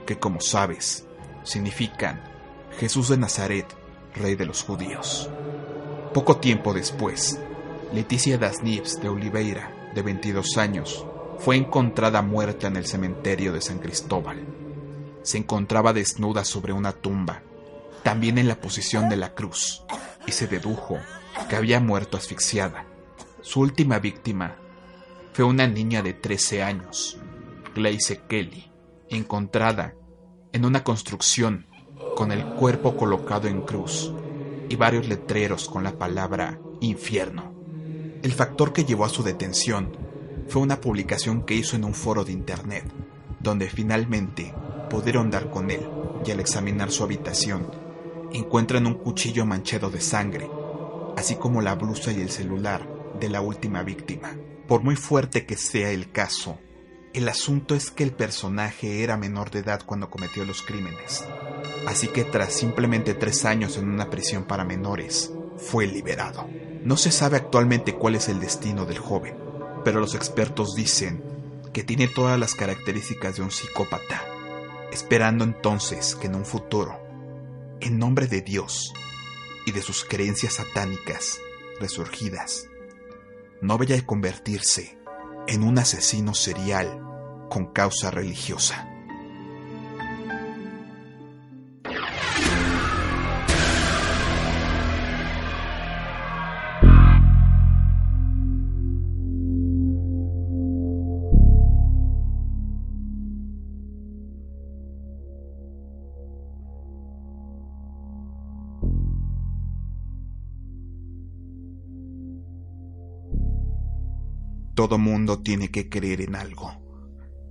que 0.06 0.20
como 0.20 0.42
sabes 0.42 1.06
significan 1.44 2.24
Jesús 2.80 3.10
de 3.10 3.18
Nazaret, 3.18 3.68
rey 4.16 4.36
de 4.36 4.46
los 4.46 4.64
judíos. 4.64 5.30
Poco 6.14 6.38
tiempo 6.38 6.74
después, 6.74 7.40
Leticia 7.94 8.38
das 8.38 8.64
Nives 8.64 9.02
de 9.02 9.10
Oliveira, 9.10 9.92
de 9.94 10.02
22 10.02 10.58
años, 10.58 11.06
fue 11.40 11.58
encontrada 11.58 12.22
muerta 12.22 12.68
en 12.68 12.78
el 12.78 12.86
cementerio 12.86 13.54
de 13.54 13.62
San 13.62 13.80
Cristóbal. 13.80 14.44
Se 15.24 15.38
encontraba 15.38 15.94
desnuda 15.94 16.46
sobre 16.46 16.74
una 16.74 16.94
tumba, 16.94 17.42
también 18.02 18.38
en 18.38 18.48
la 18.48 18.60
posición 18.60 19.10
de 19.10 19.18
la 19.18 19.34
cruz, 19.34 19.84
y 20.26 20.32
se 20.32 20.48
dedujo 20.48 21.00
que 21.50 21.56
había 21.56 21.80
muerto 21.80 22.18
asfixiada. 22.18 22.86
Su 23.42 23.60
última 23.60 24.00
víctima 24.00 24.56
fue 25.34 25.46
una 25.46 25.66
niña 25.66 26.04
de 26.04 26.14
13 26.14 26.62
años, 26.62 27.18
Glaze 27.74 28.22
Kelly, 28.30 28.72
encontrada 29.10 29.96
en 30.52 30.64
una 30.64 30.84
construcción 30.84 31.66
con 32.16 32.32
el 32.32 32.46
cuerpo 32.46 32.96
colocado 32.96 33.48
en 33.48 33.62
cruz 33.62 34.14
y 34.70 34.76
varios 34.76 35.08
letreros 35.08 35.68
con 35.68 35.84
la 35.84 35.98
palabra 35.98 36.60
infierno. 36.82 37.52
El 38.22 38.32
factor 38.32 38.74
que 38.74 38.86
llevó 38.86 39.06
a 39.06 39.10
su 39.10 39.24
detención 39.24 39.98
fue 40.48 40.62
una 40.62 40.80
publicación 40.80 41.48
que 41.48 41.56
hizo 41.56 41.76
en 41.76 41.84
un 41.84 41.96
foro 41.96 42.24
de 42.24 42.32
internet, 42.32 42.86
donde 43.40 43.70
finalmente 43.70 44.54
pudieron 44.88 45.32
dar 45.32 45.50
con 45.50 45.72
él 45.72 45.82
y 46.24 46.30
al 46.30 46.42
examinar 46.42 46.92
su 46.92 47.04
habitación 47.04 47.72
encuentran 48.32 48.86
un 48.86 48.96
cuchillo 48.96 49.48
manchado 49.48 49.90
de 49.90 50.00
sangre, 50.00 50.48
así 51.18 51.38
como 51.38 51.64
la 51.64 51.74
blusa 51.74 52.12
y 52.12 52.22
el 52.22 52.30
celular 52.30 52.88
de 53.20 53.30
la 53.30 53.42
última 53.42 53.82
víctima. 53.82 54.36
Por 54.68 54.82
muy 54.82 54.96
fuerte 54.96 55.46
que 55.46 55.58
sea 55.58 55.92
el 55.92 56.12
caso, 56.12 56.58
el 57.14 57.28
asunto 57.30 57.76
es 57.76 57.92
que 57.92 58.04
el 58.04 58.12
personaje 58.12 59.04
era 59.04 59.18
menor 59.18 59.52
de 59.52 59.60
edad 59.60 59.84
cuando 59.86 60.10
cometió 60.10 60.46
los 60.46 60.62
crímenes, 60.62 61.26
así 61.86 62.08
que 62.08 62.24
tras 62.24 62.54
simplemente 62.54 63.14
tres 63.14 63.46
años 63.46 63.78
en 63.78 63.90
una 63.90 64.10
prisión 64.10 64.46
para 64.46 64.64
menores, 64.64 65.32
fue 65.58 65.86
liberado. 65.86 66.48
No 66.84 66.98
se 66.98 67.12
sabe 67.12 67.38
actualmente 67.38 67.94
cuál 67.94 68.16
es 68.16 68.30
el 68.30 68.40
destino 68.40 68.86
del 68.86 69.00
joven, 69.00 69.36
pero 69.84 70.00
los 70.00 70.16
expertos 70.16 70.76
dicen 70.76 71.24
que 71.72 71.84
tiene 71.84 72.08
todas 72.08 72.40
las 72.40 72.56
características 72.56 73.36
de 73.36 73.44
un 73.44 73.52
psicópata, 73.52 74.24
esperando 74.92 75.44
entonces 75.44 76.16
que 76.16 76.28
en 76.28 76.36
un 76.36 76.46
futuro, 76.46 77.00
en 77.80 78.00
nombre 78.00 78.28
de 78.28 78.42
Dios 78.42 78.94
y 79.66 79.72
de 79.72 79.82
sus 79.82 80.04
creencias 80.04 80.54
satánicas 80.54 81.40
resurgidas, 81.80 82.70
no 83.64 83.78
vaya 83.78 83.96
a 83.96 84.06
convertirse 84.06 84.98
en 85.48 85.64
un 85.64 85.80
asesino 85.80 86.34
serial 86.34 87.00
con 87.50 87.68
causa 87.68 88.12
religiosa. 88.12 88.93
Todo 114.84 114.98
mundo 114.98 115.40
tiene 115.40 115.70
que 115.70 115.88
creer 115.88 116.20
en 116.20 116.36
algo, 116.36 116.74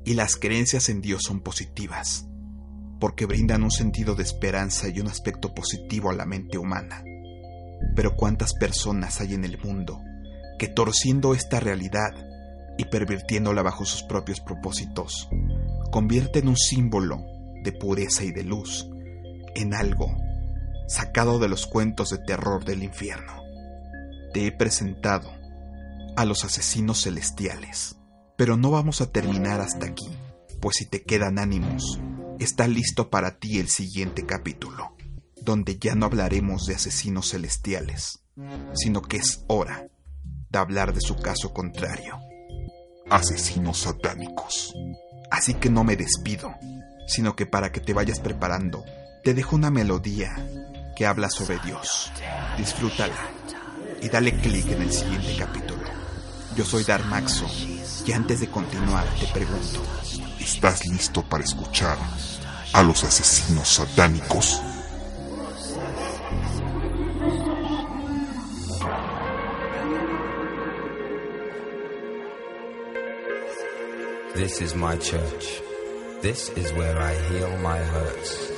y 0.05 0.13
las 0.13 0.37
creencias 0.37 0.91
en 0.91 1.01
Dios 1.01 1.23
son 1.27 1.41
positivas, 1.41 2.27
porque 3.01 3.25
brindan 3.25 3.63
un 3.63 3.71
sentido 3.71 4.15
de 4.15 4.23
esperanza 4.23 4.91
y 4.91 5.01
un 5.01 5.07
aspecto 5.07 5.55
positivo 5.55 6.11
a 6.11 6.13
la 6.13 6.27
mente 6.27 6.59
humana. 6.59 7.03
Pero 7.97 8.17
¿cuántas 8.17 8.53
personas 8.53 9.23
hay 9.23 9.33
en 9.33 9.47
el 9.47 9.57
mundo 9.57 9.99
que 10.59 10.69
torciendo 10.69 11.33
esta 11.33 11.59
realidad 11.59 12.11
y 12.77 12.85
pervirtiéndola 12.85 13.63
bajo 13.63 13.87
sus 13.87 14.03
propios 14.03 14.41
propósitos, 14.41 15.31
convierten 15.91 16.49
un 16.49 16.59
símbolo 16.59 17.25
de 17.65 17.73
pureza 17.73 18.25
y 18.25 18.33
de 18.33 18.45
luz 18.45 18.91
en 19.55 19.73
algo 19.73 20.15
sacado 20.87 21.39
de 21.39 21.49
los 21.49 21.67
cuentos 21.67 22.11
de 22.11 22.19
terror 22.19 22.67
del 22.67 22.83
infierno? 22.83 23.43
Te 24.35 24.47
he 24.47 24.53
presentado 24.53 25.42
a 26.17 26.25
los 26.25 26.45
asesinos 26.45 27.03
celestiales. 27.03 27.97
Pero 28.37 28.57
no 28.57 28.71
vamos 28.71 29.01
a 29.01 29.11
terminar 29.11 29.61
hasta 29.61 29.87
aquí, 29.87 30.09
pues 30.61 30.77
si 30.79 30.87
te 30.87 31.03
quedan 31.03 31.39
ánimos, 31.39 32.01
está 32.39 32.67
listo 32.67 33.11
para 33.11 33.39
ti 33.39 33.59
el 33.59 33.69
siguiente 33.69 34.27
capítulo, 34.27 34.97
donde 35.41 35.79
ya 35.79 35.95
no 35.95 36.07
hablaremos 36.07 36.67
de 36.67 36.75
asesinos 36.75 37.31
celestiales, 37.31 38.25
sino 38.75 39.03
que 39.03 39.19
es 39.19 39.45
hora 39.49 39.89
de 40.51 40.59
hablar 40.59 40.93
de 40.93 41.01
su 41.01 41.17
caso 41.17 41.53
contrario. 41.53 42.19
Asesinos 43.11 43.79
satánicos. 43.79 44.73
Así 45.31 45.55
que 45.55 45.71
no 45.71 45.85
me 45.85 45.97
despido, 45.97 46.55
sino 47.07 47.37
que 47.37 47.47
para 47.47 47.73
que 47.73 47.81
te 47.81 47.93
vayas 47.93 48.21
preparando, 48.21 48.85
te 49.25 49.35
dejo 49.35 49.57
una 49.57 49.71
melodía 49.71 50.31
que 50.97 51.07
habla 51.07 51.31
sobre 51.31 51.59
Dios. 51.61 52.13
Disfrútala 52.57 53.17
y 54.01 54.09
dale 54.09 54.39
clic 54.41 54.69
en 54.69 54.83
el 54.83 54.93
siguiente 54.93 55.37
capítulo. 55.39 55.82
Yo 56.57 56.65
soy 56.67 56.85
Darmaxo 56.85 57.47
y 58.05 58.13
antes 58.13 58.41
de 58.41 58.49
continuar 58.49 59.07
te 59.19 59.27
pregunto, 59.29 59.81
¿estás 60.39 60.87
listo 60.87 61.23
para 61.23 61.45
escuchar 61.45 61.97
a 62.75 62.83
los 62.83 63.05
asesinos 63.05 63.69
satánicos? 63.69 64.61
This 74.35 74.61
is 74.61 74.75
my 74.75 74.97
church. 74.97 75.63
This 76.21 76.51
is 76.51 76.73
where 76.73 76.99
I 76.99 77.15
heal 77.31 77.57
my 77.59 77.79
hurts. 77.79 78.52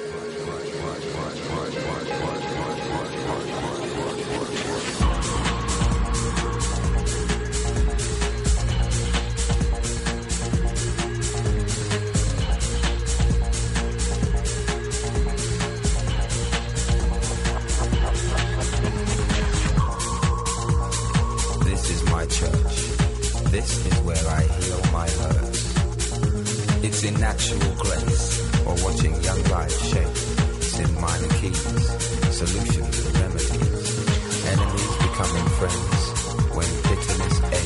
In 27.04 27.20
natural 27.20 27.74
grace 27.76 28.40
or 28.64 28.74
watching 28.82 29.14
young 29.22 29.42
lives 29.50 29.78
shape. 29.90 30.80
In 30.80 30.94
minor 30.98 31.28
keys, 31.34 31.60
solutions 32.32 32.98
and 32.98 33.18
remedies. 33.18 34.46
Enemies 34.46 34.96
becoming 34.96 35.48
friends 35.58 36.00
when 36.54 36.68
bitterness 36.82 37.42
ends. 37.42 37.63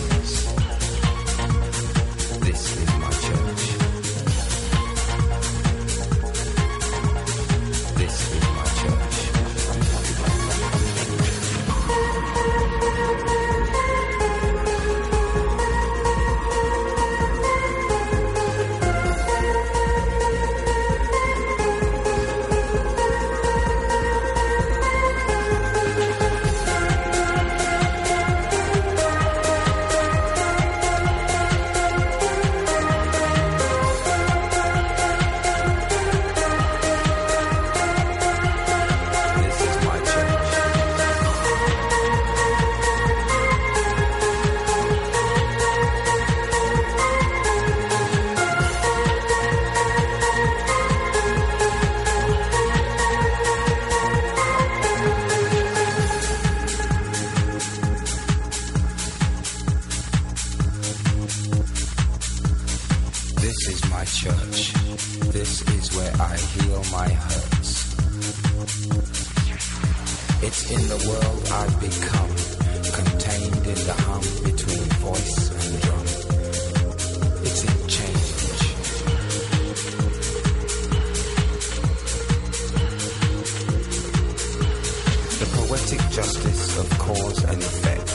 Justice 86.10 86.78
of 86.78 86.98
cause 86.98 87.44
and 87.44 87.62
effect. 87.62 88.08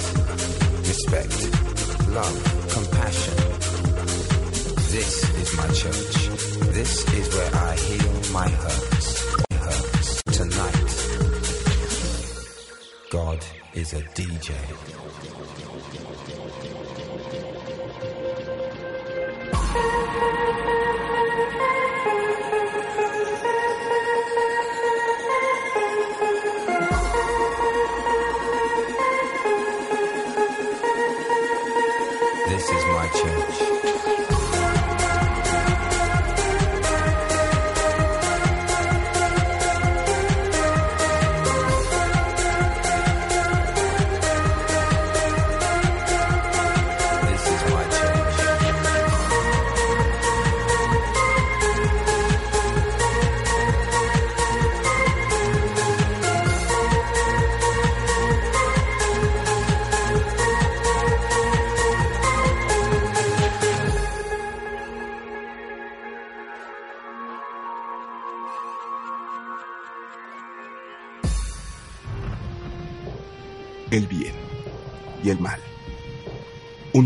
Respect, 0.88 1.34
love, 2.10 2.38
compassion. 2.74 3.38
This 4.92 5.12
is 5.42 5.58
my 5.58 5.68
church. 5.82 6.16
This 6.74 7.14
is 7.14 7.36
where 7.36 7.56
I 7.56 7.76
heal 7.76 8.14
my 8.32 8.50
hurts. 8.50 9.08
Hurts 9.52 10.24
tonight. 10.38 10.90
God 13.10 13.40
is 13.74 13.94
a 13.94 14.02
DJ. 14.18 14.54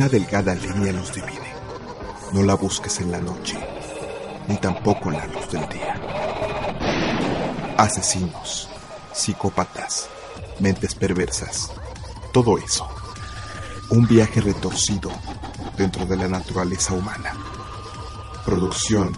Una 0.08 0.20
delgada 0.20 0.55
línea 0.55 0.93
los 0.93 1.14
divide. 1.14 1.53
No 2.32 2.41
la 2.41 2.53
busques 2.53 3.01
en 3.01 3.12
la 3.12 3.20
noche, 3.20 3.60
ni 4.47 4.55
tampoco 4.55 5.12
en 5.12 5.18
la 5.18 5.28
luz 5.28 5.51
del 5.51 5.68
día. 5.68 5.95
Asesinos, 7.78 8.70
psicópatas, 9.14 10.08
mentes 10.62 10.95
perversas, 10.95 11.74
todo 12.32 12.58
eso. 12.58 12.88
Un 13.89 14.08
viaje 14.08 14.39
retorcido 14.39 15.12
dentro 15.78 16.05
de 16.05 16.16
la 16.16 16.30
naturaleza 16.30 16.93
humana. 16.93 17.34
Producción, 18.45 19.12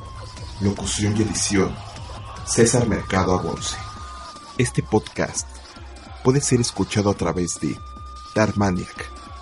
locución 0.59 1.15
y 1.15 1.21
edición. 1.21 1.75
César 2.47 2.87
Mercado 2.87 3.37
Agonce. 3.37 3.77
Este 4.57 4.81
podcast 4.81 5.47
puede 6.23 6.41
ser 6.41 6.59
escuchado 6.59 7.11
a 7.11 7.13
través 7.13 7.59
de 7.59 7.77